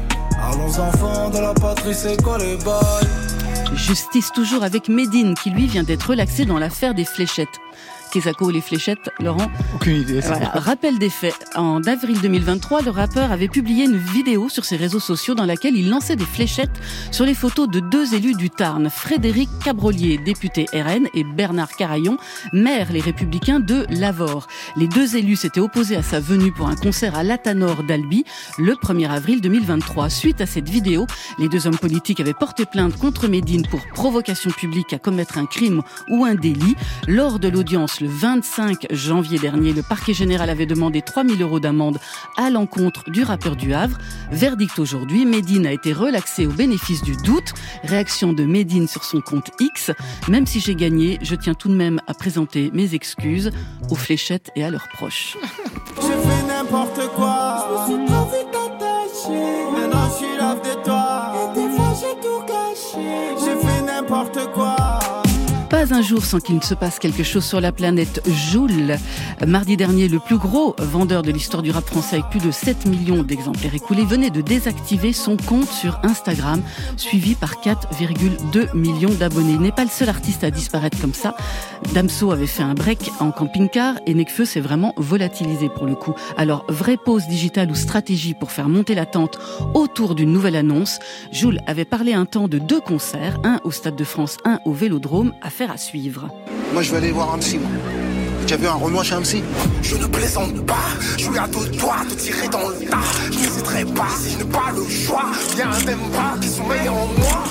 Justice 3.75 4.31
toujours 4.31 4.63
avec 4.63 4.87
Médine 4.87 5.33
qui 5.35 5.49
lui 5.49 5.67
vient 5.67 5.83
d'être 5.83 6.11
relaxé 6.11 6.45
dans 6.45 6.59
l'affaire 6.59 6.93
des 6.93 7.05
fléchettes. 7.05 7.59
Les 8.15 8.61
fléchettes, 8.61 9.09
Laurent 9.19 9.49
Aucune 9.73 10.01
idée. 10.01 10.19
voilà, 10.19 10.49
rappel 10.49 10.99
des 10.99 11.09
faits. 11.09 11.33
En 11.55 11.81
avril 11.83 12.21
2023, 12.21 12.83
le 12.83 12.91
rappeur 12.91 13.31
avait 13.31 13.47
publié 13.47 13.85
une 13.85 13.97
vidéo 13.97 14.49
sur 14.49 14.65
ses 14.65 14.75
réseaux 14.75 14.99
sociaux 14.99 15.33
dans 15.33 15.45
laquelle 15.45 15.75
il 15.75 15.89
lançait 15.89 16.15
des 16.15 16.25
fléchettes 16.25 16.79
sur 17.09 17.25
les 17.25 17.33
photos 17.33 17.67
de 17.67 17.79
deux 17.79 18.13
élus 18.13 18.35
du 18.35 18.51
Tarn, 18.51 18.87
Frédéric 18.91 19.49
Cabrolier, 19.63 20.19
député 20.19 20.67
RN, 20.73 21.07
et 21.15 21.23
Bernard 21.23 21.71
Carayon, 21.75 22.17
maire 22.53 22.91
les 22.91 22.99
Républicains 22.99 23.59
de 23.59 23.87
Lavore. 23.89 24.45
Les 24.75 24.87
deux 24.87 25.15
élus 25.15 25.37
s'étaient 25.37 25.59
opposés 25.59 25.95
à 25.95 26.03
sa 26.03 26.19
venue 26.19 26.51
pour 26.51 26.67
un 26.67 26.75
concert 26.75 27.15
à 27.15 27.23
l'Atanor 27.23 27.81
d'Albi 27.81 28.25
le 28.59 28.73
1er 28.73 29.09
avril 29.09 29.41
2023. 29.41 30.11
Suite 30.11 30.39
à 30.39 30.45
cette 30.45 30.69
vidéo, 30.69 31.07
les 31.39 31.49
deux 31.49 31.65
hommes 31.65 31.79
politiques 31.79 32.19
avaient 32.19 32.33
porté 32.33 32.65
plainte 32.65 32.95
contre 32.97 33.27
Médine 33.27 33.65
pour 33.65 33.81
provocation 33.87 34.51
publique 34.51 34.93
à 34.93 34.99
commettre 34.99 35.39
un 35.39 35.47
crime 35.47 35.81
ou 36.09 36.25
un 36.25 36.35
délit. 36.35 36.75
Lors 37.07 37.39
de 37.39 37.47
l'audience 37.47 38.02
le 38.03 38.09
25 38.09 38.87
janvier 38.91 39.39
dernier, 39.39 39.71
le 39.71 39.81
parquet 39.81 40.13
général 40.13 40.49
avait 40.49 40.65
demandé 40.65 41.01
3000 41.01 41.41
euros 41.41 41.61
d'amende 41.61 41.99
à 42.35 42.49
l'encontre 42.49 43.09
du 43.09 43.23
rappeur 43.23 43.55
du 43.55 43.73
Havre. 43.73 43.97
Verdict 44.29 44.77
aujourd'hui, 44.77 45.25
Médine 45.25 45.65
a 45.65 45.71
été 45.71 45.93
relaxé 45.93 46.45
au 46.45 46.51
bénéfice 46.51 47.01
du 47.01 47.15
doute. 47.15 47.53
Réaction 47.83 48.33
de 48.33 48.43
Médine 48.43 48.89
sur 48.89 49.05
son 49.05 49.21
compte 49.21 49.51
X. 49.61 49.91
Même 50.27 50.45
si 50.45 50.59
j'ai 50.59 50.75
gagné, 50.75 51.17
je 51.21 51.35
tiens 51.35 51.53
tout 51.53 51.69
de 51.69 51.75
même 51.75 52.01
à 52.07 52.13
présenter 52.13 52.71
mes 52.73 52.93
excuses 52.93 53.51
aux 53.89 53.95
fléchettes 53.95 54.51
et 54.57 54.65
à 54.65 54.69
leurs 54.69 54.89
proches. 54.89 55.37
J'ai 56.01 56.07
fait 56.07 56.47
n'importe 56.47 57.07
quoi. 57.15 57.85
Je 57.87 57.93
me 57.93 58.05
suis 58.05 58.07
trop 58.07 58.25
vite. 58.25 59.62
Pas 65.83 65.93
un 65.93 66.01
jour 66.01 66.23
sans 66.23 66.39
qu'il 66.39 66.55
ne 66.55 66.61
se 66.61 66.75
passe 66.75 66.97
quelque 66.97 67.23
chose 67.23 67.43
sur 67.43 67.59
la 67.59 67.73
planète 67.73 68.25
Joule. 68.25 68.95
Mardi 69.45 69.75
dernier, 69.75 70.07
le 70.07 70.19
plus 70.19 70.37
gros 70.37 70.77
vendeur 70.79 71.23
de 71.23 71.31
l'histoire 71.31 71.61
du 71.61 71.71
rap 71.71 71.85
français 71.85 72.17
avec 72.19 72.29
plus 72.29 72.39
de 72.39 72.51
7 72.51 72.85
millions 72.85 73.21
d'exemplaires 73.21 73.75
écoulés 73.75 74.05
venait 74.05 74.29
de 74.29 74.39
désactiver 74.39 75.11
son 75.11 75.35
compte 75.35 75.67
sur 75.67 75.99
Instagram, 76.03 76.61
suivi 76.95 77.35
par 77.35 77.55
4,2 77.55 78.73
millions 78.77 79.13
d'abonnés. 79.13 79.53
Il 79.53 79.59
n'est 79.59 79.73
pas 79.73 79.83
le 79.83 79.89
seul 79.89 80.07
artiste 80.07 80.45
à 80.45 80.51
disparaître 80.51 81.01
comme 81.01 81.13
ça. 81.13 81.35
Damso 81.93 82.31
avait 82.31 82.47
fait 82.47 82.63
un 82.63 82.75
break 82.75 83.11
en 83.19 83.31
camping-car 83.31 83.95
et 84.05 84.13
Nekfeu 84.13 84.45
s'est 84.45 84.61
vraiment 84.61 84.93
volatilisé 84.95 85.67
pour 85.67 85.85
le 85.85 85.95
coup. 85.95 86.13
Alors, 86.37 86.65
vraie 86.69 86.97
pause 86.97 87.27
digitale 87.27 87.69
ou 87.69 87.75
stratégie 87.75 88.35
pour 88.35 88.53
faire 88.53 88.69
monter 88.69 88.95
l'attente 88.95 89.37
autour 89.73 90.15
d'une 90.15 90.31
nouvelle 90.31 90.55
annonce? 90.55 90.99
Joule 91.33 91.59
avait 91.67 91.83
parlé 91.83 92.13
un 92.13 92.25
temps 92.25 92.47
de 92.47 92.57
deux 92.57 92.79
concerts, 92.79 93.37
un 93.43 93.59
au 93.65 93.71
Stade 93.71 93.97
de 93.97 94.05
France, 94.05 94.37
un 94.45 94.59
au 94.63 94.71
Vélodrome, 94.71 95.33
affaire 95.41 95.72
à 95.73 95.77
suivre. 95.77 96.29
Moi, 96.71 96.83
je 96.83 96.91
vais 96.91 96.97
aller 96.97 97.11
voir 97.11 97.33
un 97.33 97.39
psy, 97.39 97.57
moi. 97.57 97.69
Tu 98.45 98.53
as 98.53 98.57
vu 98.57 98.67
un 98.67 98.73
Renoir 98.73 99.03
chez 99.03 99.15
un 99.15 99.21
psy 99.21 99.41
Je 99.81 99.95
ne 99.95 100.05
plaisante 100.05 100.63
pas, 100.65 100.85
je 101.17 101.23
suis 101.23 101.37
à 101.37 101.47
deux 101.47 101.67
doigts 101.77 102.05
de 102.09 102.15
tirer 102.15 102.47
dans 102.49 102.69
le 102.69 102.75
tas. 102.85 102.97
Je 103.31 103.39
n'hésiterai 103.39 103.85
pas 103.85 104.09
si 104.19 104.31
je 104.33 104.37
n'ai 104.39 104.51
pas 104.51 104.71
le 104.75 104.87
choix. 104.87 105.31
Bien 105.55 105.69
même 105.85 106.09
pas 106.11 106.37
qui 106.39 106.47
sommeille 106.47 106.89
en 106.89 107.07
moi. 107.07 107.43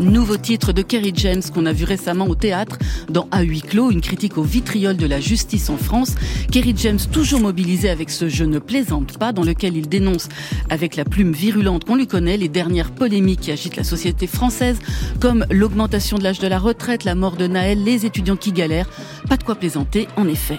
Nouveau 0.00 0.38
titre 0.38 0.72
de 0.72 0.80
Kerry 0.80 1.12
James 1.14 1.42
qu'on 1.52 1.66
a 1.66 1.74
vu 1.74 1.84
récemment 1.84 2.26
au 2.26 2.34
théâtre 2.34 2.78
dans 3.10 3.28
À 3.30 3.42
huis 3.42 3.60
clos, 3.60 3.90
une 3.90 4.00
critique 4.00 4.38
au 4.38 4.42
vitriol 4.42 4.96
de 4.96 5.06
la 5.06 5.20
justice 5.20 5.68
en 5.68 5.76
France. 5.76 6.14
Kerry 6.50 6.72
James 6.74 6.98
toujours 7.12 7.40
mobilisé 7.40 7.90
avec 7.90 8.08
ce 8.08 8.26
Je 8.30 8.44
ne 8.44 8.58
plaisante 8.58 9.18
pas 9.18 9.32
dans 9.32 9.44
lequel 9.44 9.76
il 9.76 9.90
dénonce 9.90 10.28
avec 10.70 10.96
la 10.96 11.04
plume 11.04 11.32
virulente 11.32 11.84
qu'on 11.84 11.96
lui 11.96 12.06
connaît 12.06 12.38
les 12.38 12.48
dernières 12.48 12.92
polémiques 12.92 13.40
qui 13.40 13.52
agitent 13.52 13.76
la 13.76 13.84
société 13.84 14.26
française 14.26 14.78
comme 15.20 15.44
l'augmentation 15.50 16.16
de 16.16 16.24
l'âge 16.24 16.38
de 16.38 16.48
la 16.48 16.58
retraite, 16.58 17.04
la 17.04 17.14
mort 17.14 17.36
de 17.36 17.46
Naël, 17.46 17.84
les 17.84 18.06
étudiants 18.06 18.36
qui 18.36 18.52
galèrent. 18.52 18.88
Pas 19.28 19.36
de 19.36 19.44
quoi 19.44 19.54
plaisanter 19.54 20.08
en 20.16 20.26
effet. 20.26 20.58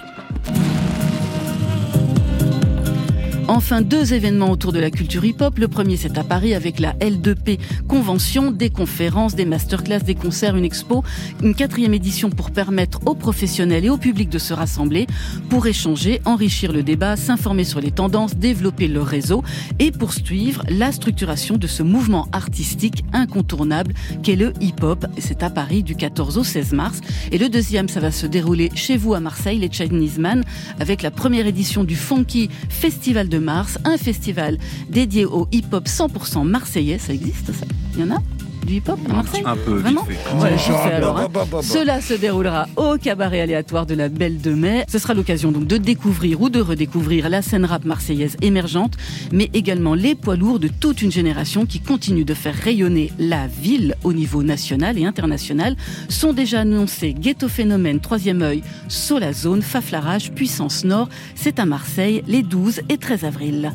Enfin, 3.48 3.82
deux 3.82 4.14
événements 4.14 4.50
autour 4.50 4.72
de 4.72 4.78
la 4.78 4.90
culture 4.90 5.24
hip-hop. 5.24 5.58
Le 5.58 5.66
premier, 5.66 5.96
c'est 5.96 6.16
à 6.16 6.24
Paris 6.24 6.54
avec 6.54 6.78
la 6.78 6.92
L2P 6.94 7.58
Convention, 7.88 8.52
des 8.52 8.70
conférences, 8.70 9.34
des 9.34 9.44
masterclass, 9.44 10.00
des 10.00 10.14
concerts, 10.14 10.56
une 10.56 10.64
expo. 10.64 11.02
Une 11.42 11.54
quatrième 11.54 11.92
édition 11.92 12.30
pour 12.30 12.52
permettre 12.52 13.00
aux 13.04 13.14
professionnels 13.14 13.84
et 13.84 13.90
au 13.90 13.98
public 13.98 14.28
de 14.28 14.38
se 14.38 14.54
rassembler 14.54 15.06
pour 15.50 15.66
échanger, 15.66 16.20
enrichir 16.24 16.72
le 16.72 16.82
débat, 16.82 17.16
s'informer 17.16 17.64
sur 17.64 17.80
les 17.80 17.90
tendances, 17.90 18.36
développer 18.36 18.86
leur 18.86 19.06
réseau 19.06 19.42
et 19.78 19.90
poursuivre 19.90 20.62
la 20.68 20.92
structuration 20.92 21.56
de 21.56 21.66
ce 21.66 21.82
mouvement 21.82 22.28
artistique 22.32 23.04
incontournable 23.12 23.92
qu'est 24.22 24.36
le 24.36 24.52
hip-hop. 24.60 25.04
C'est 25.18 25.42
à 25.42 25.50
Paris 25.50 25.82
du 25.82 25.96
14 25.96 26.38
au 26.38 26.44
16 26.44 26.72
mars. 26.72 27.00
Et 27.32 27.38
le 27.38 27.48
deuxième, 27.48 27.88
ça 27.88 28.00
va 28.00 28.12
se 28.12 28.26
dérouler 28.26 28.70
chez 28.74 28.96
vous 28.96 29.14
à 29.14 29.20
Marseille, 29.20 29.58
les 29.58 29.70
Chinese 29.70 30.18
Man, 30.18 30.44
avec 30.78 31.02
la 31.02 31.10
première 31.10 31.46
édition 31.46 31.82
du 31.82 31.96
Funky 31.96 32.48
Festival 32.68 33.28
de 33.32 33.38
mars, 33.38 33.78
un 33.84 33.96
festival 33.96 34.58
dédié 34.88 35.24
au 35.24 35.48
hip-hop 35.50 35.86
100% 35.86 36.44
marseillais. 36.44 36.98
Ça 36.98 37.12
existe, 37.12 37.52
ça? 37.52 37.66
Il 37.94 38.00
y 38.00 38.04
en 38.04 38.16
a? 38.16 38.22
Du 38.66 38.74
hip-hop 38.74 38.98
à 39.08 39.12
Marseille 39.12 39.42
Un 39.44 39.56
peu, 39.56 39.74
vite 39.76 39.82
Vraiment 39.82 40.04
fait. 40.04 40.18
Voilà, 40.36 40.56
je 40.56 40.66
Genre, 40.66 40.82
fais 40.84 40.92
alors, 40.92 41.18
hein. 41.18 41.22
bah, 41.24 41.30
bah, 41.32 41.46
bah, 41.50 41.58
bah. 41.58 41.62
Cela 41.62 42.00
se 42.00 42.14
déroulera 42.14 42.66
au 42.76 42.96
cabaret 42.98 43.40
aléatoire 43.40 43.86
de 43.86 43.94
la 43.94 44.08
Belle 44.08 44.40
de 44.40 44.52
Mai. 44.52 44.84
Ce 44.88 44.98
sera 44.98 45.14
l'occasion 45.14 45.52
donc 45.52 45.66
de 45.66 45.76
découvrir 45.76 46.40
ou 46.40 46.48
de 46.50 46.60
redécouvrir 46.60 47.28
la 47.28 47.42
scène 47.42 47.64
rap 47.64 47.84
marseillaise 47.84 48.36
émergente, 48.42 48.94
mais 49.32 49.50
également 49.54 49.94
les 49.94 50.14
poids 50.14 50.36
lourds 50.36 50.58
de 50.60 50.68
toute 50.68 51.02
une 51.02 51.12
génération 51.12 51.66
qui 51.66 51.80
continue 51.80 52.24
de 52.24 52.34
faire 52.34 52.54
rayonner 52.54 53.12
la 53.18 53.46
ville 53.46 53.94
au 54.04 54.12
niveau 54.12 54.42
national 54.42 54.98
et 54.98 55.04
international. 55.04 55.76
Sont 56.08 56.32
déjà 56.32 56.60
annoncés 56.60 57.14
Ghetto 57.14 57.48
Phénomène, 57.48 58.00
Troisième 58.00 58.42
œil, 58.42 58.62
Solazone, 58.88 59.62
Faflarage, 59.62 60.32
Puissance 60.32 60.84
Nord. 60.84 61.08
C'est 61.34 61.58
à 61.58 61.66
Marseille 61.66 62.22
les 62.26 62.42
12 62.42 62.82
et 62.88 62.98
13 62.98 63.24
avril. 63.24 63.72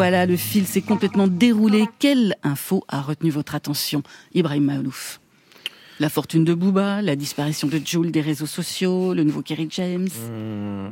Voilà, 0.00 0.24
le 0.24 0.38
fil 0.38 0.66
s'est 0.66 0.80
complètement 0.80 1.28
déroulé. 1.28 1.84
Quelle 1.98 2.34
info 2.42 2.84
a 2.88 3.02
retenu 3.02 3.28
votre 3.28 3.54
attention 3.54 4.02
Ibrahim 4.32 4.64
Malouf. 4.64 5.20
La 5.98 6.08
fortune 6.08 6.42
de 6.42 6.54
Booba, 6.54 7.02
la 7.02 7.16
disparition 7.16 7.68
de 7.68 7.78
Jules 7.84 8.10
des 8.10 8.22
réseaux 8.22 8.46
sociaux, 8.46 9.12
le 9.12 9.24
nouveau 9.24 9.42
Kerry 9.42 9.68
James. 9.72 10.08
Hmm. 10.08 10.88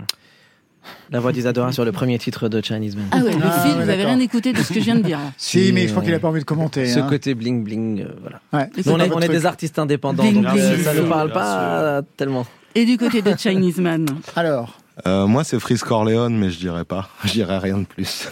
La 1.10 1.20
voix 1.20 1.32
d'Isadora 1.32 1.72
sur 1.72 1.86
le 1.86 1.92
premier 1.92 2.18
titre 2.18 2.50
de 2.50 2.60
Chinese 2.62 2.96
Man. 2.96 3.06
Ah 3.10 3.20
ouais, 3.20 3.32
le 3.32 3.38
Ah 3.42 3.50
fil, 3.62 3.70
ouais, 3.70 3.74
vous 3.76 3.80
avez 3.80 3.96
d'accord. 3.96 4.12
rien 4.12 4.20
écouté 4.20 4.52
de 4.52 4.58
ce 4.62 4.74
que 4.74 4.78
je 4.78 4.84
viens 4.84 4.96
de 4.96 5.02
dire. 5.02 5.20
Si, 5.38 5.72
mais 5.72 5.86
je 5.86 5.92
crois 5.92 6.02
qu'il 6.02 6.12
a 6.12 6.18
pas 6.18 6.28
envie 6.28 6.40
de 6.40 6.44
commenter. 6.44 6.84
Ce 6.84 6.98
hein. 6.98 7.06
côté 7.08 7.32
bling 7.34 7.64
bling, 7.64 8.02
euh, 8.02 8.08
voilà. 8.20 8.42
Ouais, 8.52 8.68
on 8.84 9.00
est, 9.00 9.10
on 9.10 9.20
des 9.20 9.46
artistes 9.46 9.78
indépendants, 9.78 10.22
Bling 10.22 10.42
donc 10.42 10.52
bling. 10.52 10.62
euh, 10.62 10.82
ça 10.84 10.92
ne 10.92 11.00
parle 11.08 11.32
pas 11.32 12.02
tellement. 12.18 12.44
Et 12.74 12.84
du 12.84 12.98
côté 12.98 13.22
de 13.22 13.34
Chinese 13.38 13.78
Man 13.78 14.04
Alors, 14.36 14.77
Euh, 15.06 15.26
moi, 15.26 15.44
c'est 15.44 15.58
Freeze 15.60 15.82
Corleone, 15.82 16.36
mais 16.38 16.50
je 16.50 16.58
dirais 16.58 16.84
pas. 16.84 17.08
Je 17.24 17.32
dirais 17.32 17.58
rien 17.58 17.78
de 17.78 17.84
plus. 17.84 18.28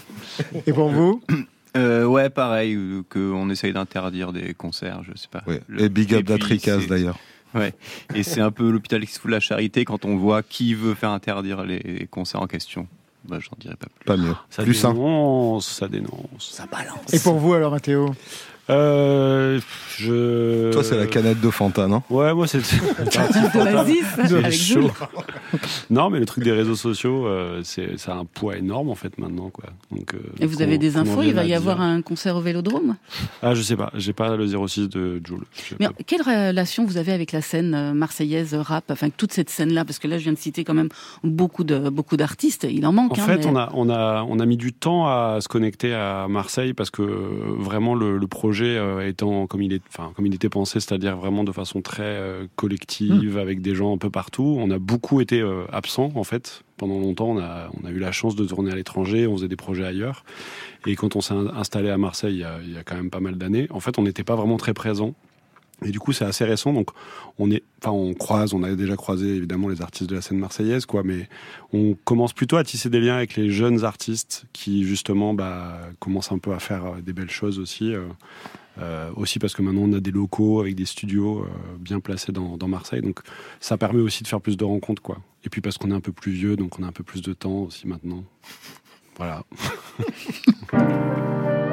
et 0.67 0.73
pour 0.73 0.89
vous 0.91 1.23
Euh, 1.77 2.07
ouais, 2.07 2.31
pareil, 2.31 2.75
euh, 2.75 3.03
qu'on 3.11 3.51
essaye 3.51 3.75
d'interdire 3.75 4.33
des 4.33 4.55
concerts, 4.55 5.03
je 5.03 5.11
sais 5.15 5.29
pas. 5.31 5.43
Le- 5.69 5.83
Et 5.83 5.89
big 5.91 6.15
up 6.15 6.25
d'Atricas 6.25 6.79
d'ailleurs. 6.89 7.19
Ouais. 7.55 7.75
Et 8.15 8.23
c'est 8.23 8.41
un 8.41 8.51
peu 8.51 8.71
l'hôpital 8.71 9.05
qui 9.05 9.13
se 9.13 9.21
fout 9.21 9.29
de 9.29 9.35
la 9.35 9.41
charité 9.41 9.85
quand 9.85 10.07
on 10.07 10.17
voit 10.17 10.43
qui 10.43 10.73
veut 10.73 10.95
faire 10.95 11.11
interdire 11.11 11.65
les 11.65 12.09
concerts 12.11 12.41
en 12.41 12.47
question. 12.47 12.89
Bah, 13.29 13.41
j'en 13.41 13.57
dirais 13.61 13.77
pas 13.77 13.89
plus. 13.95 14.05
Pas 14.07 14.17
mieux. 14.17 14.35
Ça 14.49 14.63
Plus 14.63 14.73
simple. 14.73 14.95
dénonce, 14.97 15.69
ça 15.69 15.87
dénonce. 15.89 16.19
Ça 16.39 16.65
balance. 16.65 17.13
Et 17.13 17.19
pour 17.21 17.35
vous 17.37 17.53
alors, 17.53 17.73
Mathéo? 17.73 18.15
Euh, 18.69 19.61
je. 19.97 20.73
Toi, 20.73 20.83
c'est 20.83 20.97
la 20.97 21.07
canette 21.07 21.41
de 21.41 21.51
Fanta, 21.51 21.87
non? 21.87 22.03
Ouais, 22.11 22.35
moi, 22.35 22.47
c'est. 22.49 22.61
Chaud. 23.11 24.51
Jules. 24.51 24.91
non, 25.91 26.11
mais 26.11 26.19
le 26.19 26.27
truc 26.27 26.43
des 26.43 26.51
réseaux 26.53 26.75
sociaux, 26.75 27.27
euh, 27.27 27.61
c'est, 27.63 27.97
ça 27.99 28.15
a 28.15 28.17
un 28.17 28.25
poids 28.25 28.57
énorme 28.57 28.89
en 28.91 28.95
fait 28.97 29.17
maintenant, 29.19 29.51
quoi. 29.51 29.65
Donc, 29.93 30.15
euh, 30.15 30.19
Et 30.41 30.47
vous 30.47 30.63
avez 30.63 30.79
des 30.79 30.97
infos? 30.97 31.23
Il 31.23 31.35
va 31.35 31.45
y 31.45 31.55
avoir 31.55 31.77
dire. 31.77 31.85
un 31.85 32.03
concert 32.03 32.37
au 32.37 32.41
Vélodrome? 32.41 32.97
Ah, 33.43 33.55
je 33.55 33.63
sais 33.63 33.77
pas. 33.77 33.91
J'ai 33.95 34.13
pas 34.13 34.37
le 34.37 34.47
06 34.47 34.89
de 34.89 35.21
Joule. 35.25 35.45
Je- 35.55 35.77
Mais 35.79 35.89
quelle 36.07 36.23
relation 36.23 36.85
vous 36.85 36.97
avez 36.97 37.13
avec 37.13 37.31
la 37.33 37.43
scène 37.43 37.75
euh, 37.75 37.93
marseillaise 37.93 38.55
rap? 38.55 38.85
Enfin, 38.91 39.11
toute 39.17 39.33
cette 39.33 39.51
scène-là, 39.51 39.85
parce 39.85 40.01
que 40.01 40.09
là, 40.09 40.19
je 40.19 40.25
viens 40.25 40.33
de 40.33 40.39
citer 40.39 40.65
quand 40.65 40.75
même 40.75 40.89
beaucoup 41.23 41.63
de 41.65 41.89
beaucoup 41.89 42.17
d'artistes. 42.17 42.67
Il 42.69 42.85
en 42.85 42.93
manque. 42.93 43.13
En 43.13 43.23
hein, 43.23 43.27
fait, 43.27 43.37
mais- 43.39 43.47
on 43.47 43.57
a, 43.57 43.71
on, 43.75 43.89
a, 43.91 44.25
on 44.29 44.41
a 44.41 44.47
mis 44.47 44.57
du 44.57 44.73
temps 44.73 45.07
à 45.07 45.39
se 45.41 45.47
connecter 45.49 45.95
à 45.95 46.27
Marseille 46.29 46.75
parce 46.75 46.91
que 46.91 47.03
vraiment 47.59 47.95
le, 47.95 48.19
le 48.19 48.27
projet 48.27 48.56
euh, 48.65 49.07
étant 49.07 49.47
comme 49.47 49.61
il, 49.63 49.73
est, 49.73 49.83
enfin, 49.89 50.13
comme 50.17 50.27
il 50.27 50.35
était 50.35 50.49
pensé, 50.49 50.81
c'est-à-dire 50.81 51.17
vraiment 51.17 51.45
de 51.45 51.53
façon 51.53 51.83
très 51.83 52.03
euh, 52.05 52.47
collective, 52.57 53.37
avec 53.39 53.61
des 53.61 53.75
gens 53.75 53.95
un 53.95 53.99
peu 53.99 54.11
partout, 54.11 54.57
on 54.59 54.71
a 54.71 54.79
beaucoup 54.79 55.21
été 55.21 55.41
euh, 55.41 55.65
absents 55.73 56.11
en 56.15 56.25
fait. 56.25 56.63
Pendant 56.77 56.99
longtemps, 56.99 57.29
on 57.31 57.39
a, 57.39 57.71
on 57.83 57.87
a 57.87 57.91
eu 57.91 57.99
la 57.99 58.13
chance 58.13 58.37
de 58.37 58.45
tourner 58.45 58.71
à 58.73 58.75
l'étranger, 58.75 59.27
on 59.27 59.37
faisait 59.37 59.49
des 59.49 59.57
projets 59.57 59.85
ailleurs. 59.85 60.25
Et 60.87 60.95
quand 60.95 61.17
on 61.17 61.21
s'est 61.21 61.35
in- 61.35 61.49
installé 61.57 61.91
à 61.91 61.99
Marseille 61.99 62.35
il 62.35 62.41
y 62.41 62.45
a, 62.45 62.59
il 62.63 62.73
y 62.73 62.77
a 62.79 62.83
quand 62.85 62.97
même 62.97 63.11
pas 63.11 63.21
mal 63.21 63.37
d'années, 63.37 63.67
en 63.71 63.81
fait, 63.81 63.99
on 63.99 64.03
n'était 64.03 64.25
pas 64.25 64.37
vraiment 64.37 64.57
très 64.57 64.75
présent. 64.75 65.15
Et 65.85 65.91
du 65.91 66.01
coup, 66.01 66.13
c'est 66.13 66.25
assez 66.25 66.45
récent, 66.45 66.73
donc 66.73 66.89
on 67.39 67.51
est, 67.51 67.63
enfin, 67.83 67.91
on 67.91 68.15
croise, 68.15 68.55
on 68.55 68.63
a 68.63 68.75
déjà 68.75 68.97
croisé 68.97 69.37
évidemment 69.37 69.69
les 69.69 69.83
artistes 69.83 70.09
de 70.09 70.15
la 70.15 70.23
scène 70.23 70.39
marseillaise, 70.39 70.87
quoi, 70.87 71.03
mais 71.03 71.29
on 71.75 71.95
commence 72.05 72.33
plutôt 72.33 72.57
à 72.57 72.65
tisser 72.65 72.89
des 72.89 73.01
liens 73.01 73.17
avec 73.17 73.37
les 73.37 73.51
jeunes 73.51 73.85
artistes 73.85 74.47
qui 74.55 74.85
justement, 74.85 75.35
bah, 75.35 75.79
commencent 75.99 76.33
un 76.33 76.39
peu 76.39 76.55
à 76.55 76.61
faire 76.61 76.87
euh, 76.87 77.01
des 77.03 77.13
belles 77.13 77.31
choses 77.31 77.59
aussi. 77.59 77.93
euh, 77.93 78.07
euh, 78.79 79.11
aussi 79.17 79.39
parce 79.39 79.55
que 79.55 79.63
maintenant 79.63 79.85
on 79.89 79.93
a 79.95 80.01
des 80.01 80.11
locaux 80.11 80.61
avec 80.61 80.75
des 80.75 80.85
studios 80.85 81.47
bien 81.79 81.99
placés 81.99 82.31
dans, 82.31 82.59
dans 82.59 82.69
Marseille, 82.69 83.01
donc 83.01 83.21
ça 83.59 83.79
permet 83.79 84.03
aussi 84.03 84.23
de 84.23 84.29
faire 84.29 84.43
plus 84.43 84.59
de 84.59 84.65
rencontres, 84.65 85.01
quoi. 85.01 85.17
Et 85.45 85.49
puis 85.49 85.63
parce 85.63 85.79
qu'on 85.79 85.91
est 85.91 85.95
un 85.95 86.01
peu 86.01 86.13
plus 86.13 86.33
vieux, 86.33 86.57
donc 86.57 86.79
on 86.79 86.83
a 86.83 86.87
un 86.87 86.93
peu 86.93 87.03
plus 87.03 87.23
de 87.23 87.33
temps 87.33 87.63
aussi 87.63 87.87
maintenant. 87.87 88.23
Voilà. 89.17 89.45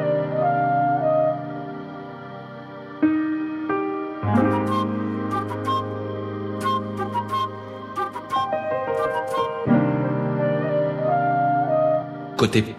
Côté. 12.44 12.76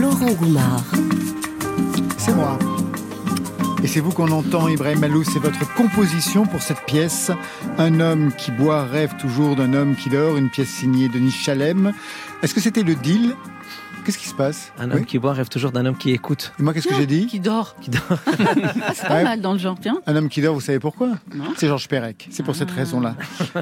Laurent 0.00 0.32
Goumard. 0.32 0.99
C'est 3.92 3.98
vous 3.98 4.12
qu'on 4.12 4.30
entend, 4.30 4.68
Ibrahim 4.68 5.00
Malou, 5.00 5.24
c'est 5.24 5.40
votre 5.40 5.74
composition 5.74 6.46
pour 6.46 6.62
cette 6.62 6.86
pièce. 6.86 7.32
Un 7.76 7.98
homme 7.98 8.32
qui 8.32 8.52
boit 8.52 8.84
rêve 8.84 9.16
toujours 9.16 9.56
d'un 9.56 9.74
homme 9.74 9.96
qui 9.96 10.08
dort, 10.08 10.36
une 10.36 10.48
pièce 10.48 10.68
signée 10.68 11.08
Denis 11.08 11.32
Chalem. 11.32 11.92
Est-ce 12.40 12.54
que 12.54 12.60
c'était 12.60 12.84
le 12.84 12.94
deal 12.94 13.34
Qu'est-ce 14.04 14.18
qui 14.18 14.28
se 14.28 14.34
passe 14.34 14.72
Un 14.78 14.90
homme 14.90 15.04
qui 15.04 15.18
boit 15.18 15.32
rêve 15.34 15.48
toujours 15.48 15.72
d'un 15.72 15.84
homme 15.86 15.96
qui 15.96 16.10
écoute. 16.10 16.52
Et 16.58 16.62
moi, 16.62 16.72
qu'est-ce 16.72 16.88
que 16.88 16.94
j'ai 16.94 17.06
dit 17.06 17.26
Qui 17.26 17.38
dort. 17.40 17.76
Qui 17.80 17.90
dort. 17.90 18.00
C'est 18.94 19.06
pas 19.06 19.16
Ouais. 19.16 19.24
mal 19.24 19.40
dans 19.40 19.52
le 19.52 19.58
genre, 19.58 19.76
tiens. 19.80 20.00
Un 20.06 20.16
homme 20.16 20.28
qui 20.28 20.40
dort, 20.40 20.54
vous 20.54 20.60
savez 20.60 20.78
pourquoi 20.78 21.08
Non. 21.34 21.44
C'est 21.56 21.66
Georges 21.68 21.86
Perec. 21.88 22.26
C'est 22.30 22.42
pour 22.42 22.54
Ah. 22.54 22.58
cette 22.58 22.70
raison-là. 22.70 23.16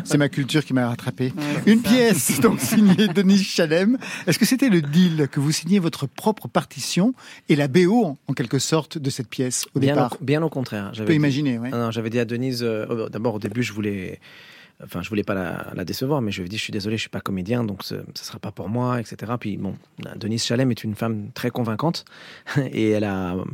C'est 0.05 0.17
ma 0.19 0.29
culture 0.29 0.65
qui 0.65 0.73
m'a 0.75 0.89
rattrapé. 0.89 1.33
Une 1.67 1.83
pièce 1.83 2.41
donc 2.41 2.61
signée 2.61 3.09
Denis 3.09 3.43
Chalem. 3.43 3.99
Est-ce 4.27 4.39
que 4.39 4.45
c'était 4.47 4.69
le 4.69 4.81
deal 4.81 5.29
que 5.31 5.41
vous 5.41 5.53
signiez 5.53 5.79
votre 5.81 6.07
propre 6.07 6.49
partition 6.49 7.15
et 7.49 7.57
la 7.57 7.69
BO 7.69 8.17
en, 8.27 8.33
quelque 8.35 8.59
sorte 8.59 8.97
de 8.99 9.11
cette 9.11 9.29
pièce 9.29 9.67
au 9.75 9.81
bien, 9.81 9.95
départ 9.95 10.17
au, 10.21 10.25
bien 10.25 10.43
au 10.43 10.49
contraire. 10.49 10.93
peux 11.05 11.15
imaginer, 11.15 11.59
ouais. 11.59 11.71
Non, 11.71 11.79
non, 11.79 11.91
j'avais 11.91 12.11
dit 12.11 12.19
à 12.21 12.25
Denise, 12.25 12.63
euh, 12.63 13.09
d'abord 13.09 13.35
au 13.35 13.39
début, 13.39 13.63
je 13.63 13.73
voulais, 13.73 14.21
enfin, 14.85 15.03
je 15.03 15.09
voulais 15.09 15.25
pas 15.25 15.35
la, 15.75 15.85
décevoir, 15.85 16.21
mais 16.21 16.31
je 16.31 16.41
lui 16.41 16.47
ai 16.47 16.49
dit, 16.49 16.57
je 16.57 16.63
suis 16.63 16.73
désolé, 16.73 16.97
je 16.97 17.03
suis 17.03 17.11
pas 17.11 17.21
comédien, 17.21 17.65
donc 17.65 17.83
ce, 17.83 17.97
ce 18.15 18.25
sera 18.25 18.39
pas 18.39 18.53
pour 18.53 18.69
moi, 18.69 19.01
etc. 19.01 19.33
Puis 19.39 19.57
bon, 19.57 19.75
Denise 20.17 20.45
Chalem 20.45 20.71
est 20.71 20.85
une 20.85 20.95
femme 20.95 21.31
très 21.33 21.51
convaincante 21.51 22.05
et 22.57 22.91
elle 22.91 23.05
a. 23.05 23.35
euh, 23.35 23.45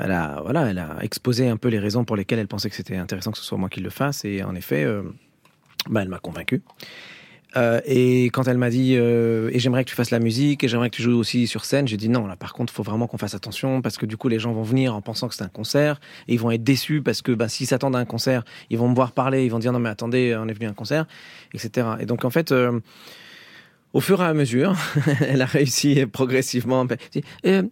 elle 0.00 0.12
a, 0.12 0.40
voilà, 0.42 0.70
elle 0.70 0.78
a 0.78 0.98
exposé 1.02 1.48
un 1.48 1.56
peu 1.56 1.68
les 1.68 1.78
raisons 1.78 2.04
pour 2.04 2.16
lesquelles 2.16 2.38
elle 2.38 2.48
pensait 2.48 2.70
que 2.70 2.76
c'était 2.76 2.96
intéressant 2.96 3.30
que 3.30 3.38
ce 3.38 3.44
soit 3.44 3.58
moi 3.58 3.68
qui 3.68 3.80
le 3.80 3.90
fasse, 3.90 4.24
et 4.24 4.42
en 4.42 4.54
effet, 4.54 4.84
euh, 4.84 5.02
bah, 5.88 6.02
elle 6.02 6.08
m'a 6.08 6.18
convaincu. 6.18 6.62
Euh, 7.56 7.80
et 7.84 8.26
quand 8.26 8.46
elle 8.46 8.58
m'a 8.58 8.70
dit 8.70 8.94
euh, 8.96 9.50
et 9.52 9.58
j'aimerais 9.58 9.84
que 9.84 9.90
tu 9.90 9.96
fasses 9.96 10.12
la 10.12 10.20
musique 10.20 10.62
et 10.62 10.68
j'aimerais 10.68 10.88
que 10.88 10.96
tu 10.96 11.02
joues 11.02 11.18
aussi 11.18 11.48
sur 11.48 11.64
scène, 11.64 11.88
j'ai 11.88 11.96
dit 11.96 12.08
non 12.08 12.26
là 12.26 12.36
par 12.36 12.52
contre 12.52 12.72
faut 12.72 12.84
vraiment 12.84 13.08
qu'on 13.08 13.18
fasse 13.18 13.34
attention 13.34 13.82
parce 13.82 13.98
que 13.98 14.06
du 14.06 14.16
coup 14.16 14.28
les 14.28 14.38
gens 14.38 14.52
vont 14.52 14.62
venir 14.62 14.94
en 14.94 15.02
pensant 15.02 15.28
que 15.28 15.34
c'est 15.34 15.42
un 15.42 15.48
concert 15.48 16.00
et 16.28 16.34
ils 16.34 16.40
vont 16.40 16.52
être 16.52 16.62
déçus 16.62 17.02
parce 17.02 17.22
que 17.22 17.32
bah, 17.32 17.48
s'ils 17.48 17.66
s'attendent 17.66 17.96
à 17.96 17.98
un 17.98 18.04
concert 18.04 18.44
ils 18.70 18.78
vont 18.78 18.88
me 18.88 18.94
voir 18.94 19.10
parler 19.12 19.44
ils 19.44 19.50
vont 19.50 19.58
dire 19.58 19.72
non 19.72 19.80
mais 19.80 19.88
attendez 19.88 20.36
on 20.38 20.46
est 20.46 20.52
venu 20.52 20.66
à 20.66 20.70
un 20.70 20.74
concert 20.74 21.06
etc 21.52 21.88
et 21.98 22.06
donc 22.06 22.24
en 22.24 22.30
fait 22.30 22.52
euh, 22.52 22.78
au 23.92 24.00
fur 24.00 24.20
et 24.22 24.26
à 24.26 24.34
mesure, 24.34 24.74
elle 25.20 25.42
a 25.42 25.46
réussi 25.46 26.04
progressivement. 26.06 26.86
Euh, 27.46 27.62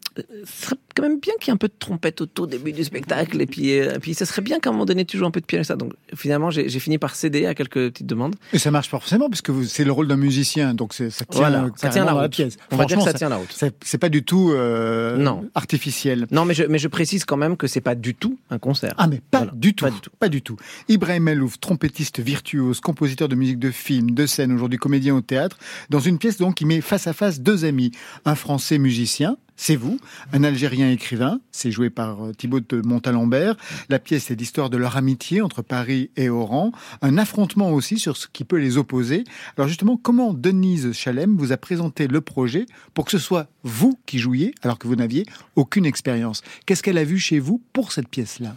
ce 0.45 0.63
serait 0.65 0.77
quand 0.97 1.03
même 1.05 1.21
bien 1.21 1.33
qu'il 1.41 1.49
y 1.49 1.51
ait 1.51 1.55
un 1.55 1.59
peu 1.59 1.69
de 1.69 1.75
trompette 1.79 2.21
au 2.21 2.27
tout 2.27 2.47
début 2.47 2.73
du 2.73 2.83
spectacle, 2.83 3.41
et 3.41 3.47
puis, 3.47 3.79
euh, 3.79 3.95
et 3.95 3.99
puis 4.01 4.15
ce 4.15 4.25
serait 4.25 4.43
bien 4.43 4.59
qu'à 4.59 4.71
un 4.71 4.73
moment 4.73 4.85
donné 4.85 5.05
tu 5.05 5.17
joues 5.17 5.27
un 5.27 5.31
peu 5.31 5.41
de 5.41 5.47
piano 5.47 5.63
et 5.63 5.65
ça. 5.65 5.77
Donc 5.77 5.93
finalement, 6.17 6.51
j'ai 6.51 6.69
fini 6.81 6.99
par 6.99 7.15
céder 7.15 7.47
à 7.47 7.55
quelques 7.55 7.91
petites 7.93 8.07
demandes. 8.07 8.35
Et 8.53 8.59
ça 8.59 8.71
marche 8.71 8.91
pas 8.91 8.99
forcément 8.99 9.29
puisque 9.31 9.51
vous- 9.51 9.65
c'est 9.65 9.85
le 9.85 9.93
rôle 9.93 10.09
d'un 10.09 10.17
musicien, 10.17 10.75
donc 10.75 10.93
ça 10.95 11.09
tient, 11.09 11.25
Voilà, 11.41 11.69
ça 11.77 11.89
tient 11.91 12.05
la 12.05 12.13
route. 12.15 12.33
pièce. 12.33 12.57
On 12.73 12.77
va 12.77 12.85
dire 12.87 12.99
que 12.99 13.05
ça 13.05 13.13
tient 13.13 13.29
la 13.29 13.37
route. 13.37 13.55
C'est 13.85 13.99
pas 13.99 14.09
du 14.09 14.25
tout 14.25 14.51
euh, 14.53 15.17
Non. 15.17 15.49
artificiel. 15.55 16.27
Non, 16.33 16.45
mais 16.45 16.55
je, 16.55 16.65
mais 16.65 16.79
je 16.79 16.89
précise 16.89 17.25
quand 17.25 17.37
même 17.37 17.57
que 17.57 17.67
c'est 17.69 17.81
pas 17.81 17.95
du 17.95 18.15
tout 18.15 18.39
un 18.51 18.59
concert. 18.59 18.95
Ah 18.99 19.07
mais 19.07 19.21
pas, 19.31 19.39
Voilà. 19.39 19.53
du 19.55 19.75
tout, 19.75 19.87
pas 20.19 20.29
du 20.29 20.43
tout, 20.43 20.57
Ibrahim 20.89 21.29
Elouf, 21.29 21.61
trompettiste 21.61 22.19
virtuose, 22.21 22.81
compositeur 22.81 23.29
de 23.29 23.35
musique 23.37 23.59
de 23.61 23.71
film, 23.71 24.11
de 24.11 24.27
scène, 24.27 24.53
aujourd'hui 24.53 24.79
comédien 24.79 25.15
au 25.15 25.21
théâtre, 25.21 25.59
dans 25.91 26.01
une 26.09 26.19
pièce 26.19 26.39
donc 26.39 26.57
qui 26.57 26.65
met 26.65 26.81
face 26.81 27.07
à 27.07 27.13
face 27.13 27.41
deux 27.41 27.65
amis, 27.65 27.93
un 28.25 28.35
Français 28.35 28.79
musicien. 28.79 29.37
C'est 29.61 29.75
vous, 29.75 29.99
un 30.33 30.45
Algérien 30.45 30.89
écrivain, 30.89 31.41
c'est 31.51 31.73
joué 31.73 31.91
par 31.91 32.27
euh, 32.27 32.33
Thibaut 32.33 32.61
de 32.61 32.81
Montalembert. 32.81 33.57
La 33.89 33.99
pièce 33.99 34.31
est 34.31 34.37
l'histoire 34.37 34.71
de 34.71 34.77
leur 34.77 34.97
amitié 34.97 35.41
entre 35.43 35.63
Paris 35.63 36.11
et 36.17 36.29
Oran, 36.29 36.71
un 37.03 37.19
affrontement 37.19 37.73
aussi 37.73 37.99
sur 37.99 38.17
ce 38.17 38.29
qui 38.33 38.45
peut 38.45 38.59
les 38.59 38.79
opposer. 38.79 39.25
Alors 39.57 39.67
justement, 39.67 39.97
comment 39.97 40.33
Denise 40.33 40.93
Chalem 40.93 41.37
vous 41.37 41.51
a 41.51 41.57
présenté 41.57 42.07
le 42.07 42.21
projet 42.21 42.67
pour 42.95 43.05
que 43.05 43.11
ce 43.11 43.19
soit 43.19 43.49
vous 43.65 43.99
qui 44.07 44.21
jouiez 44.21 44.55
alors 44.63 44.79
que 44.79 44.87
vous 44.87 44.97
n'aviez 44.97 45.27
aucune 45.57 45.87
expérience? 45.87 46.43
Qu'est-ce 46.65 46.85
qu'elle 46.85 46.99
a 46.99 47.05
vu 47.05 47.19
chez 47.19 47.41
vous 47.41 47.61
pour 47.73 47.91
cette 47.91 48.09
pièce-là? 48.09 48.55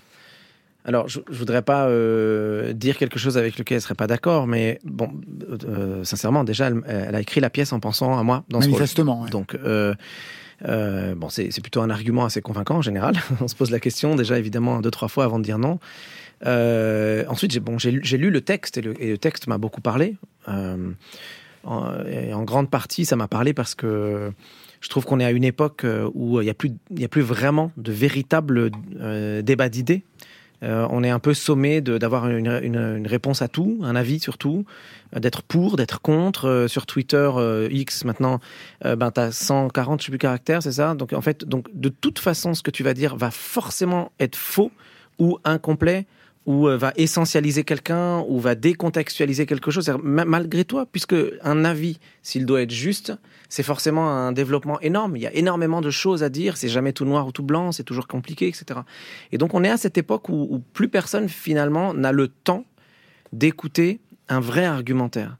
Alors, 0.84 1.08
je, 1.08 1.20
je 1.30 1.38
voudrais 1.38 1.62
pas 1.62 1.88
euh, 1.88 2.74
dire 2.74 2.98
quelque 2.98 3.20
chose 3.20 3.38
avec 3.38 3.58
lequel 3.60 3.76
elle 3.76 3.82
serait 3.82 3.94
pas 3.96 4.08
d'accord, 4.08 4.48
mais 4.48 4.80
bon, 4.84 5.12
euh, 5.66 6.04
sincèrement, 6.04 6.44
déjà, 6.44 6.68
elle, 6.68 6.82
elle 6.88 7.14
a 7.16 7.22
écrit 7.22 7.40
la 7.40 7.50
pièce 7.52 7.72
en 7.72 7.80
pensant 7.80 8.18
à 8.18 8.24
moi 8.24 8.44
dans 8.50 8.62
ce 8.62 8.66
rôle. 8.66 8.72
Manifestement, 8.80 9.22
ouais. 9.22 9.30
Donc, 9.30 9.56
euh, 9.64 9.94
bon, 11.16 11.30
c'est 11.30 11.50
plutôt 11.62 11.82
un 11.82 11.90
argument 11.92 12.26
assez 12.26 12.42
convaincant 12.42 12.78
en 12.78 12.82
général. 12.82 13.16
On 13.42 13.48
se 13.48 13.56
pose 13.56 13.70
la 13.72 13.80
question 13.80 14.16
déjà 14.16 14.40
évidemment 14.40 14.82
deux 14.82 14.92
trois 14.92 15.08
fois 15.08 15.24
avant 15.26 15.38
de 15.40 15.44
dire 15.44 15.60
non. 15.60 15.80
Ensuite, 16.46 17.52
j'ai 17.52 17.60
bon, 17.60 17.78
j'ai 17.78 17.92
lu- 17.92 18.32
le 18.32 18.42
texte 18.42 18.78
et 18.78 18.82
le, 18.82 19.00
et 19.02 19.10
le 19.12 19.18
texte 19.20 19.46
m'a 19.48 19.58
beaucoup 19.60 19.82
parlé. 19.82 20.16
En, 21.64 21.92
et 22.08 22.34
en 22.34 22.44
grande 22.44 22.72
partie, 22.72 23.06
ça 23.06 23.16
m'a 23.16 23.28
parlé 23.28 23.54
parce 23.54 23.76
que 23.76 24.32
je 24.80 24.90
trouve 24.90 25.06
qu'on 25.06 25.20
est 25.20 25.26
à 25.26 25.30
une 25.32 25.44
époque 25.44 25.86
où 26.16 26.42
il 26.42 26.46
n'y 26.46 26.50
a, 26.50 26.56
plus- 26.56 26.72
il 26.90 27.00
y 27.00 27.06
a 27.06 27.08
plus 27.08 27.22
vraiment 27.22 27.72
de 27.78 27.92
véritable 27.92 28.72
débat 29.44 29.70
d'idées. 29.70 30.04
Euh, 30.64 30.88
on 30.92 31.04
est 31.04 31.10
un 31.10 31.20
peu 31.20 31.34
sommé 31.34 31.82
d'avoir 31.82 32.28
une, 32.28 33.08
réponse 33.08 33.42
à 33.42 33.48
tout, 33.48 33.80
un 33.84 33.96
avis 33.96 34.20
sur 34.20 34.38
tout, 34.38 34.66
euh, 35.16 35.20
d'être 35.20 35.42
pour, 35.42 35.76
d'être 35.76 36.02
contre. 36.02 36.48
Euh, 36.48 36.68
sur 36.68 36.86
Twitter 36.86 37.30
X 37.70 38.06
maintenant, 38.06 38.40
ben 38.84 39.12
t'as 39.12 39.32
140 39.32 40.02
je 40.04 40.16
caractères, 40.16 40.64
c'est 40.64 40.74
ça? 40.74 40.94
Donc 40.96 41.14
en 41.14 41.22
fait, 41.22 41.44
donc 41.44 41.68
de 41.74 41.90
toute 41.90 42.20
façon, 42.20 42.54
ce 42.54 42.62
que 42.62 42.72
tu 42.72 42.84
vas 42.84 42.94
dire 42.94 43.16
va 43.16 43.32
forcément 43.32 44.12
être 44.20 44.36
faux 44.36 44.72
ou 45.20 45.38
incomplet 45.44 46.06
ou 46.46 46.68
euh, 46.68 46.78
va 46.78 46.92
essentialiser 46.96 47.64
quelqu'un 47.64 48.24
ou 48.28 48.40
va 48.40 48.56
décontextualiser 48.56 49.46
quelque 49.46 49.70
chose 49.70 49.92
malgré 50.02 50.66
toi, 50.66 50.86
puisque 50.92 51.16
un 51.44 51.66
avis, 51.66 52.00
s'il 52.24 52.46
doit 52.46 52.62
être 52.62 52.72
juste, 52.72 53.14
c'est 53.50 53.64
forcément 53.64 54.10
un 54.10 54.32
développement 54.32 54.80
énorme. 54.80 55.16
Il 55.18 55.22
y 55.22 55.28
a 55.28 55.34
énormément 55.34 55.82
de 55.82 55.92
choses 55.92 56.24
à 56.24 56.30
dire. 56.30 56.58
C'est 56.58 56.70
jamais 56.70 56.94
tout 56.94 57.06
noir 57.06 57.28
ou 57.28 57.32
tout 57.32 57.44
blanc. 57.44 57.72
C'est 57.72 57.84
toujours 57.84 58.08
compliqué, 58.08 58.48
etc. 58.48 58.80
Et 59.32 59.38
donc 59.38 59.54
on 59.54 59.64
est 59.64 59.70
à 59.70 59.78
cette 59.78 59.98
époque 59.98 60.30
où, 60.30 60.62
plus 60.74 60.90
personne 60.90 61.30
finalement 61.30 61.94
n'a 61.94 62.12
le 62.12 62.28
temps 62.28 62.66
d'écouter 63.34 64.00
un 64.30 64.40
vrai 64.40 64.66
argumentaire. 64.66 65.38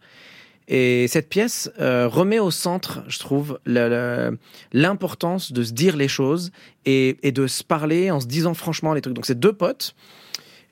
Et 0.68 1.08
cette 1.08 1.28
pièce 1.28 1.70
euh, 1.80 2.08
remet 2.08 2.40
au 2.40 2.52
centre, 2.52 3.04
je 3.08 3.20
trouve, 3.20 3.60
l'importance 3.66 5.52
de 5.52 5.64
se 5.64 5.74
dire 5.74 5.98
les 5.98 6.08
choses 6.08 6.52
et, 6.86 7.18
et 7.24 7.32
de 7.32 7.48
se 7.48 7.64
parler 7.64 8.12
en 8.12 8.20
se 8.20 8.28
disant 8.28 8.54
franchement 8.54 8.94
les 8.94 9.02
trucs. 9.02 9.16
Donc 9.16 9.26
c'est 9.26 9.40
deux 9.40 9.52
potes, 9.52 9.96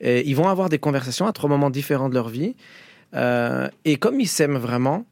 et 0.00 0.26
ils 0.28 0.34
vont 0.34 0.48
avoir 0.48 0.68
des 0.68 0.78
conversations 0.78 1.26
à 1.26 1.32
trois 1.32 1.48
moments 1.48 1.70
différents 1.70 2.08
de 2.08 2.14
leur 2.14 2.28
vie. 2.28 2.54
Euh, 3.14 3.68
et 3.84 3.96
comme 3.96 4.20
ils 4.20 4.28
s'aiment 4.28 4.56
vraiment, 4.58 5.04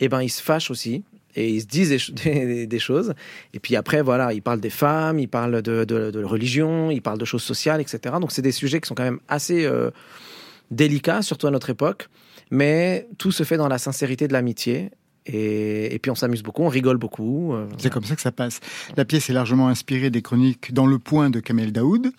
eh 0.00 0.08
ben 0.08 0.22
ils 0.22 0.28
se 0.30 0.42
fâchent 0.42 0.70
aussi. 0.70 1.02
Et 1.36 1.48
ils 1.50 1.60
se 1.60 1.66
disent 1.66 1.90
des, 1.90 1.98
ch- 1.98 2.12
des- 2.24 2.66
des 2.66 2.78
choses. 2.78 3.14
Et 3.54 3.58
puis 3.60 3.76
après, 3.76 4.02
voilà, 4.02 4.32
ils 4.32 4.42
parlent 4.42 4.60
des 4.60 4.70
femmes, 4.70 5.18
ils 5.18 5.28
parlent 5.28 5.62
de, 5.62 5.84
de- 5.84 6.10
de 6.10 6.24
religion, 6.24 6.90
ils 6.90 7.02
parlent 7.02 7.18
de 7.18 7.24
choses 7.24 7.42
sociales, 7.42 7.80
etc. 7.80 8.16
Donc 8.20 8.32
c'est 8.32 8.42
des 8.42 8.52
sujets 8.52 8.80
qui 8.80 8.88
sont 8.88 8.94
quand 8.94 9.04
même 9.04 9.20
assez 9.28 9.64
euh, 9.64 9.90
délicats, 10.70 11.22
surtout 11.22 11.46
à 11.46 11.50
notre 11.50 11.70
époque. 11.70 12.08
Mais 12.50 13.06
tout 13.18 13.30
se 13.32 13.44
fait 13.44 13.56
dans 13.56 13.68
la 13.68 13.78
sincérité 13.78 14.26
de 14.26 14.32
l'amitié. 14.32 14.90
Et, 15.26 15.94
et 15.94 15.98
puis 15.98 16.10
on 16.10 16.14
s'amuse 16.14 16.42
beaucoup, 16.42 16.62
on 16.62 16.68
rigole 16.68 16.96
beaucoup. 16.96 17.52
euh, 17.54 17.66
C'est 17.78 17.90
comme 17.92 18.04
ça 18.04 18.16
que 18.16 18.22
ça 18.22 18.32
passe. 18.32 18.58
La 18.96 19.04
pièce 19.04 19.28
est 19.30 19.32
largement 19.34 19.68
inspirée 19.68 20.10
des 20.10 20.22
chroniques 20.22 20.72
Dans 20.72 20.86
le 20.86 20.98
point 20.98 21.30
de 21.30 21.40
Kamel 21.40 21.72
Daoud. 21.72 22.10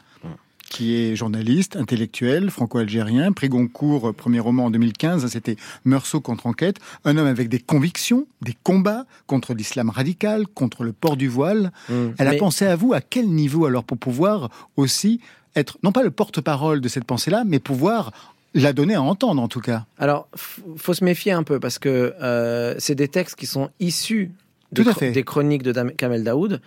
Qui 0.72 0.96
est 0.96 1.16
journaliste, 1.18 1.76
intellectuel, 1.76 2.50
franco-algérien, 2.50 3.34
prix 3.34 3.50
Goncourt, 3.50 4.10
euh, 4.10 4.14
premier 4.14 4.40
roman 4.40 4.66
en 4.66 4.72
2015, 4.72 5.28
c'était 5.28 5.58
Meursault 5.84 6.22
contre 6.22 6.48
enquête, 6.48 6.78
un 7.04 7.18
homme 7.18 7.28
avec 7.28 7.50
des 7.50 7.60
convictions, 7.60 8.26
des 8.42 8.56
combats 8.64 9.06
contre 9.28 9.54
l'islam 9.54 9.90
radical, 9.90 10.48
contre 10.48 10.84
le 10.86 10.94
port 10.94 11.18
du 11.18 11.28
voile. 11.28 11.72
Elle 12.18 12.28
a 12.28 12.32
mais- 12.32 12.38
pensé 12.38 12.66
à 12.66 12.78
vous 12.78 12.94
à 12.94 13.02
quel 13.02 13.28
niveau 13.28 13.66
alors 13.66 13.84
pour 13.84 13.98
pouvoir 13.98 14.50
aussi 14.78 15.20
être, 15.58 15.78
non 15.84 15.92
pas 15.92 16.04
le 16.04 16.12
porte-parole 16.12 16.80
de 16.80 16.88
cette 16.88 17.04
pensée-là, 17.04 17.44
mais 17.46 17.60
pouvoir 17.60 18.14
la 18.54 18.72
donner 18.72 18.96
à 18.96 19.02
entendre 19.02 19.42
en 19.42 19.50
tout 19.50 19.60
cas. 19.62 19.86
Alors, 20.00 20.30
faut 20.78 20.94
se 20.94 21.04
méfier 21.04 21.34
un 21.34 21.44
peu 21.44 21.60
parce 21.60 21.80
que 21.80 22.14
euh, 22.22 22.76
c'est 22.80 22.96
des 22.96 23.10
textes 23.10 23.36
qui 23.36 23.46
sont 23.46 23.70
issus 23.82 24.32
de 24.72 24.84
Tout 24.84 24.90
à 24.90 24.94
chro- 24.94 25.00
fait. 25.00 25.12
des 25.12 25.24
chroniques 25.24 25.64
de 25.64 25.74
Kamel 25.92 26.24
Daoud, 26.24 26.62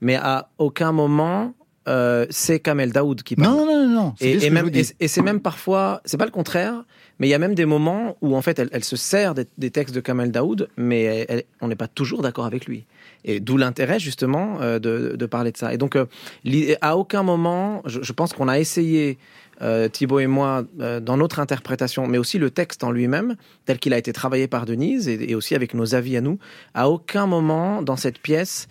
mais 0.00 0.14
à 0.14 0.48
aucun 0.58 0.92
moment 0.92 1.54
euh, 1.88 2.26
c'est 2.30 2.60
Kamel 2.60 2.92
Daoud 2.92 3.22
qui 3.22 3.34
parle. 3.34 3.56
Non, 3.56 3.66
non, 3.66 3.88
non, 3.88 3.94
non. 3.94 4.14
Et, 4.20 4.50
même, 4.50 4.70
c'est 5.06 5.22
même 5.22 5.40
parfois, 5.40 6.00
c'est 6.04 6.16
pas 6.18 6.26
le 6.26 6.30
contraire, 6.30 6.84
mais 7.18 7.26
il 7.26 7.30
y 7.30 7.34
a 7.34 7.38
même 7.38 7.54
des 7.54 7.64
moments 7.64 8.16
où 8.20 8.36
en 8.36 8.42
fait 8.42 8.58
elle, 8.58 8.68
elle 8.72 8.84
se 8.84 8.96
sert 8.96 9.34
des, 9.34 9.46
des 9.56 9.70
textes 9.70 9.94
de 9.94 10.00
Kamel 10.00 10.30
Daoud, 10.30 10.68
mais 10.76 11.02
elle- 11.02 11.26
elle- 11.28 11.44
on 11.60 11.68
n'est 11.68 11.76
pas 11.76 11.88
toujours 11.88 12.22
d'accord 12.22 12.46
avec 12.46 12.66
lui. 12.66 12.84
Et 13.24 13.40
d'où 13.40 13.56
l'intérêt 13.56 13.98
justement 13.98 14.58
euh, 14.60 14.78
de, 14.78 15.16
de 15.16 15.26
parler 15.26 15.50
de 15.50 15.56
ça. 15.56 15.74
Et 15.74 15.78
donc 15.78 15.96
euh, 15.96 16.06
à 16.80 16.96
aucun 16.96 17.22
moment, 17.22 17.82
je, 17.86 18.02
je 18.02 18.12
pense 18.12 18.32
qu'on 18.32 18.48
a 18.48 18.58
essayé 18.60 19.18
euh, 19.60 19.88
Thibaut 19.88 20.20
et 20.20 20.28
moi, 20.28 20.62
euh, 20.80 21.00
dans 21.00 21.16
notre 21.16 21.40
interprétation, 21.40 22.06
mais 22.06 22.18
aussi 22.18 22.38
le 22.38 22.50
texte 22.50 22.84
en 22.84 22.92
lui-même, 22.92 23.34
tel 23.64 23.80
qu'il 23.80 23.92
a 23.92 23.98
été 23.98 24.12
travaillé 24.12 24.46
par 24.46 24.66
Denise, 24.66 25.08
et, 25.08 25.30
et 25.30 25.34
aussi 25.34 25.56
avec 25.56 25.74
nos 25.74 25.96
avis 25.96 26.16
à 26.16 26.20
nous, 26.20 26.38
à 26.74 26.88
aucun 26.88 27.26
moment 27.26 27.82
dans 27.82 27.96
cette 27.96 28.18
pièce, 28.20 28.68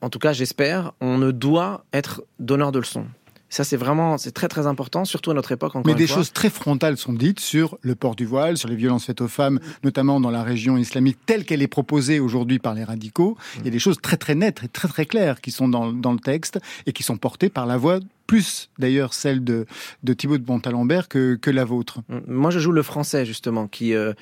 en 0.00 0.10
tout 0.10 0.18
cas 0.18 0.32
j'espère, 0.32 0.92
on 1.00 1.18
ne 1.18 1.30
doit 1.30 1.84
être 1.92 2.22
donneur 2.38 2.72
de 2.72 2.78
leçons. 2.78 3.06
Ça 3.50 3.64
c'est 3.64 3.78
vraiment, 3.78 4.18
c'est 4.18 4.32
très 4.32 4.48
très 4.48 4.66
important, 4.66 5.06
surtout 5.06 5.30
à 5.30 5.34
notre 5.34 5.52
époque 5.52 5.74
encore 5.74 5.86
Mais 5.86 5.92
une 5.92 5.98
des 5.98 6.06
fois. 6.06 6.16
choses 6.18 6.32
très 6.34 6.50
frontales 6.50 6.98
sont 6.98 7.14
dites 7.14 7.40
sur 7.40 7.78
le 7.80 7.94
port 7.94 8.14
du 8.14 8.26
voile, 8.26 8.58
sur 8.58 8.68
les 8.68 8.76
violences 8.76 9.06
faites 9.06 9.22
aux 9.22 9.28
femmes, 9.28 9.58
notamment 9.82 10.20
dans 10.20 10.30
la 10.30 10.42
région 10.42 10.76
islamique 10.76 11.16
telle 11.24 11.46
qu'elle 11.46 11.62
est 11.62 11.66
proposée 11.66 12.20
aujourd'hui 12.20 12.58
par 12.58 12.74
les 12.74 12.84
radicaux. 12.84 13.38
Il 13.56 13.64
y 13.64 13.68
a 13.68 13.70
des 13.70 13.78
choses 13.78 14.02
très 14.02 14.18
très 14.18 14.34
nettes 14.34 14.60
et 14.64 14.68
très 14.68 14.86
très 14.88 15.06
claires 15.06 15.40
qui 15.40 15.50
sont 15.50 15.66
dans, 15.66 15.92
dans 15.94 16.12
le 16.12 16.18
texte 16.18 16.58
et 16.84 16.92
qui 16.92 17.02
sont 17.02 17.16
portées 17.16 17.48
par 17.48 17.64
la 17.64 17.78
voix, 17.78 18.00
plus 18.26 18.68
d'ailleurs 18.78 19.14
celle 19.14 19.42
de, 19.42 19.64
de 20.02 20.12
Thibaut 20.12 20.36
de 20.36 20.44
Montalembert 20.46 21.08
que, 21.08 21.36
que 21.36 21.50
la 21.50 21.64
vôtre. 21.64 22.00
Moi, 22.26 22.50
je 22.50 22.58
joue 22.58 22.72
le 22.72 22.82
français, 22.82 23.24
justement, 23.24 23.66
qui. 23.66 23.94
euh, 23.94 24.08
euh, 24.08 24.12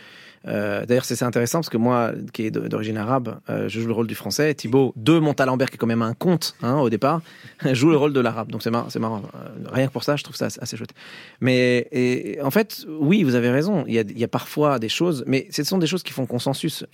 D'ailleurs, 0.47 1.05
c'est 1.05 1.23
intéressant 1.23 1.59
parce 1.59 1.69
que 1.71 1.77
moi, 1.77 2.13
qui 2.33 2.47
est 2.47 2.51
d'origine 2.51 2.97
arabe, 2.97 3.39
euh, 3.51 3.69
je 3.69 3.81
joue 3.81 3.87
le 3.89 3.93
rôle 3.93 4.07
du 4.07 4.15
français. 4.15 4.55
Thibaut 4.55 4.93
de 4.97 5.19
Montalembert, 5.19 5.71
qui 5.71 5.75
est 5.75 5.79
quand 5.79 5.87
même 5.87 6.03
un 6.03 6.15
conte 6.15 6.55
hein, 6.63 6.79
au 6.79 6.89
départ, 6.91 7.21
joue 7.73 7.91
le 7.91 7.97
rôle 7.97 8.13
de 8.13 8.21
l'arabe. 8.21 8.51
Donc 8.51 8.63
c'est 8.63 8.71
marrant. 8.71 9.23
Euh, 9.35 9.69
Rien 9.73 9.89
que 9.89 9.93
pour 9.93 10.05
ça, 10.05 10.17
je 10.17 10.23
trouve 10.25 10.37
ça 10.37 10.47
assez- 10.47 10.77
chouette. 10.77 10.95
Mais 11.41 12.39
en 12.43 12.51
fait, 12.51 12.87
oui, 13.01 13.23
vous 13.25 13.35
avez 13.35 13.51
raison. 13.51 13.85
Il 13.89 13.95
y 13.95 13.99
a, 13.99 14.03
il 14.03 14.19
y 14.19 14.25
a 14.25 14.29
parfois 14.29 14.79
des 14.79 14.89
choses, 14.89 15.25
mais 15.27 15.47
ce 15.51 15.65
sont 15.65 15.79
des 15.79 15.87
choses 15.87 16.03
qui 16.03 16.13
font 16.13 16.27
consensus. 16.27 16.85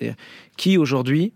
Qui 0.57 0.79
aujourd'hui 0.79 1.33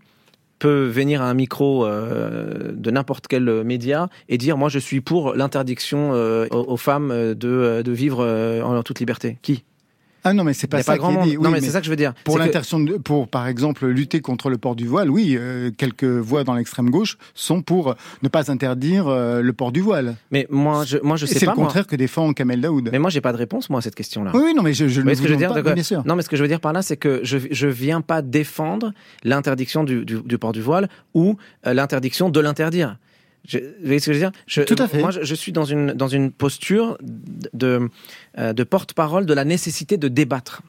peut 0.59 0.87
venir 0.87 1.21
à 1.21 1.29
un 1.29 1.33
micro 1.33 1.85
euh, 1.85 2.71
de 2.73 2.91
n'importe 2.91 3.27
quel 3.27 3.63
média 3.63 4.09
et 4.29 4.37
dire 4.37 4.57
moi 4.57 4.69
je 4.69 4.79
suis 4.79 5.01
pour 5.01 5.35
l'interdiction 5.35 6.13
euh, 6.13 6.47
aux, 6.49 6.77
femmes 6.77 7.11
euh, 7.11 7.35
de, 7.35 7.91
vivre 7.91 8.23
euh, 8.23 8.61
en 8.63 8.81
toute 8.83 8.99
liberté? 8.99 9.37
Qui? 9.41 9.63
Ah 10.29 10.33
non, 10.33 10.43
mais 10.43 10.53
c'est 10.53 10.67
pas 10.67 10.83
ça 10.83 10.93
pas 10.93 10.97
grand 10.97 11.23
dit. 11.25 11.37
Non, 11.37 11.49
mais 11.49 11.61
c'est 11.61 11.69
ça 11.69 11.79
que 11.79 11.85
je 11.85 11.89
veux 11.89 11.95
dire. 11.95 12.13
Pour 12.23 12.35
C'est 12.35 12.39
que- 12.39 12.45
l'interdiction, 12.45 12.85
pour 13.03 13.27
par 13.27 13.47
exemple 13.47 13.85
lutter 13.87 14.19
contre 14.21 14.49
le 14.49 14.57
port 14.57 14.75
du 14.75 14.85
voile, 14.87 15.09
oui, 15.09 15.35
euh, 15.39 15.71
quelques 15.77 16.03
voix 16.03 16.43
dans 16.43 16.53
l'extrême 16.55 16.89
gauche 16.89 17.17
sont 17.33 17.61
pour 17.61 17.95
ne 18.23 18.27
pas 18.29 18.51
interdire 18.51 19.07
euh, 19.07 19.41
le 19.41 19.53
port 19.53 19.71
du 19.71 19.81
voile. 19.81 20.15
Mais 20.31 20.47
moi, 20.49 20.83
je, 20.85 20.97
moi, 21.03 21.17
je 21.17 21.25
sais 21.25 21.39
C'est 21.39 21.45
pas. 21.45 21.51
le 21.51 21.57
moi. 21.57 21.65
contraire 21.65 21.87
que 21.87 21.95
défend 21.95 22.33
Kamel 22.33 22.61
Daoud. 22.61 22.89
Mais 22.91 22.99
moi, 22.99 23.09
j'ai 23.09 23.21
pas 23.21 23.31
de 23.31 23.37
réponse 23.37 23.69
moi 23.69 23.79
à 23.79 23.81
cette 23.81 23.95
question-là. 23.95 24.31
Oui, 24.33 24.41
oui, 24.45 24.53
non, 24.55 24.63
mais 24.63 24.73
je, 24.73 24.87
je 24.87 24.93
Vous 24.95 24.99
ne 24.99 25.03
voyez 25.03 25.15
ce 25.15 25.21
vous 25.21 25.23
que 25.23 25.29
je 25.29 25.33
veux 25.35 25.39
demande 25.41 25.55
dire 25.55 25.63
pas, 25.63 25.69
de- 25.69 25.75
bien 25.75 25.83
sûr. 25.83 26.03
Non, 26.05 26.15
mais 26.15 26.21
ce 26.21 26.29
que 26.29 26.35
je 26.35 26.41
veux 26.41 26.47
dire 26.47 26.59
par 26.59 26.73
là, 26.73 26.81
c'est 26.81 26.97
que 26.97 27.21
je 27.23 27.37
je 27.49 27.67
viens 27.67 28.01
pas 28.01 28.21
défendre 28.21 28.91
l'interdiction 29.23 29.83
du, 29.83 30.05
du, 30.05 30.21
du 30.23 30.37
port 30.37 30.51
du 30.51 30.61
voile 30.61 30.89
ou 31.13 31.37
euh, 31.65 31.73
l'interdiction 31.73 32.29
de 32.29 32.39
l'interdire. 32.39 32.97
Je- 33.47 33.59
vous 33.59 33.65
voyez 33.85 33.99
ce 33.99 34.07
que 34.07 34.13
je 34.13 34.19
veux 34.19 34.23
dire? 34.23 34.31
Je, 34.45 34.61
Tout 34.61 34.75
à 34.77 34.87
fait. 34.87 34.99
Moi, 34.99 35.11
je, 35.11 35.23
je 35.23 35.35
suis 35.35 35.51
dans 35.51 35.65
une 35.65 35.93
dans 35.93 36.07
une 36.09 36.31
posture 36.31 36.97
de 37.53 37.89
euh, 38.37 38.53
de 38.53 38.63
porte-parole 38.63 39.25
de 39.25 39.33
la 39.33 39.45
nécessité 39.45 39.97
de 39.97 40.07
débattre. 40.09 40.61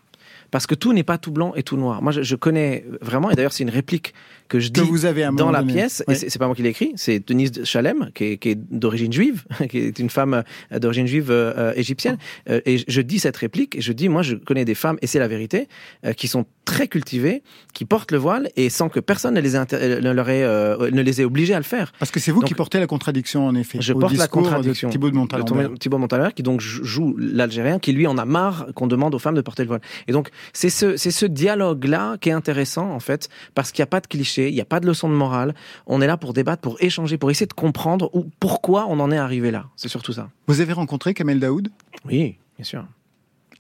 Parce 0.50 0.66
que 0.66 0.74
tout 0.74 0.92
n'est 0.92 1.02
pas 1.02 1.18
tout 1.18 1.30
blanc 1.30 1.52
et 1.56 1.62
tout 1.62 1.76
noir. 1.76 2.02
Moi, 2.02 2.12
je, 2.12 2.22
je 2.22 2.34
connais 2.36 2.84
vraiment, 3.02 3.30
et 3.30 3.34
d'ailleurs, 3.34 3.52
c'est 3.52 3.64
une 3.64 3.70
réplique 3.70 4.14
que 4.48 4.60
je 4.60 4.70
Que 4.70 4.80
dis 4.80 4.88
vous 4.88 5.04
avez 5.04 5.24
à 5.24 5.30
dans 5.30 5.50
la 5.50 5.60
donné. 5.60 5.74
pièce, 5.74 6.02
et 6.08 6.14
c'est 6.14 6.30
c'est 6.30 6.38
pas 6.38 6.46
moi 6.46 6.54
qui 6.56 6.62
l'ai 6.62 6.70
écrit, 6.70 6.92
c'est 6.96 7.26
Denise 7.28 7.52
de 7.52 7.64
Chalem, 7.64 8.10
qui 8.14 8.24
est, 8.24 8.36
qui 8.38 8.50
est 8.50 8.54
d'origine 8.70 9.12
juive, 9.12 9.44
qui 9.68 9.78
est 9.78 9.98
une 9.98 10.08
femme 10.08 10.42
euh, 10.72 10.78
d'origine 10.78 11.06
juive 11.06 11.30
euh, 11.30 11.52
euh, 11.56 11.72
égyptienne. 11.76 12.16
Euh, 12.48 12.60
et 12.64 12.78
je 12.88 13.00
dis 13.02 13.18
cette 13.18 13.36
réplique, 13.36 13.76
et 13.76 13.80
je 13.82 13.92
dis, 13.92 14.08
moi, 14.08 14.22
je 14.22 14.36
connais 14.36 14.64
des 14.64 14.74
femmes, 14.74 14.96
et 15.02 15.06
c'est 15.06 15.18
la 15.18 15.28
vérité, 15.28 15.68
euh, 16.06 16.14
qui 16.14 16.28
sont 16.28 16.46
très 16.64 16.88
cultivées, 16.88 17.42
qui 17.74 17.84
portent 17.84 18.10
le 18.12 18.18
voile, 18.18 18.48
et 18.56 18.70
sans 18.70 18.88
que 18.88 19.00
personne 19.00 19.34
ne 19.34 19.40
les 19.40 19.54
inter- 19.54 19.76
euh, 19.78 20.00
ne 20.00 20.10
leur 20.12 20.30
ait, 20.30 20.44
euh, 20.44 20.90
ne 20.90 21.02
les 21.02 21.20
ait 21.20 21.24
obligées 21.24 21.54
à 21.54 21.58
le 21.58 21.62
faire. 21.64 21.92
Parce 21.98 22.10
que 22.10 22.20
c'est 22.20 22.30
vous 22.32 22.40
Donc, 22.40 22.48
qui 22.48 22.54
portez 22.54 22.78
la 22.78 22.86
contradiction, 22.86 23.46
en 23.46 23.54
effet. 23.54 23.78
je 23.82 23.92
au 23.92 23.98
porte 23.98 24.16
la 24.16 24.28
contradiction 24.28 24.88
de 24.88 24.92
Thibaut 24.92 25.10
de 25.10 25.14
Montalembert. 25.16 25.70
Thibaut 25.78 25.96
de 25.96 26.00
Montalembert, 26.00 26.32
qui 26.32 26.42
donc 26.42 26.60
joue 26.62 27.14
l'Algérien, 27.18 27.78
qui 27.78 27.92
lui 27.92 28.06
en 28.06 28.16
a 28.16 28.24
marre 28.24 28.68
qu'on 28.74 28.86
demande 28.86 29.14
aux 29.14 29.18
femmes 29.18 29.34
de 29.34 29.40
porter 29.42 29.62
le 29.64 29.68
voile. 29.68 29.80
Et 30.06 30.12
donc 30.12 30.30
c'est 30.52 30.70
ce 30.70 30.96
c'est 30.96 31.10
ce 31.10 31.26
dialogue 31.26 31.84
là 31.84 32.16
qui 32.20 32.28
est 32.28 32.32
intéressant 32.32 32.90
en 32.90 33.00
fait, 33.00 33.28
parce 33.54 33.72
qu'il 33.72 33.82
n'y 33.82 33.84
a 33.84 33.88
pas 33.88 34.00
de 34.00 34.06
cliché, 34.06 34.48
il 34.48 34.54
n'y 34.54 34.60
a 34.60 34.64
pas 34.64 34.80
de 34.80 34.86
leçon 34.86 35.08
de 35.08 35.14
morale. 35.14 35.54
On 35.86 36.00
est 36.00 36.06
là 36.06 36.16
pour 36.16 36.32
débattre, 36.34 36.62
pour 36.62 36.76
échanger, 36.80 37.18
pour 37.18 37.30
essayer 37.30 37.46
de 37.46 37.52
comprendre 37.52 38.10
où, 38.14 38.26
pourquoi 38.40 38.86
on 38.88 39.00
en 39.00 39.10
est 39.10 39.16
arrivé 39.18 39.50
là. 39.50 39.66
C'est 39.76 39.88
surtout 39.88 40.12
ça. 40.12 40.30
Vous 40.46 40.60
avez 40.60 40.72
rencontré 40.72 41.14
Kamel 41.14 41.40
Daoud? 41.40 41.68
Oui, 42.04 42.36
bien 42.56 42.64
sûr. 42.64 42.84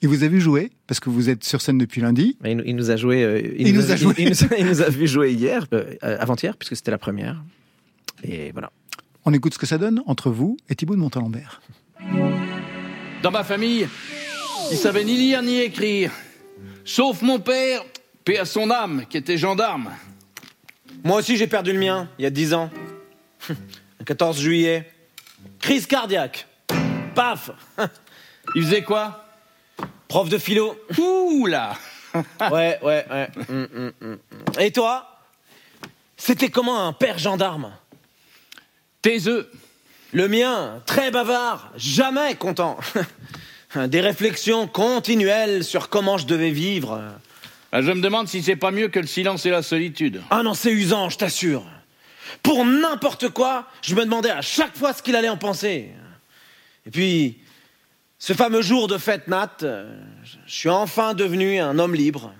Il 0.00 0.08
vous 0.08 0.22
a 0.22 0.28
vu 0.28 0.40
jouer 0.40 0.70
Parce 0.86 1.00
que 1.00 1.10
vous 1.10 1.28
êtes 1.28 1.42
sur 1.42 1.60
scène 1.60 1.76
depuis 1.76 2.00
lundi. 2.00 2.36
Mais 2.40 2.52
il, 2.52 2.62
il 2.66 2.76
nous 2.76 2.90
a 2.92 2.96
joué. 2.96 3.24
euh, 3.24 3.42
Il 3.58 3.74
nous 3.74 3.90
a 3.90 3.96
joué. 3.96 4.14
Il, 4.18 4.28
nous 4.28 4.44
a- 4.44 4.56
il 4.56 4.64
nous 4.66 4.80
a 4.80 4.88
vu 4.88 5.08
jouer 5.08 5.32
hier, 5.32 5.66
euh, 5.72 5.96
avant-hier, 6.20 6.56
puisque 6.56 6.76
c'était 6.76 6.92
la 6.92 6.98
première. 6.98 7.42
Et 8.22 8.52
voilà. 8.52 8.70
On 9.24 9.32
écoute 9.32 9.54
ce 9.54 9.58
que 9.58 9.66
ça 9.66 9.76
donne 9.76 10.00
entre 10.06 10.30
vous 10.30 10.56
et 10.68 10.76
Thibaut 10.76 10.94
de 10.94 11.00
Montalembert. 11.00 11.60
Dans 13.22 13.32
ma 13.32 13.42
famille, 13.42 13.88
ils 14.70 14.76
savaient 14.76 15.02
ni 15.04 15.16
lire 15.16 15.42
ni 15.42 15.58
écrire. 15.58 16.12
Sauf 16.88 17.20
mon 17.20 17.38
père, 17.38 17.84
paix 18.24 18.38
à 18.38 18.46
son 18.46 18.70
âme, 18.70 19.04
qui 19.10 19.18
était 19.18 19.36
gendarme. 19.36 19.92
Moi 21.04 21.18
aussi, 21.18 21.36
j'ai 21.36 21.46
perdu 21.46 21.74
le 21.74 21.78
mien, 21.78 22.08
il 22.18 22.22
y 22.22 22.26
a 22.26 22.30
10 22.30 22.54
ans. 22.54 22.70
Le 23.50 24.04
14 24.06 24.40
juillet. 24.40 24.90
Crise 25.60 25.86
cardiaque. 25.86 26.46
Paf 27.14 27.50
Il 28.54 28.62
faisait 28.62 28.82
quoi? 28.82 29.26
Prof 30.08 30.30
de 30.30 30.38
philo. 30.38 30.82
Ouh 30.96 31.44
là 31.44 31.76
Ouais, 32.50 32.78
ouais, 32.82 33.04
ouais. 33.10 33.28
Hum, 33.50 33.68
hum, 33.76 33.92
hum. 34.00 34.18
Et 34.58 34.72
toi? 34.72 35.20
C'était 36.16 36.48
comment 36.48 36.86
un 36.86 36.94
père 36.94 37.18
gendarme? 37.18 37.70
Tes 39.02 39.28
œufs. 39.28 39.46
Le 40.14 40.26
mien, 40.26 40.82
très 40.86 41.10
bavard, 41.10 41.70
jamais 41.76 42.34
content. 42.36 42.78
Des 43.86 44.00
réflexions 44.00 44.66
continuelles 44.66 45.62
sur 45.62 45.88
comment 45.88 46.18
je 46.18 46.26
devais 46.26 46.50
vivre. 46.50 47.00
Ah, 47.70 47.82
je 47.82 47.92
me 47.92 48.00
demande 48.00 48.28
si 48.28 48.42
c'est 48.42 48.56
pas 48.56 48.70
mieux 48.70 48.88
que 48.88 48.98
le 48.98 49.06
silence 49.06 49.44
et 49.46 49.50
la 49.50 49.62
solitude. 49.62 50.22
Ah 50.30 50.42
non, 50.42 50.54
c'est 50.54 50.72
usant, 50.72 51.10
je 51.10 51.18
t'assure. 51.18 51.64
Pour 52.42 52.64
n'importe 52.64 53.28
quoi, 53.28 53.66
je 53.82 53.94
me 53.94 54.04
demandais 54.04 54.30
à 54.30 54.40
chaque 54.40 54.76
fois 54.76 54.92
ce 54.92 55.02
qu'il 55.02 55.16
allait 55.16 55.28
en 55.28 55.36
penser. 55.36 55.90
Et 56.86 56.90
puis, 56.90 57.38
ce 58.18 58.32
fameux 58.32 58.62
jour 58.62 58.88
de 58.88 58.98
fête 58.98 59.28
Nat, 59.28 59.58
euh, 59.62 60.00
je 60.24 60.52
suis 60.52 60.70
enfin 60.70 61.14
devenu 61.14 61.60
un 61.60 61.78
homme 61.78 61.94
libre. 61.94 62.32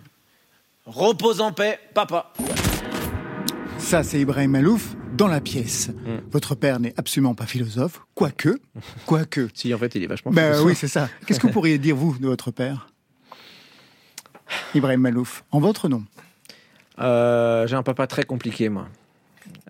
Repose 0.86 1.40
en 1.42 1.52
paix, 1.52 1.78
papa. 1.94 2.32
Ça, 3.78 4.02
c'est 4.02 4.20
Ibrahim 4.20 4.50
Malouf 4.50 4.94
dans 5.16 5.28
la 5.28 5.40
pièce. 5.40 5.88
Mm. 5.88 6.18
Votre 6.30 6.54
père 6.54 6.78
n'est 6.80 6.92
absolument 6.96 7.34
pas 7.34 7.46
philosophe, 7.46 8.02
quoique. 8.14 8.58
Quoique. 9.06 9.48
Si, 9.54 9.72
en 9.72 9.78
fait, 9.78 9.94
il 9.94 10.02
est 10.02 10.06
vachement 10.06 10.30
Ben 10.30 10.44
philosophe. 10.52 10.66
oui, 10.66 10.74
c'est 10.74 10.88
ça. 10.88 11.08
Qu'est-ce 11.26 11.40
que 11.40 11.46
vous 11.46 11.52
pourriez 11.52 11.78
dire, 11.78 11.96
vous, 11.96 12.16
de 12.18 12.26
votre 12.26 12.50
père? 12.50 12.88
Ibrahim 14.74 15.00
Malouf, 15.00 15.44
en 15.52 15.60
votre 15.60 15.88
nom. 15.88 16.04
Euh, 17.00 17.66
J'ai 17.66 17.76
un 17.76 17.82
papa 17.82 18.06
très 18.06 18.24
compliqué, 18.24 18.68
moi. 18.68 18.88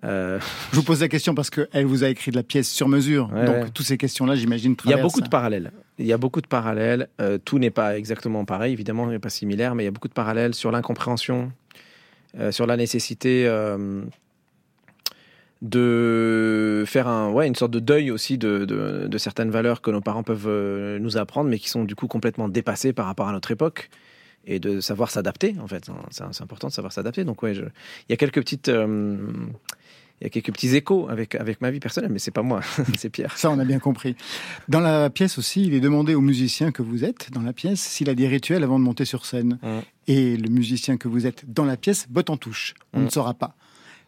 Euh, 0.03 0.39
Je 0.71 0.75
vous 0.77 0.83
pose 0.83 1.01
la 1.01 1.07
question 1.07 1.33
parce 1.35 1.49
qu'elle 1.49 1.85
vous 1.85 2.03
a 2.03 2.09
écrit 2.09 2.31
de 2.31 2.35
la 2.35 2.43
pièce 2.43 2.69
sur 2.69 2.87
mesure. 2.87 3.29
Ouais, 3.33 3.45
Donc, 3.45 3.55
ouais. 3.55 3.69
toutes 3.73 3.85
ces 3.85 3.97
questions-là, 3.97 4.35
j'imagine, 4.35 4.75
Il 4.85 4.91
y 4.91 4.93
a 4.93 5.01
beaucoup 5.01 5.21
de 5.21 5.29
parallèles. 5.29 5.71
Il 5.97 6.05
y 6.05 6.13
a 6.13 6.17
beaucoup 6.17 6.41
de 6.41 6.47
parallèles. 6.47 7.07
Euh, 7.21 7.37
tout 7.37 7.59
n'est 7.59 7.71
pas 7.71 7.97
exactement 7.97 8.43
pareil, 8.45 8.73
évidemment, 8.73 9.05
il 9.07 9.11
n'est 9.11 9.19
pas 9.19 9.29
similaire, 9.29 9.75
mais 9.75 9.83
il 9.83 9.85
y 9.85 9.89
a 9.89 9.91
beaucoup 9.91 10.07
de 10.07 10.13
parallèles 10.13 10.53
sur 10.55 10.71
l'incompréhension, 10.71 11.51
sur 12.51 12.65
la 12.67 12.77
nécessité 12.77 13.47
euh, 13.47 14.01
de 15.61 16.83
faire 16.87 17.07
un, 17.07 17.31
ouais, 17.31 17.47
une 17.47 17.55
sorte 17.55 17.71
de 17.71 17.79
deuil 17.79 18.11
aussi 18.11 18.37
de, 18.37 18.65
de- 18.65 19.17
certaines 19.17 19.49
valeurs 19.51 19.81
que 19.81 19.91
nos 19.91 20.01
parents 20.01 20.23
peuvent 20.23 20.47
euh, 20.47 20.99
nous 20.99 21.17
apprendre, 21.17 21.49
mais 21.49 21.59
qui 21.59 21.69
sont 21.69 21.83
du 21.83 21.95
coup 21.95 22.07
complètement 22.07 22.47
dépassées 22.47 22.93
par 22.93 23.05
rapport 23.05 23.27
à 23.27 23.31
notre 23.31 23.51
époque. 23.51 23.89
Et 24.45 24.59
de 24.59 24.79
savoir 24.79 25.11
s'adapter, 25.11 25.55
en 25.61 25.67
fait. 25.67 25.89
C'est 26.11 26.41
important 26.41 26.69
de 26.69 26.73
savoir 26.73 26.93
s'adapter. 26.93 27.25
Donc, 27.25 27.43
ouais, 27.43 27.53
il 27.53 27.71
y 28.09 28.13
a 28.13 28.15
quelques 28.15 28.39
petites. 28.39 28.69
euh, 28.69 29.17
il 30.21 30.25
y 30.25 30.27
a 30.27 30.29
quelques 30.29 30.51
petits 30.51 30.75
échos 30.75 31.07
avec, 31.09 31.35
avec 31.35 31.61
ma 31.61 31.71
vie 31.71 31.79
personnelle, 31.79 32.11
mais 32.11 32.19
c'est 32.19 32.31
pas 32.31 32.41
moi, 32.41 32.61
c'est 32.97 33.09
Pierre. 33.09 33.37
Ça, 33.37 33.49
on 33.51 33.59
a 33.59 33.63
bien 33.65 33.79
compris. 33.79 34.15
Dans 34.67 34.79
la 34.81 35.09
pièce 35.09 35.37
aussi, 35.37 35.65
il 35.65 35.73
est 35.73 35.79
demandé 35.79 36.13
au 36.15 36.21
musicien 36.21 36.71
que 36.71 36.81
vous 36.81 37.03
êtes, 37.05 37.31
dans 37.31 37.41
la 37.41 37.53
pièce, 37.53 37.79
s'il 37.79 38.09
a 38.09 38.15
des 38.15 38.27
rituels 38.27 38.63
avant 38.63 38.79
de 38.79 38.83
monter 38.83 39.05
sur 39.05 39.25
scène. 39.25 39.59
Mm. 39.63 39.67
Et 40.07 40.37
le 40.37 40.49
musicien 40.49 40.97
que 40.97 41.07
vous 41.07 41.25
êtes 41.25 41.43
dans 41.51 41.65
la 41.65 41.77
pièce 41.77 42.07
botte 42.09 42.29
en 42.29 42.37
touche. 42.37 42.73
On 42.93 42.99
Mm. 43.01 43.05
ne 43.05 43.09
saura 43.09 43.33
pas. 43.33 43.55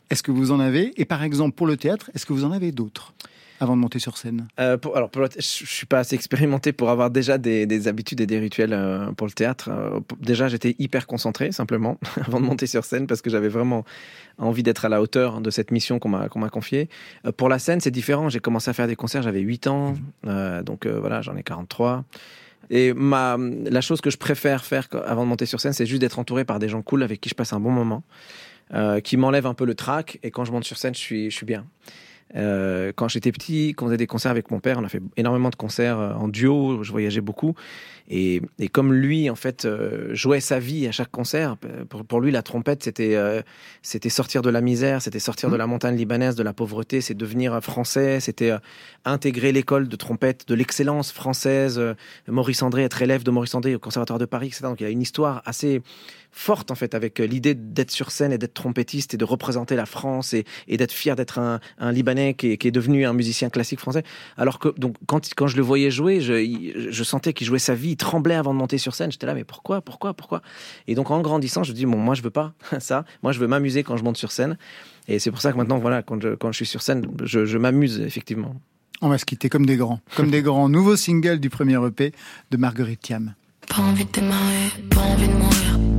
Est-ce 0.09 0.23
que 0.23 0.31
vous 0.31 0.51
en 0.51 0.59
avez? 0.59 0.91
Et 0.99 1.05
par 1.05 1.23
exemple, 1.23 1.55
pour 1.55 1.67
le 1.67 1.77
théâtre, 1.77 2.11
est-ce 2.13 2.25
que 2.25 2.33
vous 2.33 2.43
en 2.43 2.51
avez 2.51 2.71
d'autres? 2.73 3.13
Avant 3.61 3.75
de 3.75 3.81
monter 3.81 3.99
sur 3.99 4.17
scène? 4.17 4.47
Euh, 4.59 4.75
pour- 4.75 4.97
alors, 4.97 5.09
pour 5.11 5.23
je 5.23 5.39
suis 5.39 5.85
pas 5.85 5.99
assez 5.99 6.15
expérimenté 6.15 6.73
pour 6.73 6.89
avoir 6.89 7.11
déjà 7.11 7.37
des, 7.37 7.67
des 7.67 7.87
habitudes 7.87 8.19
et 8.19 8.25
des 8.25 8.39
rituels 8.39 8.73
euh, 8.73 9.11
pour 9.11 9.27
le 9.27 9.33
théâtre. 9.33 9.69
Euh, 9.71 9.99
déjà, 10.19 10.47
j'étais 10.47 10.75
hyper 10.79 11.05
concentré 11.05 11.51
simplement 11.51 11.99
avant 12.25 12.39
de 12.41 12.45
monter 12.45 12.65
sur 12.65 12.83
scène 12.83 13.05
parce 13.05 13.21
que 13.21 13.29
j'avais 13.29 13.49
vraiment 13.49 13.85
envie 14.39 14.63
d'être 14.63 14.83
à 14.85 14.89
la 14.89 14.99
hauteur 14.99 15.41
de 15.41 15.51
cette 15.51 15.69
mission 15.69 15.99
qu'on 15.99 16.09
m'a 16.09 16.27
qu'on 16.27 16.39
m'a 16.39 16.49
confiée. 16.49 16.89
Euh, 17.27 17.31
pour 17.31 17.49
la 17.49 17.59
scène, 17.59 17.79
c'est 17.81 17.91
différent. 17.91 18.29
J'ai 18.29 18.39
commencé 18.39 18.67
à 18.69 18.73
faire 18.73 18.87
des 18.87 18.95
concerts, 18.95 19.21
j'avais 19.21 19.41
8 19.41 19.67
ans, 19.67 19.93
euh, 20.25 20.63
donc 20.63 20.87
voilà, 20.87 21.21
j'en 21.21 21.35
ai 21.37 21.43
43. 21.43 22.03
Et 22.71 22.93
ma, 22.93 23.37
la 23.37 23.81
chose 23.81 24.01
que 24.01 24.09
je 24.09 24.17
préfère 24.17 24.65
faire 24.65 24.87
avant 25.05 25.23
de 25.23 25.29
monter 25.29 25.45
sur 25.45 25.59
scène, 25.59 25.73
c'est 25.73 25.85
juste 25.85 26.01
d'être 26.01 26.17
entouré 26.17 26.45
par 26.45 26.57
des 26.57 26.67
gens 26.67 26.81
cool 26.81 27.03
avec 27.03 27.21
qui 27.21 27.29
je 27.29 27.35
passe 27.35 27.53
un 27.53 27.59
bon 27.59 27.71
moment, 27.71 28.01
qui 29.03 29.17
m'enlèvent 29.17 29.45
un 29.45 29.53
peu 29.53 29.65
le 29.65 29.75
trac. 29.75 30.19
Et 30.23 30.31
quand 30.31 30.45
je 30.45 30.51
monte 30.51 30.63
sur 30.63 30.77
scène, 30.77 30.95
je 30.95 30.99
suis, 30.99 31.29
je 31.29 31.35
suis 31.35 31.45
bien. 31.45 31.65
Euh, 32.35 32.91
quand 32.95 33.07
j'étais 33.07 33.31
petit, 33.31 33.73
quand 33.75 33.85
on 33.85 33.87
faisait 33.89 33.97
des 33.97 34.07
concerts 34.07 34.31
avec 34.31 34.51
mon 34.51 34.59
père, 34.59 34.77
on 34.79 34.83
a 34.83 34.89
fait 34.89 35.01
énormément 35.17 35.49
de 35.49 35.55
concerts 35.55 35.99
euh, 35.99 36.13
en 36.13 36.27
duo, 36.27 36.83
je 36.83 36.91
voyageais 36.91 37.21
beaucoup. 37.21 37.55
Et, 38.09 38.41
et 38.59 38.67
comme 38.67 38.93
lui, 38.93 39.29
en 39.29 39.35
fait, 39.35 39.65
euh, 39.65 40.13
jouait 40.13 40.39
sa 40.41 40.59
vie 40.59 40.87
à 40.87 40.91
chaque 40.91 41.11
concert, 41.11 41.55
euh, 41.65 41.85
pour, 41.85 42.03
pour 42.03 42.19
lui, 42.19 42.31
la 42.31 42.41
trompette, 42.41 42.83
c'était 42.83 43.15
euh, 43.15 43.41
c'était 43.81 44.09
sortir 44.09 44.41
de 44.41 44.49
la 44.49 44.61
misère, 44.61 45.01
c'était 45.01 45.19
sortir 45.19 45.49
de 45.49 45.55
la 45.55 45.67
montagne 45.67 45.95
libanaise, 45.95 46.35
de 46.35 46.43
la 46.43 46.53
pauvreté, 46.53 46.99
c'est 47.01 47.13
devenir 47.13 47.61
français, 47.61 48.19
c'était 48.19 48.51
euh, 48.51 48.57
intégrer 49.05 49.51
l'école 49.51 49.87
de 49.87 49.95
trompette, 49.95 50.47
de 50.47 50.55
l'excellence 50.55 51.11
française. 51.11 51.77
euh, 51.79 51.93
Maurice 52.27 52.61
André, 52.63 52.83
être 52.83 53.01
élève 53.01 53.23
de 53.23 53.31
Maurice 53.31 53.55
André 53.55 53.75
au 53.75 53.79
Conservatoire 53.79 54.19
de 54.19 54.25
Paris, 54.25 54.47
etc. 54.47 54.63
Donc 54.63 54.81
il 54.81 54.83
y 54.83 54.87
a 54.87 54.89
une 54.89 55.01
histoire 55.01 55.41
assez 55.45 55.81
forte 56.31 56.71
en 56.71 56.75
fait 56.75 56.95
avec 56.95 57.19
euh, 57.19 57.25
l'idée 57.25 57.53
d'être 57.55 57.91
sur 57.91 58.11
scène 58.11 58.31
et 58.31 58.37
d'être 58.37 58.53
trompettiste 58.53 59.13
et 59.13 59.17
de 59.17 59.25
représenter 59.25 59.75
la 59.75 59.85
France 59.85 60.33
et, 60.33 60.45
et 60.67 60.77
d'être 60.77 60.91
fier 60.91 61.15
d'être 61.15 61.39
un, 61.39 61.59
un 61.77 61.91
Libanais 61.91 62.33
qui 62.33 62.51
est, 62.51 62.57
qui 62.57 62.67
est 62.67 62.71
devenu 62.71 63.05
un 63.05 63.13
musicien 63.13 63.49
classique 63.49 63.79
français. 63.79 64.03
Alors 64.37 64.59
que 64.59 64.69
donc 64.77 64.95
quand, 65.07 65.33
quand 65.35 65.47
je 65.47 65.57
le 65.57 65.61
voyais 65.61 65.91
jouer, 65.91 66.21
je, 66.21 66.89
je 66.89 67.03
sentais 67.03 67.33
qu'il 67.33 67.47
jouait 67.47 67.59
sa 67.59 67.75
vie, 67.75 67.91
il 67.91 67.97
tremblait 67.97 68.35
avant 68.35 68.53
de 68.53 68.59
monter 68.59 68.77
sur 68.77 68.95
scène. 68.95 69.11
J'étais 69.11 69.27
là, 69.27 69.33
mais 69.33 69.43
pourquoi, 69.43 69.81
pourquoi, 69.81 70.13
pourquoi? 70.13 70.41
Et 70.87 70.95
donc 70.95 71.11
en 71.11 71.21
grandissant, 71.21 71.63
je 71.63 71.71
me 71.71 71.75
dis 71.75 71.85
bon, 71.85 71.97
moi 71.97 72.15
je 72.15 72.21
veux 72.21 72.29
pas 72.29 72.53
ça. 72.79 73.05
Moi 73.23 73.31
je 73.31 73.39
veux 73.39 73.47
m'amuser 73.47 73.83
quand 73.83 73.97
je 73.97 74.03
monte 74.03 74.17
sur 74.17 74.31
scène. 74.31 74.57
Et 75.07 75.19
c'est 75.19 75.31
pour 75.31 75.41
ça 75.41 75.51
que 75.51 75.57
maintenant, 75.57 75.79
voilà, 75.79 76.03
quand 76.03 76.21
je, 76.21 76.35
quand 76.35 76.51
je 76.51 76.57
suis 76.57 76.65
sur 76.65 76.81
scène, 76.81 77.05
je, 77.23 77.45
je 77.45 77.57
m'amuse 77.57 77.99
effectivement. 77.99 78.55
On 79.01 79.09
va 79.09 79.17
se 79.17 79.25
quitter 79.25 79.49
comme 79.49 79.65
des 79.65 79.77
grands. 79.77 79.99
Comme 80.15 80.29
des 80.29 80.43
grands. 80.43 80.69
Nouveau 80.69 80.95
single 80.95 81.39
du 81.39 81.49
premier 81.49 81.83
EP 81.85 82.13
de 82.51 82.57
Marguerite 82.57 83.01
Thiam. 83.01 83.33
Pas 83.67 83.81
envie 83.81 84.05
de 84.05 84.11
démarrer, 84.11 84.69
pas 84.91 85.01
envie 85.01 85.27
de 85.27 85.33
mourir. 85.33 85.90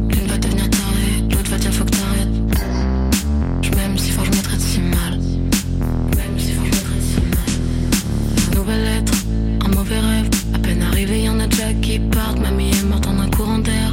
Dire 1.62 1.72
faut 1.72 1.84
que 1.84 1.90
t'arrêtes. 1.90 2.28
Je 3.62 3.70
m'aime 3.70 3.96
si 3.96 4.10
fort, 4.10 4.24
je 4.24 4.30
me 4.30 4.42
traite 4.42 4.60
si 4.60 4.80
mal. 4.80 5.18
Même 6.16 6.38
si 6.38 6.52
fort, 6.52 6.64
je 6.64 6.70
me 6.70 6.82
traite 6.88 7.06
si 7.10 7.20
mal. 7.20 8.56
Nouvelle 8.56 8.84
lettre, 8.84 9.12
un 9.64 9.68
mauvais 9.68 10.00
rêve. 10.00 10.28
À 10.54 10.58
peine 10.58 10.82
arrivé, 10.82 11.22
y'en 11.22 11.38
a 11.38 11.46
déjà 11.46 11.72
qui 11.74 12.00
partent. 12.00 12.40
Mamie 12.40 12.70
est 12.70 12.84
morte 12.84 13.06
en 13.06 13.18
un 13.20 13.30
courant 13.30 13.58
d'air. 13.58 13.90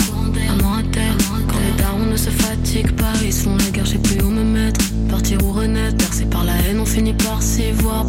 Maman 0.48 0.78
à 0.78 0.84
terre. 0.92 1.16
Quand 1.48 1.60
les 1.60 1.84
darons 1.84 2.06
ne 2.06 2.18
se 2.18 2.32
fatiguent 2.32 2.96
pas, 2.96 3.14
ils 3.24 3.34
se 3.34 3.44
font 3.44 3.56
la 3.56 3.70
guerre, 3.72 3.86
je 3.86 3.92
sais 3.92 4.00
plus 4.00 4.20
où 4.24 4.30
me 4.32 4.44
mettre. 4.44 4.82
Partir 5.10 5.38
ou 5.44 5.52
renaître, 5.52 5.98
bercé 5.98 6.26
par 6.26 6.44
la 6.46 6.56
haine, 6.66 6.80
on 6.80 6.86
finit 6.86 7.14
par 7.14 7.42
s'y 7.42 7.72
voir. 7.72 8.06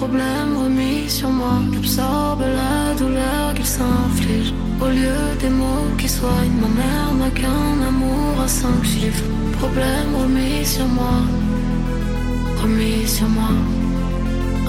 Problèmes 0.00 0.56
remis 0.56 1.10
sur 1.10 1.28
moi. 1.28 1.56
J'absorbe 1.74 2.42
la 2.60 2.94
douleur 3.00 3.46
qu'ils 3.54 3.72
s'infligent 3.78 4.54
Au 4.84 4.88
lieu 4.98 5.20
des 5.42 5.52
mots 5.60 5.90
qui 5.98 6.08
soignent 6.08 6.58
Ma 6.62 6.70
mère 6.80 7.10
n'a 7.20 7.30
qu'un 7.38 7.74
amour 7.90 8.32
à 8.44 8.48
cinq 8.48 8.82
chiffres. 8.92 9.28
Problèmes 9.60 10.12
remis 10.22 10.64
sur 10.64 10.88
moi. 10.98 11.16
Remis 12.62 13.06
sur 13.16 13.28
moi. 13.28 13.52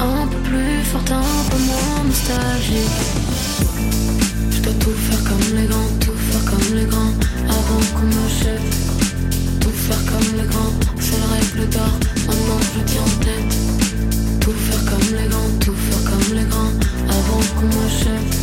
Un 0.09 0.27
peu 0.31 0.39
plus 0.49 0.77
fort, 0.91 1.07
un 1.27 1.43
peu 1.49 1.59
moins 1.69 2.03
nostalgique. 2.09 3.01
Je 4.53 4.59
dois 4.63 4.77
tout 4.83 4.97
faire 5.05 5.23
comme 5.29 5.47
les 5.57 5.67
grands 5.71 5.93
Tout 6.03 6.19
faire 6.27 6.45
comme 6.49 6.69
les 6.77 6.87
grands 6.91 7.13
Avant 7.57 7.83
qu'on 7.93 8.07
me 8.15 8.25
jette. 8.39 8.71
Tout 9.61 9.75
faire 9.85 10.03
comme 10.11 10.29
les 10.39 10.47
grands 10.51 10.75
C'est 10.99 11.19
le 11.21 11.27
règle 11.35 11.69
d'or. 11.73 11.95
Maintenant 12.27 12.61
je 12.67 12.79
le 12.79 12.85
tiens 12.85 13.07
en 13.11 13.23
tête 13.25 13.80
tout 14.51 14.57
faire 14.57 14.85
comme 14.85 15.17
les 15.17 15.27
grands, 15.29 15.59
tout 15.59 15.73
faire 15.73 16.11
comme 16.11 16.37
les 16.37 16.43
grands, 16.43 16.73
avant 17.07 17.43
qu'on 17.55 17.71
jette. 17.87 18.37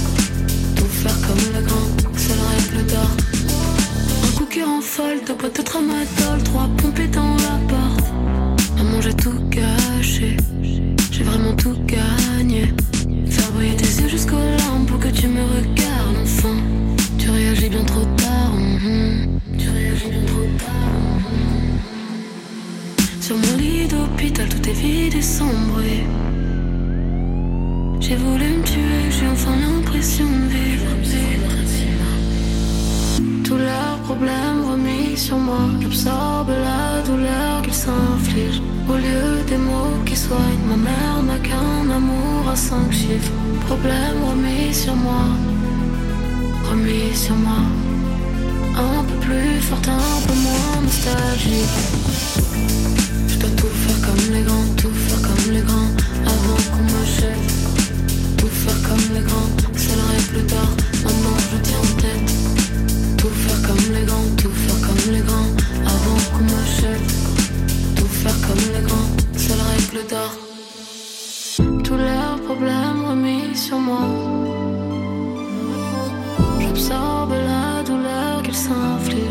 Tout 0.76 0.84
faire 0.86 1.20
comme 1.26 1.44
les 1.54 1.64
grands, 1.66 1.90
c'est 2.16 2.36
la 2.36 2.48
règle 2.54 2.86
d'or. 2.90 3.10
Un 4.40 4.46
qui 4.46 4.62
rend 4.62 4.80
folle, 4.80 5.20
deux 5.26 5.34
boîtes 5.34 5.56
de 5.56 5.62
tramadol, 5.62 6.42
trois 6.44 6.68
pompées 6.78 7.08
dans 7.08 7.34
l'appart. 7.44 8.00
Maman, 8.76 9.00
j'ai 9.02 9.14
tout 9.14 9.38
gâché, 9.50 10.36
j'ai 11.10 11.24
vraiment 11.24 11.54
tout 11.54 11.76
gagné. 11.86 12.72
Faire 13.28 13.50
briller 13.52 13.76
tes 13.76 14.00
yeux 14.00 14.08
jusqu'aux 14.08 14.36
larmes 14.58 14.86
pour 14.86 14.98
que 14.98 15.08
tu 15.08 15.28
me 15.28 15.42
regardes 15.42 16.16
enfin. 16.22 16.56
Tu 17.18 17.28
réagis 17.30 17.68
bien 17.68 17.84
trop 17.84 18.06
tard, 18.16 18.52
mhm. 18.54 19.40
tu 19.58 19.68
réagis 19.68 20.08
bien 20.08 20.24
trop 20.26 20.46
tard. 20.58 21.20
mhm. 21.20 21.67
Sur 23.28 23.36
mon 23.36 23.56
lit 23.58 23.86
d'hôpital, 23.86 24.48
tout 24.48 24.70
est 24.70 24.72
vide 24.72 25.14
et 25.14 25.20
sombre. 25.20 25.82
et 25.82 26.02
J'ai 28.00 28.16
voulu 28.16 28.46
me 28.56 28.62
tuer, 28.62 29.02
j'ai 29.10 29.28
enfin 29.28 29.54
l'impression 29.54 30.24
de 30.24 30.48
vivre. 30.54 30.92
Tous 33.44 33.58
leurs 33.58 33.98
problèmes 34.04 34.62
remis 34.70 35.14
sur 35.14 35.36
moi, 35.36 35.64
j'absorbe 35.78 36.48
la 36.48 37.02
douleur 37.02 37.60
qu'ils 37.64 37.74
s'infligent. 37.74 38.62
Au 38.88 38.94
lieu 38.94 39.44
des 39.46 39.58
mots 39.58 40.00
qui 40.06 40.16
soignent, 40.16 40.66
ma 40.66 40.76
mère 40.88 41.22
n'a 41.22 41.38
qu'un 41.38 41.90
amour 41.98 42.48
à 42.50 42.56
cinq 42.56 42.90
chiffres. 42.90 43.32
Problèmes 43.66 44.22
remis 44.30 44.72
sur 44.72 44.96
moi, 44.96 45.24
remis 46.70 47.14
sur 47.14 47.36
moi. 47.36 47.87
Un 48.78 49.02
peu 49.02 49.14
plus 49.26 49.60
fort, 49.60 49.78
un 49.88 50.20
peu 50.26 50.34
moins 50.34 50.82
nostalgique. 50.82 51.78
Je 53.26 53.36
dois 53.38 53.50
tout 53.56 53.72
faire 53.82 54.00
comme 54.06 54.32
les 54.32 54.42
grands, 54.42 54.68
tout 54.76 54.94
faire 55.04 55.22
comme 55.26 55.52
les 55.52 55.62
grands, 55.62 55.90
avant 56.32 56.60
qu'on 56.72 56.86
jette. 57.18 57.48
Tout 58.38 58.46
faire 58.46 58.80
comme 58.88 59.06
les 59.14 59.24
grands, 59.28 59.50
c'est 59.76 59.96
la 59.96 60.06
règle 60.14 60.46
d'or, 60.46 60.70
maintenant 61.04 61.36
je 61.42 61.56
le 61.56 61.62
tiens 61.62 61.82
en 61.86 61.92
tête. 62.02 62.28
Tout 63.18 63.34
faire 63.42 63.60
comme 63.66 63.86
les 63.94 64.04
grands, 64.06 64.30
tout 64.36 64.54
faire 64.62 64.80
comme 64.86 65.12
les 65.12 65.22
grands, 65.28 65.50
avant 65.92 66.20
qu'on 66.32 66.48
jette. 66.80 67.10
Tout 67.96 68.10
faire 68.20 68.38
comme 68.46 68.64
les 68.74 68.82
grands, 68.86 69.10
c'est 69.36 69.56
la 69.56 69.66
règle 69.74 70.00
d'or. 70.08 70.32
Tous 71.82 71.96
leurs 71.96 72.40
problèmes 72.46 73.00
remis 73.08 73.56
sur 73.56 73.78
moi. 73.78 74.06
J'absorbe 76.60 77.32
la 77.32 77.57
douleur 78.68 79.27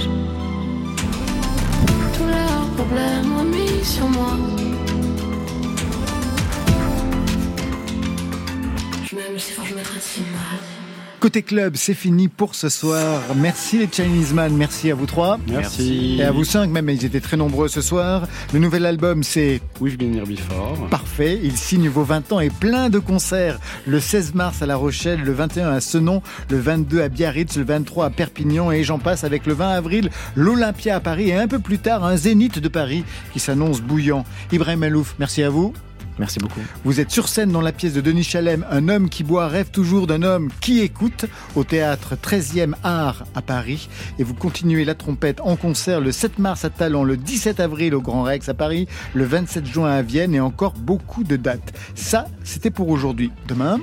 Côté 11.27 11.41
club, 11.41 11.75
c'est 11.75 11.93
fini 11.93 12.29
pour 12.29 12.55
ce 12.55 12.69
soir. 12.69 13.21
Merci 13.35 13.79
les 13.79 13.89
Chinese 13.91 14.33
Man, 14.33 14.55
merci 14.55 14.91
à 14.91 14.95
vous 14.95 15.05
trois. 15.05 15.37
Merci. 15.49 16.15
Et 16.19 16.23
à 16.23 16.31
vous 16.31 16.45
cinq, 16.45 16.69
même, 16.69 16.89
ils 16.89 17.03
étaient 17.03 17.19
très 17.19 17.35
nombreux 17.35 17.67
ce 17.67 17.81
soir. 17.81 18.29
Le 18.53 18.59
nouvel 18.59 18.85
album, 18.85 19.23
c'est 19.23 19.59
We've 19.81 19.97
Been 19.97 20.15
Here 20.15 20.25
Before. 20.25 20.87
Parfait, 20.89 21.37
il 21.43 21.57
signe 21.57 21.89
vos 21.89 22.03
20 22.03 22.31
ans 22.31 22.39
et 22.39 22.49
plein 22.49 22.89
de 22.89 22.97
concerts. 22.97 23.59
Le 23.85 23.99
16 23.99 24.35
mars 24.35 24.61
à 24.61 24.67
La 24.67 24.77
Rochelle, 24.77 25.19
le 25.21 25.33
21 25.33 25.69
à 25.69 25.81
Senon, 25.81 26.21
le 26.49 26.59
22 26.59 27.01
à 27.01 27.09
Biarritz, 27.09 27.57
le 27.57 27.65
23 27.65 28.05
à 28.05 28.09
Perpignan 28.09 28.71
et 28.71 28.85
j'en 28.85 28.97
passe 28.97 29.25
avec 29.25 29.45
le 29.47 29.53
20 29.53 29.67
avril, 29.67 30.09
l'Olympia 30.37 30.95
à 30.95 31.01
Paris 31.01 31.31
et 31.31 31.35
un 31.35 31.49
peu 31.49 31.59
plus 31.59 31.79
tard 31.79 32.05
un 32.05 32.15
Zénith 32.15 32.59
de 32.59 32.69
Paris 32.69 33.03
qui 33.33 33.41
s'annonce 33.41 33.81
bouillant. 33.81 34.23
Ibrahim 34.53 34.83
Alouf, 34.83 35.15
merci 35.19 35.43
à 35.43 35.49
vous. 35.49 35.73
Merci 36.19 36.39
beaucoup. 36.39 36.61
Vous 36.83 36.99
êtes 36.99 37.11
sur 37.11 37.29
scène 37.29 37.51
dans 37.51 37.61
la 37.61 37.71
pièce 37.71 37.93
de 37.93 38.01
Denis 38.01 38.23
Chalem, 38.23 38.65
Un 38.71 38.89
homme 38.89 39.09
qui 39.09 39.23
boit 39.23 39.47
rêve 39.47 39.69
toujours 39.71 40.07
d'un 40.07 40.23
homme 40.23 40.49
qui 40.61 40.81
écoute, 40.81 41.25
au 41.55 41.63
théâtre 41.63 42.15
13e 42.15 42.73
Art 42.83 43.23
à 43.35 43.41
Paris. 43.41 43.89
Et 44.19 44.23
vous 44.23 44.33
continuez 44.33 44.85
la 44.85 44.95
trompette 44.95 45.41
en 45.41 45.55
concert 45.55 46.01
le 46.01 46.11
7 46.11 46.39
mars 46.39 46.65
à 46.65 46.69
Talent, 46.69 47.03
le 47.03 47.17
17 47.17 47.59
avril 47.59 47.93
au 47.95 48.01
Grand 48.01 48.23
Rex 48.23 48.49
à 48.49 48.53
Paris, 48.53 48.87
le 49.13 49.25
27 49.25 49.65
juin 49.65 49.91
à 49.91 50.01
Vienne 50.01 50.33
et 50.33 50.39
encore 50.39 50.73
beaucoup 50.73 51.23
de 51.23 51.35
dates. 51.35 51.73
Ça, 51.95 52.27
c'était 52.43 52.71
pour 52.71 52.89
aujourd'hui. 52.89 53.31
Demain, 53.47 53.79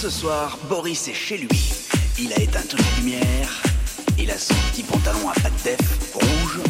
Ce 0.00 0.10
soir, 0.10 0.58
Boris 0.68 1.08
est 1.08 1.14
chez 1.14 1.38
lui. 1.38 1.72
Il 2.18 2.32
a 2.32 2.38
éteint 2.40 2.62
toutes 2.68 2.80
les 2.80 3.02
lumières. 3.02 3.62
Il 4.18 4.30
a 4.30 4.38
son 4.38 4.54
petit 4.70 4.82
pantalon 4.82 5.28
à 5.28 5.34
pattes 5.40 5.64
def, 5.64 6.12
rouge, 6.14 6.60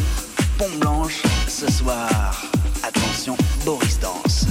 pompe 0.57 0.79
blanche. 0.79 1.21
Ce 1.47 1.71
soir, 1.71 2.45
attention, 2.83 3.37
Boris 3.65 3.99
danse. 3.99 4.47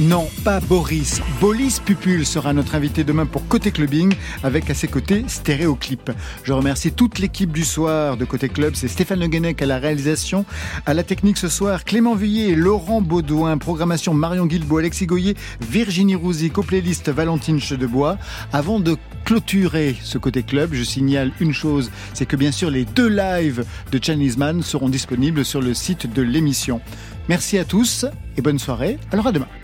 Non, 0.00 0.28
pas 0.44 0.60
Boris. 0.60 1.20
Bolis 1.42 1.78
Pupul 1.84 2.24
sera 2.24 2.54
notre 2.54 2.74
invité 2.74 3.04
demain 3.04 3.26
pour 3.26 3.46
Côté 3.46 3.70
Clubbing 3.70 4.14
avec 4.42 4.70
à 4.70 4.74
ses 4.74 4.88
côtés 4.88 5.24
Stéréoclip. 5.26 6.10
Je 6.42 6.54
remercie 6.54 6.90
toute 6.90 7.18
l'équipe 7.18 7.52
du 7.52 7.66
soir 7.66 8.16
de 8.16 8.24
Côté 8.24 8.48
Club. 8.48 8.72
C'est 8.76 8.88
Stéphane 8.88 9.20
Le 9.20 9.26
Guenec 9.26 9.60
à 9.60 9.66
la 9.66 9.78
réalisation. 9.78 10.46
À 10.86 10.94
la 10.94 11.02
technique 11.02 11.36
ce 11.36 11.48
soir, 11.48 11.84
Clément 11.84 12.14
Vuillet, 12.14 12.54
Laurent 12.54 13.02
Baudouin, 13.02 13.58
programmation 13.58 14.14
Marion 14.14 14.46
Guilbault, 14.46 14.78
Alexis 14.78 15.04
Goyer, 15.04 15.36
Virginie 15.60 16.14
Rouzic, 16.14 16.56
aux 16.56 16.64
Valentine 17.08 17.60
Chedebois. 17.60 18.16
Avant 18.54 18.80
de 18.80 18.96
clôturer 19.26 19.96
ce 20.02 20.16
Côté 20.16 20.42
Club, 20.42 20.70
je 20.72 20.82
signale 20.82 21.30
une 21.40 21.52
chose, 21.52 21.90
c'est 22.14 22.24
que 22.24 22.36
bien 22.36 22.52
sûr 22.52 22.70
les 22.70 22.86
deux 22.86 23.08
lives 23.08 23.66
de 23.92 24.02
Chinese 24.02 24.38
Man 24.38 24.62
seront 24.62 24.88
disponibles 24.88 25.44
sur 25.44 25.60
le 25.60 25.74
site 25.74 26.10
de 26.10 26.22
l'émission. 26.22 26.80
Merci 27.28 27.58
à 27.58 27.66
tous 27.66 28.06
et 28.38 28.40
bonne 28.40 28.58
soirée. 28.58 28.98
Alors 29.12 29.26
à 29.26 29.32
demain. 29.32 29.59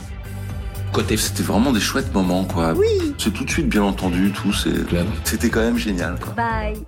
Côté, 0.93 1.16
c'était 1.16 1.43
vraiment 1.43 1.72
des 1.72 1.80
chouettes 1.80 2.12
moments, 2.14 2.45
quoi. 2.45 2.72
Oui. 2.72 2.87
C'est 3.18 3.32
tout 3.32 3.45
de 3.45 3.51
suite 3.51 3.68
bien 3.68 3.82
entendu, 3.82 4.30
tout. 4.32 4.53
c'est- 4.53 4.70
C'était 5.24 5.51
quand 5.51 5.61
même 5.61 5.76
génial, 5.76 6.16
quoi. 6.18 6.32
Bye. 6.34 6.78